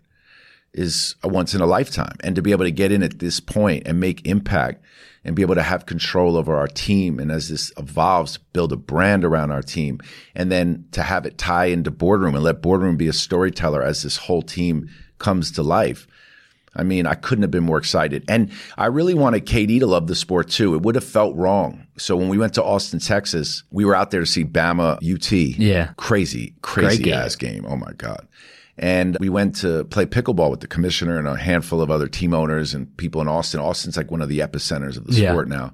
is 0.76 1.15
a 1.23 1.28
once 1.28 1.55
in 1.55 1.61
a 1.61 1.65
lifetime. 1.65 2.15
And 2.23 2.36
to 2.36 2.41
be 2.41 2.51
able 2.51 2.65
to 2.65 2.71
get 2.71 2.91
in 2.91 3.01
at 3.01 3.19
this 3.19 3.39
point 3.39 3.88
and 3.88 3.99
make 3.99 4.28
impact 4.28 4.84
and 5.23 5.36
be 5.36 5.41
able 5.41 5.55
to 5.55 5.63
have 5.63 5.86
control 5.86 6.38
over 6.38 6.55
our 6.55 6.67
team 6.67 7.19
and 7.19 7.32
as 7.32 7.49
this 7.49 7.71
evolves, 7.78 8.38
build 8.38 8.71
a 8.71 8.78
brand 8.78 9.26
around 9.26 9.51
our 9.51 9.63
team 9.63 9.99
and 10.36 10.51
then 10.51 10.86
to 10.91 11.01
have 11.01 11.26
it 11.26 11.38
tie 11.38 11.65
into 11.65 11.89
boardroom 11.89 12.36
and 12.36 12.43
let 12.43 12.61
boardroom 12.61 12.97
be 12.97 13.07
a 13.07 13.13
storyteller 13.13 13.82
as 13.82 14.03
this 14.03 14.17
whole 14.17 14.43
team 14.43 14.89
comes 15.17 15.49
to 15.51 15.63
life. 15.63 16.07
I 16.76 16.84
mean, 16.84 17.05
I 17.07 17.15
couldn't 17.15 17.43
have 17.43 17.51
been 17.51 17.63
more 17.63 17.78
excited. 17.78 18.26
And 18.28 18.51
I 18.78 18.88
really 18.88 19.13
wanted 19.13 19.45
KD 19.45 19.80
to 19.80 19.88
love 19.88 20.07
the 20.07 20.15
sport 20.15 20.49
too. 20.49 20.76
It 20.76 20.82
would 20.82 20.95
have 20.95 21.05
felt 21.05 21.36
wrong. 21.36 21.88
So 21.97 22.17
when 22.17 22.28
we 22.28 22.38
went 22.38 22.53
to 22.55 22.63
Austin, 22.63 22.99
Texas, 22.99 23.63
we 23.71 23.86
were 23.86 23.95
out 23.95 24.11
there 24.11 24.19
to 24.19 24.26
see 24.26 24.43
Bama 24.43 24.97
UT. 24.97 25.32
Yeah. 25.32 25.93
Crazy, 25.95 26.53
crazy 26.61 27.03
game. 27.03 27.13
ass 27.13 27.38
game. 27.38 27.65
Oh 27.67 27.78
my 27.78 27.93
God. 27.93 28.28
And 28.78 29.15
we 29.19 29.30
went 29.30 29.55
to 29.57 29.86
play 29.86 30.05
pickleball 30.05 30.51
with 30.51 30.59
the 30.59 30.67
commissioner 30.67 31.17
and 31.17 31.28
a 31.28 31.38
handful 31.38 31.82
of 31.82 31.89
other 31.89 32.07
team 32.07 32.34
owners 32.34 32.73
and 32.73 32.95
people 32.97 33.21
in 33.21 33.28
Austin. 33.28 33.59
Austin's 33.61 33.95
like 33.95 34.11
one 34.11 34.21
of 34.21 34.28
the 34.30 34.39
epicenters 34.39 34.97
of 34.97 35.07
the 35.07 35.13
Yeah. 35.13 35.32
sport 35.32 35.47
now. 35.47 35.73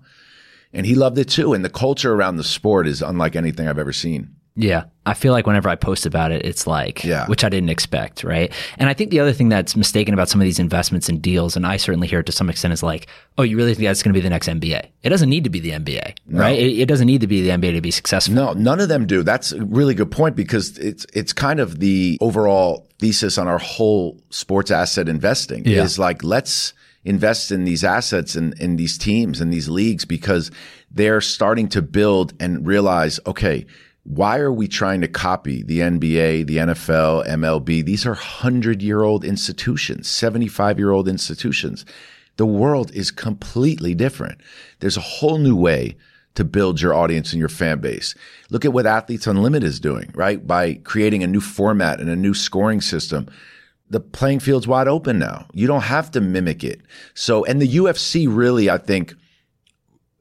And 0.71 0.85
he 0.85 0.93
loved 0.95 1.17
it 1.17 1.27
too. 1.27 1.53
And 1.53 1.65
the 1.65 1.69
culture 1.69 2.13
around 2.13 2.37
the 2.37 2.43
sport 2.43 2.87
is 2.87 3.01
unlike 3.01 3.35
anything 3.35 3.67
I've 3.67 3.79
ever 3.79 3.91
seen. 3.93 4.35
Yeah. 4.55 4.83
I 5.05 5.13
feel 5.13 5.31
like 5.31 5.47
whenever 5.47 5.69
I 5.69 5.75
post 5.75 6.05
about 6.05 6.31
it, 6.31 6.45
it's 6.45 6.67
like, 6.67 7.03
Yeah. 7.03 7.25
which 7.27 7.43
I 7.43 7.49
didn't 7.49 7.69
expect, 7.69 8.23
right? 8.23 8.51
And 8.77 8.89
I 8.89 8.93
think 8.93 9.09
the 9.09 9.19
other 9.19 9.31
thing 9.33 9.47
that's 9.49 9.75
mistaken 9.75 10.13
about 10.13 10.27
some 10.29 10.41
of 10.41 10.45
these 10.45 10.59
investments 10.59 11.07
and 11.09 11.21
deals, 11.21 11.55
and 11.55 11.65
I 11.65 11.77
certainly 11.77 12.07
hear 12.07 12.19
it 12.19 12.25
to 12.25 12.31
some 12.33 12.49
extent, 12.49 12.73
is 12.73 12.83
like, 12.83 13.07
oh, 13.37 13.43
you 13.43 13.55
really 13.57 13.73
think 13.73 13.87
that's 13.87 14.03
going 14.03 14.13
to 14.13 14.17
be 14.17 14.21
the 14.21 14.29
next 14.29 14.47
NBA? 14.49 14.85
It 15.03 15.09
doesn't 15.09 15.29
need 15.29 15.45
to 15.45 15.49
be 15.49 15.59
the 15.59 15.71
NBA, 15.71 16.15
right? 16.27 16.59
It, 16.59 16.79
it 16.81 16.85
doesn't 16.87 17.07
need 17.07 17.21
to 17.21 17.27
be 17.27 17.41
the 17.41 17.49
NBA 17.49 17.73
to 17.75 17.81
be 17.81 17.91
successful. 17.91 18.35
No, 18.35 18.53
none 18.53 18.79
of 18.81 18.89
them 18.89 19.07
do. 19.07 19.23
That's 19.23 19.53
a 19.53 19.63
really 19.63 19.93
good 19.95 20.11
point 20.11 20.35
because 20.35 20.77
it's 20.77 21.05
it's 21.13 21.33
kind 21.33 21.59
of 21.59 21.79
the 21.79 22.17
overall 22.21 22.87
thesis 22.99 23.37
on 23.37 23.47
our 23.47 23.57
whole 23.57 24.21
sports 24.31 24.69
asset 24.69 25.07
investing 25.09 25.65
Yeah. 25.65 25.81
is 25.83 25.97
like 25.97 26.23
let's 26.23 26.73
invest 27.03 27.51
in 27.51 27.63
these 27.63 27.83
assets 27.83 28.35
and 28.35 28.53
in 28.59 28.75
these 28.75 28.97
teams 28.97 29.41
and 29.41 29.51
these 29.51 29.67
leagues 29.67 30.05
because 30.05 30.51
they're 30.91 31.21
starting 31.21 31.67
to 31.69 31.81
build 31.81 32.33
and 32.39 32.67
realize, 32.67 33.19
okay, 33.25 33.65
why 34.03 34.39
are 34.39 34.51
we 34.51 34.67
trying 34.67 35.01
to 35.01 35.07
copy 35.07 35.63
the 35.63 35.79
NBA, 35.79 36.47
the 36.47 36.57
NFL, 36.57 37.27
MLB? 37.27 37.85
These 37.85 38.05
are 38.05 38.11
100 38.11 38.81
year 38.81 39.03
old 39.03 39.23
institutions, 39.23 40.09
75 40.09 40.79
year 40.79 40.91
old 40.91 41.07
institutions. 41.07 41.85
The 42.37 42.45
world 42.45 42.91
is 42.93 43.11
completely 43.11 43.93
different. 43.93 44.41
There's 44.79 44.97
a 44.97 45.01
whole 45.01 45.37
new 45.37 45.55
way 45.55 45.97
to 46.33 46.43
build 46.43 46.81
your 46.81 46.93
audience 46.93 47.33
and 47.33 47.39
your 47.39 47.49
fan 47.49 47.79
base. 47.79 48.15
Look 48.49 48.65
at 48.65 48.73
what 48.73 48.85
Athletes 48.85 49.27
Unlimited 49.27 49.67
is 49.67 49.79
doing, 49.79 50.11
right? 50.15 50.45
By 50.45 50.75
creating 50.75 51.23
a 51.23 51.27
new 51.27 51.41
format 51.41 51.99
and 51.99 52.09
a 52.09 52.15
new 52.15 52.33
scoring 52.33 52.81
system. 52.81 53.27
The 53.89 53.99
playing 53.99 54.39
field's 54.39 54.67
wide 54.67 54.87
open 54.87 55.19
now. 55.19 55.47
You 55.53 55.67
don't 55.67 55.81
have 55.81 56.09
to 56.11 56.21
mimic 56.21 56.63
it. 56.63 56.81
So, 57.13 57.43
and 57.43 57.61
the 57.61 57.75
UFC 57.75 58.25
really, 58.29 58.69
I 58.69 58.77
think, 58.77 59.13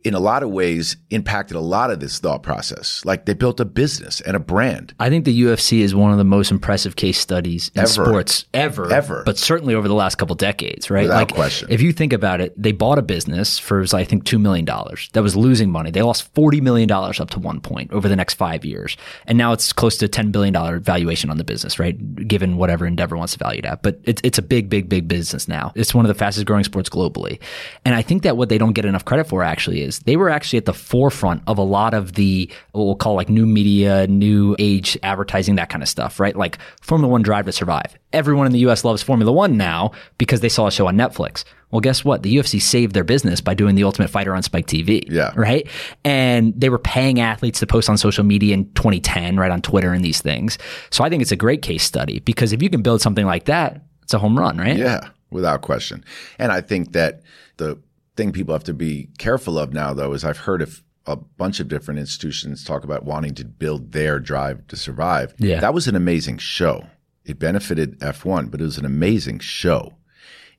in 0.03 0.15
a 0.15 0.21
lot 0.21 0.43
of 0.43 0.51
ways 0.51 0.97
impacted 1.11 1.57
a 1.57 1.61
lot 1.61 1.91
of 1.91 2.01
this 2.01 2.19
thought 2.19 2.43
process. 2.43 3.05
Like 3.05 3.27
they 3.27 3.35
built 3.35 3.61
a 3.61 3.65
business 3.67 4.21
and 4.23 4.35
a 4.35 4.39
brand. 4.39 4.95
I 4.99 5.11
think 5.11 5.27
the 5.27 5.43
UFC 5.43 5.81
is 5.81 5.95
one 5.95 6.11
of 6.11 6.19
the 6.19 6.25
most 6.25 6.51
impressive 6.51 6.97
case 6.97 7.19
studies 7.19 7.71
in 7.75 7.83
Ever. 7.83 7.89
sports 7.89 8.47
ever, 8.55 8.91
Ever. 8.91 9.23
but 9.25 9.37
certainly 9.37 9.75
over 9.75 9.89
the 9.89 9.95
last 9.95 10.15
couple 10.17 10.35
decades, 10.37 10.91
right? 10.91 11.03
Without 11.03 11.31
like, 11.31 11.35
question. 11.35 11.69
If 11.71 11.83
you 11.83 11.93
think 11.93 12.13
about 12.13 12.41
it, 12.41 12.55
they 12.61 12.73
bought 12.73 12.99
a 12.99 13.03
business 13.03 13.59
for 13.59 13.85
I 13.93 14.05
think 14.05 14.25
two 14.25 14.39
million 14.39 14.65
dollars 14.65 15.11
that 15.13 15.23
was 15.23 15.37
losing 15.37 15.71
money. 15.71 15.91
They 15.91 16.03
lost 16.03 16.33
forty 16.35 16.61
million 16.61 16.89
dollars 16.89 17.21
up 17.21 17.31
to 17.31 17.39
one 17.39 17.61
point 17.61 17.93
over 17.93 18.09
the 18.09 18.17
next 18.17 18.35
five 18.35 18.65
years, 18.65 18.97
and 19.27 19.37
now 19.37 19.53
it's 19.53 19.73
close 19.73 19.97
to 19.99 20.09
ten 20.09 20.31
billion 20.31 20.53
dollar 20.55 20.79
valuation 20.79 21.29
on 21.31 21.37
the 21.37 21.45
business, 21.45 21.79
right? 21.79 21.97
Given 22.27 22.57
whatever 22.57 22.87
Endeavor 22.87 23.17
wants 23.17 23.33
to 23.35 23.39
value 23.39 23.59
it 23.59 23.65
at, 23.67 23.83
but 23.83 24.01
it's 24.05 24.23
it's 24.25 24.39
a 24.39 24.43
big, 24.43 24.71
big, 24.71 24.89
big 24.89 25.09
business 25.09 25.49
now. 25.49 25.73
It's 25.75 25.95
one 25.95 26.05
of 26.05 26.09
the 26.09 26.15
fastest 26.15 26.47
growing 26.47 26.65
sports 26.65 26.89
globally, 26.89 27.39
and 27.85 27.95
I 27.95 28.03
think 28.03 28.23
that 28.23 28.37
what 28.37 28.49
they 28.49 28.59
don't 28.59 28.73
get 28.73 28.85
enough 28.85 29.05
credit 29.05 29.27
for 29.27 29.43
actually 29.43 29.83
is 29.83 29.90
they 29.99 30.17
were 30.17 30.31
actually 30.31 30.59
at 30.59 30.65
the 30.65 30.73
forefront 30.73 31.43
of 31.47 31.59
a 31.59 31.63
lot 31.63 31.93
of 31.93 32.15
the 32.15 32.51
what 32.73 32.85
we'll 32.85 32.95
call 32.97 33.15
like 33.15 33.29
new 33.29 33.47
media, 33.47 34.07
new 34.07 34.57
age 34.59 34.97
advertising, 35.03 35.57
that 35.57 35.69
kind 35.69 35.83
of 35.83 35.89
stuff, 35.89 36.19
right? 36.19 36.37
Like 36.37 36.59
Formula 36.81 37.11
One 37.11 37.23
Drive 37.23 37.47
to 37.47 37.53
Survive. 37.53 37.97
Everyone 38.13 38.47
in 38.47 38.53
the 38.53 38.61
US 38.61 38.85
loves 38.85 39.03
Formula 39.03 39.31
One 39.31 39.57
now 39.57 39.93
because 40.19 40.41
they 40.41 40.49
saw 40.49 40.67
a 40.67 40.73
show 40.73 40.87
on 40.87 40.97
Netflix. 40.97 41.45
Well, 41.71 41.81
guess 41.81 42.05
what? 42.05 42.23
The 42.23 42.35
UFC 42.35 42.61
saved 42.61 42.95
their 42.95 43.05
business 43.05 43.41
by 43.41 43.55
doing 43.55 43.77
the 43.77 43.85
Ultimate 43.85 44.11
Fighter 44.11 44.35
on 44.35 44.43
Spike 44.43 44.67
TV. 44.67 45.05
Yeah. 45.09 45.33
Right. 45.37 45.69
And 46.05 46.53
they 46.61 46.69
were 46.69 46.79
paying 46.79 47.21
athletes 47.21 47.61
to 47.61 47.67
post 47.67 47.89
on 47.89 47.97
social 47.97 48.25
media 48.25 48.55
in 48.55 48.65
2010, 48.73 49.37
right? 49.37 49.51
On 49.51 49.63
Twitter 49.63 49.93
and 49.93 50.05
these 50.05 50.21
things. 50.21 50.59
So 50.91 51.05
I 51.05 51.09
think 51.09 51.23
it's 51.23 51.33
a 51.33 51.37
great 51.37 51.63
case 51.63 51.85
study 51.85 52.21
because 52.21 52.53
if 52.53 52.63
you 52.63 52.71
can 52.71 52.83
build 52.83 53.01
something 53.01 53.27
like 53.27 53.45
that, 53.45 53.83
it's 54.03 54.15
a 54.15 54.19
home 54.19 54.37
run, 54.37 54.59
right? 54.59 54.77
Yeah, 54.77 55.11
without 55.31 55.63
question. 55.63 56.05
And 56.39 56.51
I 56.51 56.61
think 56.61 56.93
that 56.93 57.23
the 57.59 57.79
thing 58.21 58.33
people 58.33 58.55
have 58.55 58.65
to 58.65 58.75
be 58.75 59.09
careful 59.19 59.59
of 59.59 59.73
now, 59.73 59.95
though, 59.95 60.13
is 60.13 60.25
I've 60.25 60.37
heard 60.37 60.61
of 60.61 60.83
a 61.07 61.17
bunch 61.17 61.59
of 61.59 61.69
different 61.69 61.99
institutions 61.99 62.63
talk 62.63 62.85
about 62.85 63.05
wanting 63.05 63.35
to 63.37 63.45
build 63.47 63.93
their 63.93 64.19
drive 64.19 64.67
to 64.69 64.77
survive. 64.77 65.35
Yeah. 65.39 65.61
That 65.61 65.73
was 65.73 65.89
an 65.89 65.97
amazing 65.97 66.37
show. 66.37 66.85
It 67.25 67.39
benefited 67.39 67.99
F1, 68.01 68.51
but 68.51 68.61
it 68.61 68.65
was 68.65 68.77
an 68.77 68.85
amazing 68.85 69.39
show. 69.39 69.95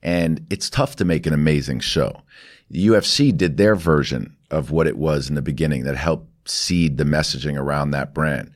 And 0.02 0.44
it's 0.50 0.68
tough 0.68 0.96
to 0.96 1.04
make 1.04 1.24
an 1.26 1.32
amazing 1.32 1.80
show. 1.80 2.22
The 2.68 2.84
UFC 2.88 3.36
did 3.36 3.56
their 3.56 3.76
version 3.76 4.36
of 4.50 4.72
what 4.72 4.88
it 4.88 4.98
was 4.98 5.28
in 5.28 5.36
the 5.36 5.42
beginning 5.42 5.84
that 5.84 5.96
helped 5.96 6.48
seed 6.48 6.96
the 6.96 7.04
messaging 7.04 7.56
around 7.56 7.92
that 7.92 8.12
brand. 8.12 8.50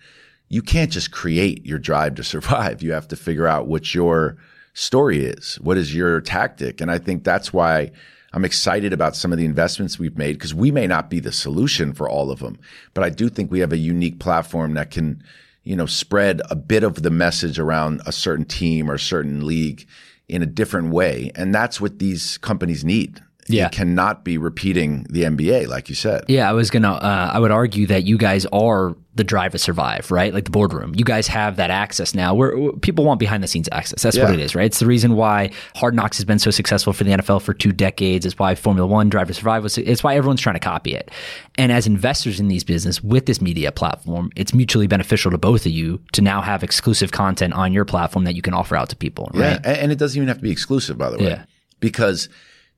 You 0.49 0.63
can't 0.63 0.91
just 0.91 1.13
create 1.13 1.65
your 1.65 1.79
drive 1.79 2.17
to 2.17 2.25
survive. 2.25 2.83
You 2.87 2.93
have 2.93 3.09
to 3.09 3.17
figure 3.17 3.47
out 3.47 3.69
what 3.69 3.95
your 3.95 4.37
story 4.75 5.25
is. 5.25 5.61
What 5.61 5.79
is 5.79 5.95
your 5.95 6.21
tactic? 6.21 6.81
And 6.81 6.91
I 6.91 6.99
think 6.99 7.23
that's 7.23 7.53
why 7.53 7.93
I'm 8.37 8.45
excited 8.45 8.93
about 8.93 9.17
some 9.17 9.33
of 9.33 9.39
the 9.39 9.47
investments 9.47 9.99
we've 9.99 10.19
made 10.19 10.35
because 10.35 10.55
we 10.55 10.71
may 10.71 10.87
not 10.87 11.09
be 11.09 11.21
the 11.21 11.33
solution 11.33 11.95
for 11.95 12.07
all 12.07 12.31
of 12.31 12.41
them, 12.41 12.59
but 12.93 13.03
I 13.03 13.09
do 13.09 13.31
think 13.31 13.51
we 13.51 13.61
have 13.61 13.73
a 13.73 13.79
unique 13.79 14.19
platform 14.19 14.75
that 14.75 14.91
can, 14.91 15.23
you 15.65 15.75
know, 15.75 15.87
spread 15.87 16.43
a 16.51 16.55
bit 16.55 16.83
of 16.83 17.03
the 17.03 17.11
message 17.11 17.59
around 17.59 18.03
a 18.05 18.13
certain 18.13 18.45
team 18.45 18.91
or 18.91 18.95
a 18.97 18.99
certain 18.99 19.47
league 19.47 19.89
in 20.29 20.43
a 20.43 20.47
different 20.47 20.91
way. 20.91 21.33
And 21.35 21.55
that's 21.55 21.81
what 21.81 21.99
these 21.99 22.37
companies 22.37 22.85
need. 22.85 23.23
Yeah. 23.49 23.67
It 23.67 23.73
cannot 23.73 24.25
be 24.25 24.39
repeating 24.39 25.07
the 25.09 25.23
NBA, 25.23 25.69
like 25.69 25.89
you 25.89 25.95
said. 25.95 26.25
Yeah, 26.29 26.49
I 26.49 26.53
was 26.53 26.71
gonna. 26.71 26.93
Uh, 26.93 27.31
I 27.33 27.39
would 27.39 27.51
argue 27.51 27.87
that 27.87 28.05
you 28.05 28.19
guys 28.19 28.47
are 28.47 28.97
the 29.15 29.25
drive 29.25 29.53
to 29.53 29.59
survive, 29.59 30.11
right? 30.11 30.35
Like 30.35 30.45
the 30.45 30.51
boardroom. 30.51 30.93
You 30.95 31.05
guys 31.05 31.27
have 31.29 31.57
that 31.57 31.71
access 31.71 32.15
now. 32.15 32.35
Where 32.35 32.73
people 32.75 33.05
want 33.05 33.19
behind 33.19 33.43
the 33.43 33.49
scenes 33.49 33.69
access. 33.73 34.03
That's 34.03 34.19
what 34.19 34.31
it 34.31 34.41
is, 34.41 34.55
right? 34.55 34.67
It's 34.67 34.79
the 34.79 34.87
reason 34.87 35.15
why 35.15 35.51
Hard 35.75 35.95
Knocks 35.95 36.19
has 36.19 36.25
been 36.25 36.39
so 36.39 36.51
successful 36.51 36.93
for 36.93 37.05
the 37.05 37.13
NFL 37.13 37.41
for 37.43 37.55
two 37.55 37.73
decades. 37.73 38.27
It's 38.27 38.39
why 38.39 38.55
Formula 38.55 38.87
One 38.87 39.09
Drive 39.09 39.29
to 39.29 39.35
Survive 39.35 39.63
was. 39.63 39.79
It's 39.79 40.05
why 40.05 40.17
everyone's 40.17 40.41
trying 40.41 40.57
to 40.57 40.61
copy 40.61 40.95
it. 40.95 41.11
And 41.57 41.73
as 41.73 41.87
investors 41.87 42.39
in 42.39 42.49
these 42.49 42.65
business 42.65 43.03
with 43.03 43.27
this 43.27 43.41
media 43.41 43.73
platform, 43.73 44.31
it's 44.37 44.53
mutually 44.53 44.87
beneficial 44.87 45.31
to 45.31 45.39
both 45.39 45.65
of 45.65 45.73
you 45.73 46.01
to 46.13 46.21
now 46.21 46.43
have 46.43 46.63
exclusive 46.63 47.13
content 47.13 47.55
on 47.55 47.73
your 47.73 47.87
platform 47.87 48.25
that 48.25 48.35
you 48.35 48.43
can 48.43 48.53
offer 48.53 48.77
out 48.77 48.91
to 48.91 48.97
people, 48.97 49.31
right? 49.33 49.57
And, 49.65 49.79
and 49.79 49.93
it 49.93 49.99
doesn't 49.99 50.17
even 50.17 50.29
have 50.29 50.39
to 50.39 50.43
be 50.43 50.51
exclusive, 50.51 50.99
by 50.99 51.11
the 51.11 51.19
way. 51.19 51.29
Yeah. 51.29 51.45
Because 51.81 52.29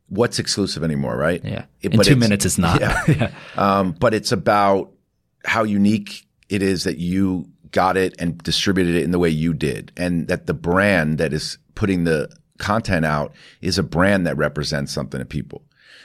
what's 0.09 0.39
exclusive 0.39 0.83
anymore, 0.85 1.17
right? 1.17 1.45
Yeah. 1.45 1.65
It- 1.81 1.93
In 1.93 1.97
but 1.99 2.07
two 2.07 2.17
minutes, 2.17 2.45
it's 2.45 2.59
not. 2.59 2.81
Yeah. 3.09 3.31
um, 3.57 3.93
but 3.93 4.15
it's 4.15 4.33
about 4.33 4.93
how 5.45 5.65
unique 5.65 6.27
it 6.49 6.63
is 6.63 6.85
that 6.85 6.99
you 6.99 7.49
got 7.71 7.97
it 7.97 8.15
and 8.19 8.39
distributed 8.39 8.95
it 8.97 9.05
in 9.05 9.11
the 9.11 9.19
way 9.19 9.29
you 9.29 9.53
did. 9.53 9.93
And 9.97 10.27
that 10.29 10.47
the 10.47 10.55
brand 10.55 11.19
that 11.19 11.33
is 11.33 11.59
putting 11.75 12.05
the 12.05 12.31
content 12.59 13.05
out 13.05 13.35
is 13.61 13.79
a 13.79 13.83
brand 13.83 14.27
that 14.27 14.37
represents 14.37 14.93
something 14.93 15.19
to 15.21 15.25
people. 15.27 15.63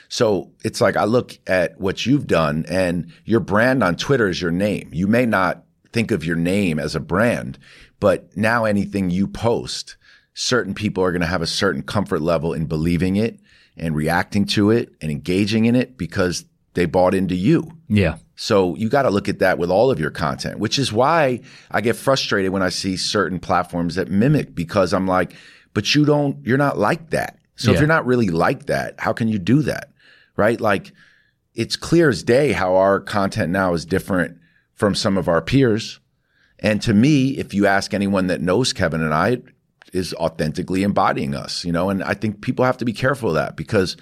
So 0.08 0.52
it's 0.62 0.80
like 0.80 0.96
I 0.96 1.04
look 1.04 1.36
at 1.46 1.80
what 1.80 2.04
you've 2.06 2.26
done 2.26 2.64
and 2.68 3.10
your 3.24 3.40
brand 3.40 3.82
on 3.82 3.96
Twitter 3.96 4.28
is 4.28 4.40
your 4.40 4.50
name. 4.52 4.90
You 4.92 5.06
may 5.06 5.26
not 5.26 5.64
think 5.92 6.10
of 6.10 6.24
your 6.24 6.36
name 6.36 6.78
as 6.78 6.94
a 6.94 7.00
brand, 7.00 7.58
but 8.00 8.36
now 8.36 8.66
anything 8.66 9.10
you 9.10 9.26
post, 9.26 9.96
certain 10.34 10.74
people 10.74 11.02
are 11.02 11.10
going 11.12 11.22
to 11.22 11.26
have 11.26 11.42
a 11.42 11.46
certain 11.46 11.82
comfort 11.82 12.20
level 12.20 12.52
in 12.52 12.66
believing 12.66 13.16
it 13.16 13.40
and 13.76 13.94
reacting 13.96 14.44
to 14.46 14.70
it 14.70 14.92
and 15.00 15.10
engaging 15.10 15.64
in 15.64 15.74
it 15.74 15.96
because 15.98 16.44
they 16.74 16.86
bought 16.86 17.14
into 17.14 17.34
you. 17.34 17.70
yeah. 17.88 18.16
So 18.36 18.74
you 18.74 18.88
got 18.88 19.02
to 19.02 19.10
look 19.10 19.28
at 19.28 19.38
that 19.38 19.58
with 19.58 19.70
all 19.70 19.92
of 19.92 20.00
your 20.00 20.10
content, 20.10 20.58
which 20.58 20.76
is 20.76 20.92
why 20.92 21.40
I 21.70 21.80
get 21.80 21.94
frustrated 21.94 22.50
when 22.50 22.62
I 22.62 22.68
see 22.68 22.96
certain 22.96 23.38
platforms 23.38 23.94
that 23.94 24.10
mimic 24.10 24.56
because 24.56 24.92
I'm 24.92 25.06
like, 25.06 25.36
but 25.72 25.94
you 25.94 26.04
don't, 26.04 26.44
you're 26.44 26.58
not 26.58 26.76
like 26.76 27.10
that. 27.10 27.38
So 27.54 27.70
Yeah. 27.70 27.74
if 27.74 27.80
you're 27.80 27.86
not 27.86 28.06
really 28.06 28.30
like 28.30 28.66
that, 28.66 28.96
how 28.98 29.12
can 29.12 29.28
you 29.28 29.38
do 29.38 29.62
that? 29.62 29.90
Right? 30.36 30.60
Like 30.60 30.90
it's 31.54 31.76
clear 31.76 32.08
as 32.08 32.24
day 32.24 32.50
how 32.50 32.74
our 32.74 32.98
content 32.98 33.52
now 33.52 33.72
is 33.72 33.84
different 33.84 34.36
from 34.74 34.96
some 34.96 35.16
of 35.16 35.28
our 35.28 35.40
peers. 35.40 36.00
And 36.58 36.82
to 36.82 36.92
me, 36.92 37.38
if 37.38 37.54
you 37.54 37.66
ask 37.68 37.94
anyone 37.94 38.26
that 38.26 38.40
knows 38.40 38.72
Kevin 38.72 39.00
and 39.00 39.14
I, 39.14 39.42
is 39.94 40.12
authentically 40.14 40.82
embodying 40.82 41.34
us, 41.34 41.64
you 41.64 41.70
know, 41.70 41.88
and 41.88 42.02
I 42.02 42.14
think 42.14 42.40
people 42.40 42.64
have 42.64 42.76
to 42.78 42.84
be 42.84 42.92
careful 42.92 43.30
of 43.30 43.36
that 43.36 43.56
because 43.56 43.96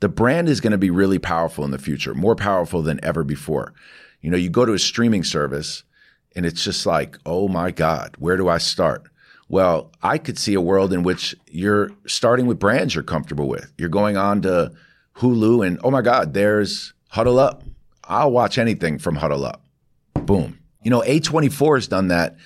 the 0.00 0.08
brand 0.08 0.48
is 0.50 0.60
going 0.60 0.72
to 0.72 0.78
be 0.78 0.90
really 0.90 1.18
powerful 1.18 1.64
in 1.64 1.70
the 1.70 1.78
future, 1.78 2.14
more 2.14 2.36
powerful 2.36 2.82
than 2.82 3.02
ever 3.02 3.24
before. 3.24 3.72
You 4.20 4.30
know, 4.30 4.36
you 4.36 4.50
go 4.50 4.66
to 4.66 4.74
a 4.74 4.78
streaming 4.78 5.24
service 5.24 5.82
and 6.36 6.44
it's 6.44 6.62
just 6.62 6.84
like, 6.84 7.16
oh 7.24 7.48
my 7.48 7.70
God, 7.70 8.16
where 8.18 8.36
do 8.36 8.48
I 8.48 8.58
start? 8.58 9.04
Well, 9.48 9.90
I 10.02 10.18
could 10.18 10.38
see 10.38 10.54
a 10.54 10.60
world 10.60 10.92
in 10.92 11.02
which 11.02 11.34
you're 11.50 11.90
starting 12.06 12.46
with 12.46 12.58
brands 12.58 12.94
you're 12.94 13.02
comfortable 13.02 13.48
with. 13.48 13.72
You're 13.78 13.88
going 13.88 14.18
on 14.18 14.42
to 14.42 14.72
Hulu 15.16 15.66
and 15.66 15.80
oh 15.82 15.90
my 15.90 16.02
God, 16.02 16.34
there's 16.34 16.92
Huddle 17.08 17.38
Up. 17.38 17.64
I'll 18.04 18.30
watch 18.30 18.58
anything 18.58 18.98
from 18.98 19.16
Huddle 19.16 19.46
Up. 19.46 19.64
Boom. 20.14 20.58
You 20.82 20.90
know, 20.90 21.00
A24 21.00 21.78
has 21.78 21.88
done 21.88 22.08
that 22.08 22.36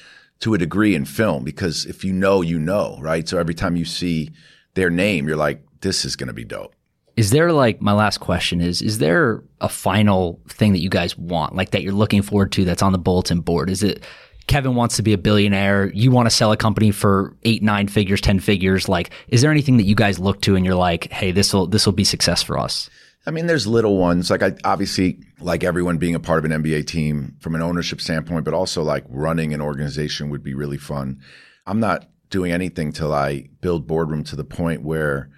to 0.41 0.55
a 0.55 0.59
degree 0.59 0.95
in 0.95 1.05
film 1.05 1.45
because 1.45 1.87
if 1.87 2.05
you 2.05 2.13
know, 2.13 2.43
you 2.43 2.59
know, 2.59 2.99
right? 3.01 3.29
So 3.29 3.39
every 3.39 3.55
time 3.55 3.77
you 3.77 3.85
see 3.85 4.31
their 4.75 4.91
name, 4.91 5.27
you're 5.27 5.37
like, 5.37 5.65
this 5.81 6.05
is 6.05 6.17
going 6.17 6.29
to 6.29 6.35
be 6.35 6.45
dope. 6.45 6.75
Is 7.17 7.31
there 7.31 7.53
like 7.53 7.81
my 7.81 7.93
last 7.93 8.19
question 8.19 8.61
is 8.61 8.83
is 8.83 8.99
there 8.99 9.45
a 9.61 9.69
final 9.69 10.41
thing 10.49 10.73
that 10.73 10.81
you 10.81 10.89
guys 10.89 11.17
want 11.17 11.55
like 11.55 11.71
that 11.71 11.83
you're 11.83 11.93
looking 11.93 12.23
forward 12.23 12.51
to 12.53 12.65
that's 12.65 12.83
on 12.83 12.91
the 12.91 12.99
bulletin 12.99 13.41
board? 13.41 13.71
Is 13.71 13.85
it 13.85 14.05
Kevin 14.49 14.75
wants 14.75 14.97
to 14.97 15.03
be 15.03 15.13
a 15.13 15.19
billionaire, 15.19 15.91
you 15.95 16.11
want 16.11 16.27
to 16.27 16.35
sell 16.35 16.53
a 16.53 16.57
company 16.57 16.91
for 16.91 17.37
8 17.45 17.63
9 17.63 17.87
figures, 17.87 18.21
10 18.21 18.41
figures 18.41 18.89
like 18.89 19.11
is 19.29 19.43
there 19.43 19.53
anything 19.53 19.77
that 19.77 19.85
you 19.85 19.95
guys 19.95 20.19
look 20.19 20.41
to 20.43 20.57
and 20.57 20.65
you're 20.65 20.75
like, 20.75 21.11
"Hey, 21.13 21.31
this 21.31 21.55
will 21.55 21.69
this 21.69 21.87
will 21.87 21.93
be 21.93 22.05
success 22.05 22.43
for 22.43 22.59
us?" 22.59 22.91
I 23.27 23.31
mean, 23.31 23.47
there's 23.47 23.67
little 23.67 23.97
ones. 23.97 24.31
Like, 24.31 24.43
I 24.43 24.55
obviously 24.65 25.21
like 25.41 25.65
everyone 25.65 25.99
being 25.99 26.15
a 26.15 26.21
part 26.21 26.45
of 26.45 26.51
an 26.51 26.63
NBA 26.63 26.87
team 26.87 27.37
from 27.41 27.55
an 27.55 27.63
ownership 27.63 28.01
standpoint, 28.01 28.45
but 28.45 28.55
also 28.55 28.83
like 28.83 29.05
running 29.09 29.55
an 29.55 29.61
organization 29.61 30.29
would 30.31 30.43
be 30.43 30.55
really 30.55 30.77
fun. 30.77 31.21
I'm 31.67 31.81
not 31.81 32.07
doing 32.31 32.53
anything 32.53 32.93
till 32.93 33.15
I 33.15 33.49
build 33.61 33.87
boardroom 33.87 34.25
to 34.25 34.37
the 34.37 34.45
point 34.45 34.83
where 34.83 35.31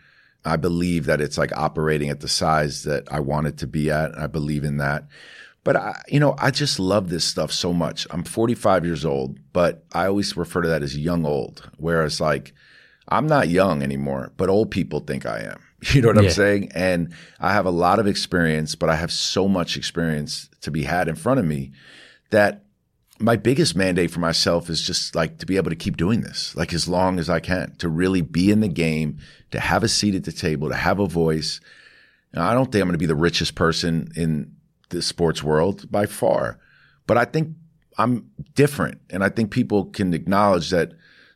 I 0.45 0.57
believe 0.57 1.07
that 1.07 1.20
it's 1.20 1.39
like 1.39 1.57
operating 1.57 2.09
at 2.09 2.20
the 2.20 2.28
size 2.28 2.84
that 2.84 3.11
I 3.11 3.20
want 3.20 3.49
it 3.49 3.59
to 3.59 3.66
be 3.66 3.91
at. 3.91 4.16
I 4.18 4.26
believe 4.26 4.64
in 4.64 4.78
that. 4.78 5.07
But 5.62 5.76
I, 5.76 6.01
you 6.09 6.20
know, 6.20 6.37
I 6.39 6.53
just 6.53 6.78
love 6.78 7.09
this 7.09 7.24
stuff 7.24 7.51
so 7.51 7.72
much. 7.72 8.07
I'm 8.11 8.22
45 8.22 8.84
years 8.84 9.05
old, 9.05 9.41
but 9.53 9.84
I 9.93 10.07
always 10.07 10.37
refer 10.37 10.62
to 10.62 10.68
that 10.68 10.84
as 10.84 10.97
young 10.97 11.26
old. 11.26 11.68
Whereas 11.76 12.20
like, 12.20 12.55
I'm 13.09 13.26
not 13.26 13.49
young 13.49 13.82
anymore, 13.82 14.32
but 14.37 14.49
old 14.49 14.70
people 14.70 15.01
think 15.01 15.26
I 15.26 15.41
am. 15.41 15.66
You 15.95 16.03
know 16.03 16.09
what 16.09 16.16
yeah. 16.16 16.22
I'm 16.22 16.30
saying? 16.30 16.72
And 16.74 17.14
I 17.39 17.53
have 17.53 17.66
a 17.66 17.70
lot 17.70 17.99
of 17.99 18.07
experience, 18.07 18.74
but 18.74 18.91
I 18.91 18.97
have 18.97 19.12
so 19.12 19.47
much 19.47 19.76
experience 19.76 20.51
to 20.62 20.70
be 20.70 20.82
had 20.82 21.09
in 21.09 21.14
front 21.14 21.39
of 21.39 21.47
me 21.47 21.72
that 22.30 22.64
my 23.18 23.37
biggest 23.37 23.76
mandate 23.76 24.11
for 24.11 24.20
myself 24.20 24.68
is 24.68 24.82
just 24.82 25.14
like 25.14 25.39
to 25.39 25.47
be 25.47 25.57
able 25.57 25.70
to 25.70 25.76
keep 25.76 25.97
doing 25.97 26.20
this, 26.20 26.55
like 26.55 26.72
as 26.72 26.87
long 26.87 27.18
as 27.18 27.30
I 27.30 27.41
can, 27.41 27.74
to 27.78 27.89
really 27.89 28.20
be 28.20 28.51
in 28.51 28.61
the 28.61 28.68
game, 28.68 29.18
to 29.53 29.61
have 29.61 29.82
a 29.82 29.89
seat 29.89 30.14
at 30.14 30.24
the 30.24 30.32
table, 30.32 30.68
to 30.68 30.74
have 30.74 30.99
a 30.99 31.07
voice. 31.07 31.61
Now, 32.34 32.49
I 32.49 32.55
don't 32.55 32.70
think 32.70 32.82
I'm 32.82 32.89
going 32.89 32.95
to 32.95 32.99
be 32.99 33.07
the 33.07 33.14
richest 33.14 33.55
person 33.55 34.09
in 34.16 34.55
the 34.91 35.01
sports 35.01 35.43
world 35.43 35.91
by 35.91 36.07
far, 36.07 36.59
but 37.07 37.16
I 37.16 37.24
think 37.24 37.57
I'm 37.97 38.30
different. 38.55 39.01
And 39.11 39.24
I 39.24 39.30
think 39.30 39.51
people 39.51 39.87
can 39.87 40.12
acknowledge 40.12 40.70
that 40.70 40.93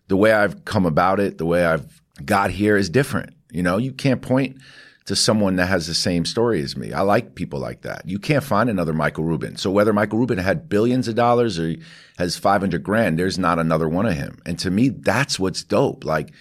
the 0.08 0.16
way 0.16 0.32
I've 0.32 0.64
come 0.64 0.84
about 0.84 1.20
it, 1.20 1.38
the 1.38 1.46
way 1.46 1.64
I've 1.64 2.02
got 2.24 2.50
here 2.50 2.76
is 2.76 2.90
different. 2.90 3.34
You 3.52 3.62
know, 3.62 3.76
you 3.76 3.92
can't 3.92 4.22
point 4.22 4.58
to 5.06 5.16
someone 5.16 5.56
that 5.56 5.66
has 5.66 5.86
the 5.86 5.94
same 5.94 6.24
story 6.24 6.62
as 6.62 6.76
me. 6.76 6.92
I 6.92 7.00
like 7.00 7.34
people 7.34 7.58
like 7.58 7.82
that. 7.82 8.06
You 8.06 8.18
can't 8.18 8.44
find 8.44 8.70
another 8.70 8.92
Michael 8.92 9.24
Rubin. 9.24 9.56
So 9.56 9.70
whether 9.70 9.92
Michael 9.92 10.18
Rubin 10.18 10.38
had 10.38 10.68
billions 10.68 11.08
of 11.08 11.16
dollars 11.16 11.58
or 11.58 11.74
has 12.18 12.36
500 12.36 12.82
grand, 12.82 13.18
there's 13.18 13.38
not 13.38 13.58
another 13.58 13.88
one 13.88 14.06
of 14.06 14.14
him. 14.14 14.40
And 14.46 14.58
to 14.60 14.70
me, 14.70 14.90
that's 14.90 15.38
what's 15.40 15.64
dope. 15.64 16.04
Like 16.04 16.32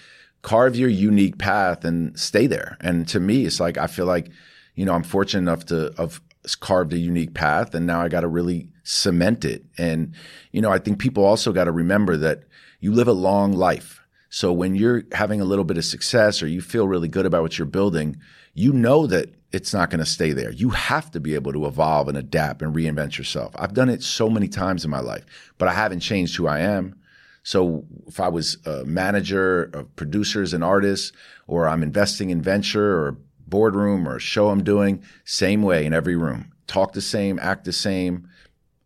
carve 0.42 0.76
your 0.76 0.90
unique 0.90 1.38
path 1.38 1.84
and 1.84 2.18
stay 2.20 2.48
there. 2.48 2.78
And 2.80 3.08
to 3.08 3.20
me, 3.20 3.46
it's 3.46 3.60
like, 3.60 3.78
I 3.78 3.88
feel 3.88 4.06
like, 4.06 4.30
you 4.76 4.86
know, 4.86 4.94
I'm 4.94 5.04
fortunate 5.04 5.42
enough 5.42 5.66
to 5.68 5.94
have 5.98 6.22
carved 6.60 6.94
a 6.94 6.98
unique 6.98 7.34
path 7.34 7.74
and 7.74 7.88
now 7.88 8.02
I 8.02 8.08
got 8.08 8.22
to 8.22 8.28
really 8.28 8.70
cement 8.84 9.46
it. 9.46 9.66
And, 9.78 10.14
you 10.52 10.62
know, 10.62 10.72
I 10.72 10.78
think 10.78 11.00
people 11.00 11.26
also 11.26 11.52
got 11.54 11.66
to 11.66 11.72
remember 11.72 12.18
that 12.18 12.44
you 12.80 12.94
live 12.94 13.08
a 13.08 13.14
long 13.14 13.52
life 13.54 14.02
so 14.30 14.54
when 14.54 14.76
you're 14.76 15.04
having 15.12 15.42
a 15.42 15.46
little 15.46 15.66
bit 15.66 15.78
of 15.78 15.86
success 15.86 16.42
or 16.42 16.48
you 16.48 16.62
feel 16.62 16.88
really 16.88 17.08
good 17.08 17.26
about 17.26 17.42
what 17.42 17.58
you're 17.58 17.66
building, 17.66 18.18
you 18.54 18.72
know 18.72 19.08
that 19.08 19.34
it's 19.52 19.74
not 19.74 19.90
going 19.90 20.00
to 20.00 20.06
stay 20.06 20.32
there. 20.34 20.52
You 20.52 20.70
have 20.70 21.10
to 21.12 21.20
be 21.20 21.34
able 21.34 21.52
to 21.54 21.66
evolve 21.66 22.08
and 22.08 22.18
adapt 22.18 22.62
and 22.62 22.76
reinvent 22.76 23.18
yourself. 23.18 23.54
I've 23.58 23.74
done 23.74 23.90
it 23.90 24.04
so 24.04 24.30
many 24.30 24.48
times 24.48 24.86
in 24.86 24.92
my 24.92 25.00
life, 25.00 25.26
but 25.58 25.68
I 25.68 25.74
haven't 25.74 26.02
changed 26.02 26.36
who 26.36 26.48
I 26.48 26.60
am. 26.60 26.96
So 27.42 27.86
if 28.08 28.20
I 28.20 28.28
was 28.28 28.58
a 28.68 28.86
manager 28.86 29.64
of 29.74 29.96
producers 29.96 30.54
and 30.54 30.64
artists, 30.64 31.12
or 31.48 31.68
I'm 31.68 31.82
investing 31.82 32.30
in 32.30 32.44
venture 32.44 33.00
or 33.00 33.18
boardroom 33.48 34.08
or 34.08 34.20
show 34.20 34.50
I'm 34.50 34.64
doing, 34.64 35.04
same 35.26 35.64
way 35.64 35.88
in 35.88 35.94
every 35.94 36.16
room. 36.16 36.52
Talk 36.68 36.94
the 36.94 37.02
same, 37.02 37.40
act 37.40 37.66
the 37.66 37.74
same. 37.74 38.30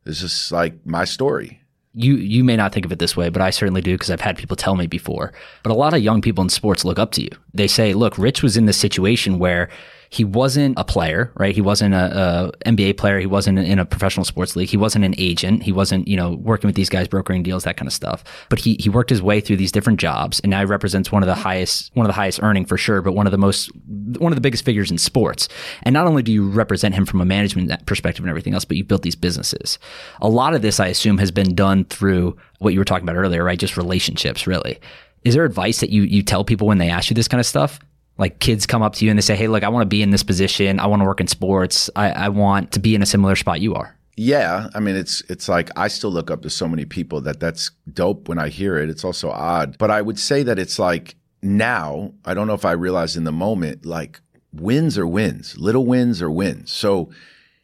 It's 0.05 0.21
just 0.21 0.53
like 0.53 0.85
my 0.85 1.03
story 1.03 1.62
you 1.93 2.15
you 2.15 2.43
may 2.43 2.55
not 2.55 2.73
think 2.73 2.85
of 2.85 2.91
it 2.91 2.99
this 2.99 3.15
way, 3.15 3.29
but 3.29 3.41
I 3.41 3.49
certainly 3.49 3.81
do 3.81 3.93
because 3.93 4.09
I've 4.09 4.21
had 4.21 4.37
people 4.37 4.55
tell 4.55 4.75
me 4.75 4.87
before. 4.87 5.31
But 5.61 5.71
a 5.71 5.75
lot 5.75 5.93
of 5.93 6.01
young 6.01 6.21
people 6.21 6.43
in 6.43 6.49
sports 6.49 6.83
look 6.83 6.99
up 6.99 7.11
to 7.13 7.21
you. 7.21 7.29
They 7.53 7.67
say, 7.67 7.93
"Look, 7.93 8.17
Rich 8.17 8.41
was 8.41 8.57
in 8.57 8.65
this 8.65 8.77
situation 8.77 9.39
where 9.39 9.69
he 10.13 10.23
wasn't 10.23 10.77
a 10.77 10.83
player, 10.83 11.31
right? 11.37 11.55
He 11.55 11.61
wasn't 11.61 11.95
a, 11.95 12.51
a, 12.65 12.69
NBA 12.69 12.97
player. 12.97 13.19
He 13.19 13.25
wasn't 13.25 13.57
in 13.57 13.79
a 13.79 13.85
professional 13.85 14.25
sports 14.25 14.55
league. 14.55 14.69
He 14.69 14.77
wasn't 14.77 15.05
an 15.05 15.15
agent. 15.17 15.63
He 15.63 15.71
wasn't, 15.71 16.07
you 16.07 16.15
know, 16.15 16.33
working 16.33 16.67
with 16.67 16.75
these 16.75 16.87
guys, 16.87 17.07
brokering 17.07 17.41
deals, 17.41 17.63
that 17.63 17.77
kind 17.77 17.87
of 17.87 17.93
stuff. 17.93 18.23
But 18.47 18.59
he 18.59 18.77
he 18.79 18.89
worked 18.89 19.09
his 19.09 19.23
way 19.23 19.41
through 19.41 19.57
these 19.57 19.71
different 19.71 19.99
jobs, 19.99 20.39
and 20.41 20.51
now 20.51 20.59
he 20.59 20.65
represents 20.65 21.11
one 21.11 21.23
of 21.23 21.27
the 21.27 21.33
highest, 21.33 21.89
one 21.95 22.05
of 22.05 22.09
the 22.09 22.13
highest 22.13 22.43
earning 22.43 22.63
for 22.65 22.77
sure, 22.77 23.01
but 23.01 23.13
one 23.13 23.25
of 23.25 23.31
the 23.31 23.39
most, 23.39 23.71
one 24.19 24.31
of 24.31 24.35
the 24.35 24.41
biggest 24.41 24.63
figures 24.63 24.91
in 24.91 24.99
sports. 24.99 25.49
And 25.81 25.93
not 25.93 26.05
only 26.05 26.21
do 26.21 26.31
you 26.31 26.47
represent 26.47 26.93
him 26.93 27.07
from 27.07 27.19
a 27.19 27.25
management 27.25 27.83
perspective 27.87 28.23
and 28.23 28.29
everything 28.29 28.53
else, 28.53 28.65
but 28.65 28.77
you 28.77 28.83
built 28.83 29.01
these 29.01 29.15
businesses. 29.15 29.79
A 30.21 30.29
lot 30.29 30.53
of 30.53 30.61
this, 30.61 30.79
I 30.79 30.89
assume, 30.89 31.17
has 31.17 31.31
been 31.31 31.55
done 31.55 31.85
through 31.85 32.37
what 32.59 32.71
you 32.73 32.79
were 32.79 32.85
talking 32.85 33.09
about 33.09 33.15
earlier, 33.15 33.43
right? 33.43 33.57
Just 33.57 33.77
relationships, 33.77 34.45
really. 34.45 34.79
Is 35.23 35.33
there 35.33 35.43
advice 35.43 35.79
that 35.79 35.89
you 35.89 36.03
you 36.03 36.21
tell 36.21 36.43
people 36.43 36.67
when 36.67 36.77
they 36.77 36.91
ask 36.91 37.09
you 37.09 37.15
this 37.15 37.27
kind 37.27 37.39
of 37.39 37.47
stuff? 37.47 37.79
Like 38.17 38.39
kids 38.39 38.65
come 38.65 38.81
up 38.81 38.95
to 38.95 39.05
you 39.05 39.11
and 39.11 39.17
they 39.17 39.21
say, 39.21 39.35
Hey, 39.35 39.47
look, 39.47 39.63
I 39.63 39.69
want 39.69 39.81
to 39.83 39.87
be 39.87 40.01
in 40.01 40.11
this 40.11 40.23
position. 40.23 40.79
I 40.79 40.85
want 40.87 41.01
to 41.01 41.05
work 41.05 41.21
in 41.21 41.27
sports. 41.27 41.89
I, 41.95 42.11
I 42.11 42.29
want 42.29 42.71
to 42.73 42.79
be 42.79 42.95
in 42.95 43.01
a 43.01 43.05
similar 43.05 43.35
spot 43.35 43.61
you 43.61 43.75
are. 43.75 43.95
Yeah, 44.15 44.69
I 44.75 44.79
mean 44.79 44.95
it's 44.95 45.21
it's 45.21 45.49
like 45.49 45.71
I 45.75 45.87
still 45.87 46.11
look 46.11 46.29
up 46.29 46.43
to 46.43 46.49
so 46.49 46.67
many 46.67 46.85
people 46.85 47.19
that 47.21 47.39
that's 47.39 47.71
dope 47.91 48.29
when 48.29 48.37
I 48.37 48.49
hear 48.49 48.77
it. 48.77 48.89
It's 48.89 49.03
also 49.03 49.31
odd, 49.31 49.77
but 49.79 49.89
I 49.89 50.03
would 50.03 50.19
say 50.19 50.43
that 50.43 50.59
it's 50.59 50.77
like 50.77 51.15
now, 51.41 52.13
I 52.23 52.33
don't 52.33 52.47
know 52.47 52.53
if 52.53 52.63
I 52.63 52.73
realized 52.73 53.17
in 53.17 53.23
the 53.23 53.31
moment 53.31 53.85
like 53.85 54.21
wins 54.53 54.97
are 54.99 55.07
wins, 55.07 55.57
little 55.57 55.85
wins 55.85 56.21
are 56.21 56.29
wins. 56.29 56.71
So 56.71 57.09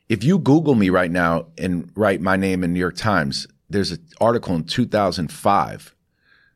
if 0.09 0.23
you 0.23 0.39
Google 0.39 0.73
me 0.73 0.89
right 0.89 1.11
now 1.11 1.45
and 1.57 1.91
write 1.95 2.19
my 2.19 2.35
name 2.35 2.63
in 2.63 2.73
New 2.73 2.79
York 2.79 2.95
Times, 2.95 3.47
there's 3.69 3.91
an 3.91 4.03
article 4.19 4.55
in 4.55 4.63
2005 4.63 5.95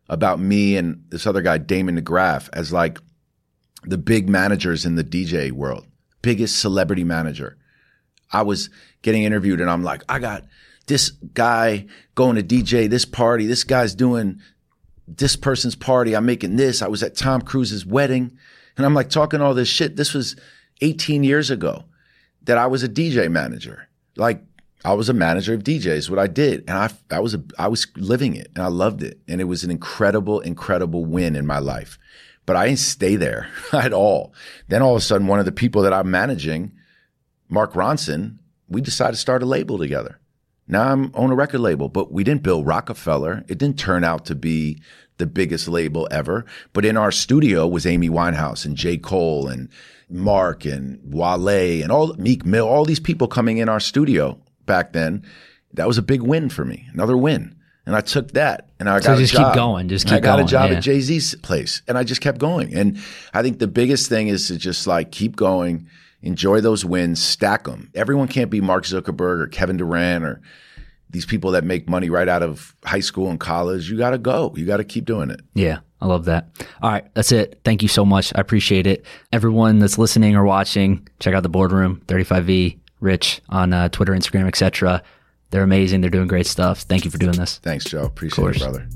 about 0.10 0.40
me 0.40 0.76
and 0.76 1.04
this 1.10 1.28
other 1.28 1.44
guy 1.44 1.60
Damon 1.60 2.02
DeGraff 2.02 2.50
as 2.52 2.74
like 2.74 3.00
the 3.86 3.98
big 3.98 4.30
managers 4.30 4.86
in 4.86 4.96
the 4.96 5.04
DJ 5.04 5.52
world, 5.52 5.86
biggest 6.22 6.60
celebrity 6.60 7.04
manager. 7.04 7.58
I 8.32 8.42
was 8.42 8.70
getting 9.02 9.24
interviewed 9.24 9.62
and 9.62 9.70
I'm 9.70 9.84
like, 9.84 10.04
I 10.10 10.20
got 10.20 10.46
this 10.88 11.12
guy 11.12 11.86
going 12.16 12.36
to 12.36 12.44
DJ 12.44 12.90
this 12.90 13.06
party. 13.06 13.46
This 13.46 13.64
guy's 13.64 13.96
doing 13.96 14.42
this 15.08 15.36
person's 15.36 15.76
party. 15.76 16.16
I'm 16.16 16.26
making 16.26 16.56
this. 16.56 16.82
I 16.82 16.88
was 16.88 17.04
at 17.04 17.16
Tom 17.16 17.42
Cruise's 17.42 17.86
wedding 17.86 18.38
and 18.78 18.86
I'm 18.86 18.94
like 18.94 19.10
talking 19.10 19.42
all 19.42 19.54
this 19.54 19.68
shit. 19.68 19.96
This 19.96 20.14
was 20.14 20.36
18 20.82 21.24
years 21.24 21.50
ago 21.50 21.86
that 22.44 22.58
I 22.58 22.68
was 22.68 22.84
a 22.84 22.90
DJ 22.90 23.30
manager. 23.30 23.88
Like 24.16 24.44
I 24.84 24.94
was 24.94 25.10
a 25.10 25.14
manager 25.14 25.54
of 25.54 25.64
DJs, 25.64 26.10
what 26.10 26.20
I 26.20 26.28
did. 26.28 26.62
And 26.68 26.78
I, 26.78 26.90
I 27.12 27.20
was, 27.20 27.34
a, 27.34 27.44
I 27.58 27.68
was 27.68 27.88
living 27.96 28.36
it 28.36 28.50
and 28.56 28.64
I 28.64 28.68
loved 28.68 29.04
it. 29.04 29.20
And 29.28 29.40
it 29.40 29.46
was 29.46 29.64
an 29.64 29.72
incredible, 29.72 30.40
incredible 30.42 31.06
win 31.06 31.36
in 31.36 31.46
my 31.46 31.60
life 31.60 31.98
but 32.46 32.56
I 32.56 32.68
didn't 32.68 32.80
stay 32.80 33.16
there 33.16 33.50
at 33.74 33.94
all. 33.94 34.34
Then 34.68 34.82
all 34.82 34.96
of 34.96 34.98
a 34.98 35.02
sudden, 35.02 35.28
one 35.28 35.40
of 35.40 35.46
the 35.46 35.52
people 35.52 35.82
that 35.84 35.94
I'm 35.94 36.12
managing, 36.12 36.74
Mark 37.50 37.74
Ronson, 37.74 38.38
we 38.68 38.82
decided 38.82 39.14
to 39.14 39.20
start 39.20 39.44
a 39.44 39.46
label 39.46 39.78
together. 39.78 40.20
Now 40.68 40.92
I'm 40.92 41.12
on 41.14 41.32
a 41.32 41.36
record 41.36 41.60
label, 41.60 41.90
but 41.90 42.12
we 42.12 42.24
didn't 42.24 42.44
build 42.44 42.66
Roc-A-Fella. 42.66 43.44
It 43.48 43.58
didn't 43.58 43.78
turn 43.78 44.04
out 44.04 44.26
to 44.26 44.36
be 44.36 44.82
the 45.18 45.28
biggest 45.28 45.68
label 45.68 46.08
ever. 46.10 46.46
But 46.72 46.86
in 46.86 46.98
our 46.98 47.12
studio 47.12 47.68
was 47.68 47.86
Amy 47.86 48.10
Winehouse 48.10 48.66
and 48.66 48.76
J. 48.76 48.98
Cole 48.98 49.48
and 49.48 49.70
Mark 50.10 50.66
and 50.66 51.00
Wale 51.04 51.84
and 51.84 51.92
all 51.92 52.14
Meek 52.16 52.46
Mill, 52.46 52.68
all 52.68 52.86
these 52.86 53.00
people 53.00 53.28
coming 53.28 53.58
in 53.58 53.70
our 53.70 53.80
studio 53.80 54.40
back 54.66 54.94
then. 54.94 55.26
That 55.74 55.88
was 55.88 55.98
a 55.98 56.04
big 56.04 56.22
win 56.22 56.50
for 56.50 56.66
me. 56.66 56.88
Another 56.94 57.18
win. 57.18 57.56
And 57.86 57.96
I 57.96 58.02
took 58.02 58.32
that 58.32 58.70
and 58.80 58.90
I 58.90 59.00
so 59.00 59.08
got 59.08 59.18
just 59.18 59.34
a 59.34 59.38
job. 59.38 59.52
keep 59.52 59.56
going. 59.56 59.90
Just 59.90 60.06
keep 60.06 60.12
going. 60.12 60.24
I 60.24 60.26
got 60.26 60.36
going. 60.36 60.46
a 60.46 60.50
job 60.50 60.72
yeah. 60.72 60.78
at 60.78 60.84
Jay 60.84 61.00
Z's 61.02 61.36
place 61.36 61.82
and 61.88 61.98
I 61.98 62.04
just 62.04 62.22
kept 62.22 62.38
going. 62.38 62.74
And 62.74 62.98
I 63.34 63.42
think 63.42 63.60
the 63.60 63.68
biggest 63.68 64.08
thing 64.08 64.30
is 64.30 64.48
to 64.48 64.58
just 64.58 64.88
like 64.88 65.12
keep 65.12 65.36
going, 65.36 65.88
enjoy 66.22 66.62
those 66.62 66.86
wins, 66.86 67.22
stack 67.22 67.66
them. 67.66 67.92
Everyone 67.94 68.28
can't 68.28 68.50
be 68.50 68.62
Mark 68.62 68.86
Zuckerberg 68.86 69.42
or 69.42 69.48
Kevin 69.48 69.78
Durant 69.78 70.24
or 70.24 70.42
these 71.10 71.26
people 71.26 71.52
that 71.52 71.64
make 71.64 71.90
money 71.90 72.10
right 72.10 72.30
out 72.30 72.42
of 72.42 72.76
high 72.86 73.02
school 73.02 73.30
and 73.30 73.40
college. 73.40 73.90
You 73.90 73.98
got 73.98 74.12
to 74.12 74.18
go. 74.18 74.54
You 74.56 74.66
got 74.66 74.78
to 74.78 74.84
keep 74.84 75.06
doing 75.06 75.30
it. 75.30 75.42
Yeah. 75.54 75.80
I 76.04 76.06
love 76.06 76.26
that. 76.26 76.50
All 76.82 76.92
right, 76.92 77.08
that's 77.14 77.32
it. 77.32 77.62
Thank 77.64 77.82
you 77.82 77.88
so 77.88 78.04
much. 78.04 78.34
I 78.36 78.42
appreciate 78.42 78.86
it. 78.86 79.06
Everyone 79.32 79.80
that's 79.80 79.98
listening 79.98 80.36
or 80.36 80.44
watching, 80.44 81.08
check 81.22 81.34
out 81.34 81.44
the 81.44 81.50
boardroom 81.50 82.02
35V, 82.08 82.78
Rich 83.00 83.42
on 83.48 83.72
uh, 83.72 83.88
Twitter, 83.88 84.12
Instagram, 84.12 84.46
etc. 84.46 85.02
They're 85.54 85.62
amazing. 85.62 86.02
They're 86.02 86.10
doing 86.10 86.28
great 86.28 86.48
stuff. 86.48 86.80
Thank 86.82 87.06
you 87.06 87.12
for 87.12 87.20
doing 87.20 87.38
this. 87.38 87.60
Thanks, 87.60 87.86
Joe. 87.86 88.06
Appreciate 88.06 88.56
it, 88.56 88.60
brother. 88.60 88.90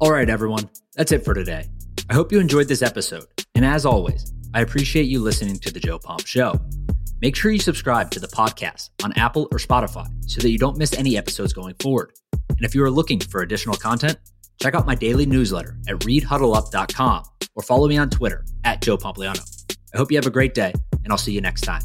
All 0.00 0.10
right, 0.10 0.30
everyone. 0.30 0.70
That's 0.94 1.12
it 1.12 1.22
for 1.22 1.34
today. 1.34 1.68
I 2.08 2.14
hope 2.14 2.32
you 2.32 2.40
enjoyed 2.40 2.66
this 2.66 2.80
episode. 2.80 3.26
And 3.54 3.62
as 3.62 3.84
always, 3.84 4.32
I 4.54 4.62
appreciate 4.62 5.02
you 5.02 5.20
listening 5.20 5.58
to 5.58 5.70
The 5.70 5.80
Joe 5.80 5.98
Pomp 5.98 6.26
Show. 6.26 6.58
Make 7.20 7.36
sure 7.36 7.52
you 7.52 7.58
subscribe 7.58 8.10
to 8.12 8.20
the 8.20 8.26
podcast 8.26 8.88
on 9.04 9.12
Apple 9.18 9.46
or 9.52 9.58
Spotify 9.58 10.06
so 10.26 10.40
that 10.40 10.48
you 10.48 10.56
don't 10.56 10.78
miss 10.78 10.94
any 10.94 11.18
episodes 11.18 11.52
going 11.52 11.74
forward. 11.74 12.12
And 12.48 12.62
if 12.62 12.74
you 12.74 12.82
are 12.82 12.90
looking 12.90 13.20
for 13.20 13.42
additional 13.42 13.76
content, 13.76 14.16
check 14.62 14.74
out 14.74 14.86
my 14.86 14.94
daily 14.94 15.26
newsletter 15.26 15.76
at 15.86 15.96
readhuddleup.com 15.96 17.24
or 17.54 17.62
follow 17.62 17.86
me 17.86 17.98
on 17.98 18.08
Twitter 18.08 18.46
at 18.64 18.80
Joe 18.80 18.96
Pompliano. 18.96 19.46
I 19.92 19.98
hope 19.98 20.10
you 20.10 20.16
have 20.16 20.26
a 20.26 20.30
great 20.30 20.54
day, 20.54 20.72
and 21.02 21.12
I'll 21.12 21.18
see 21.18 21.32
you 21.32 21.42
next 21.42 21.60
time. 21.60 21.82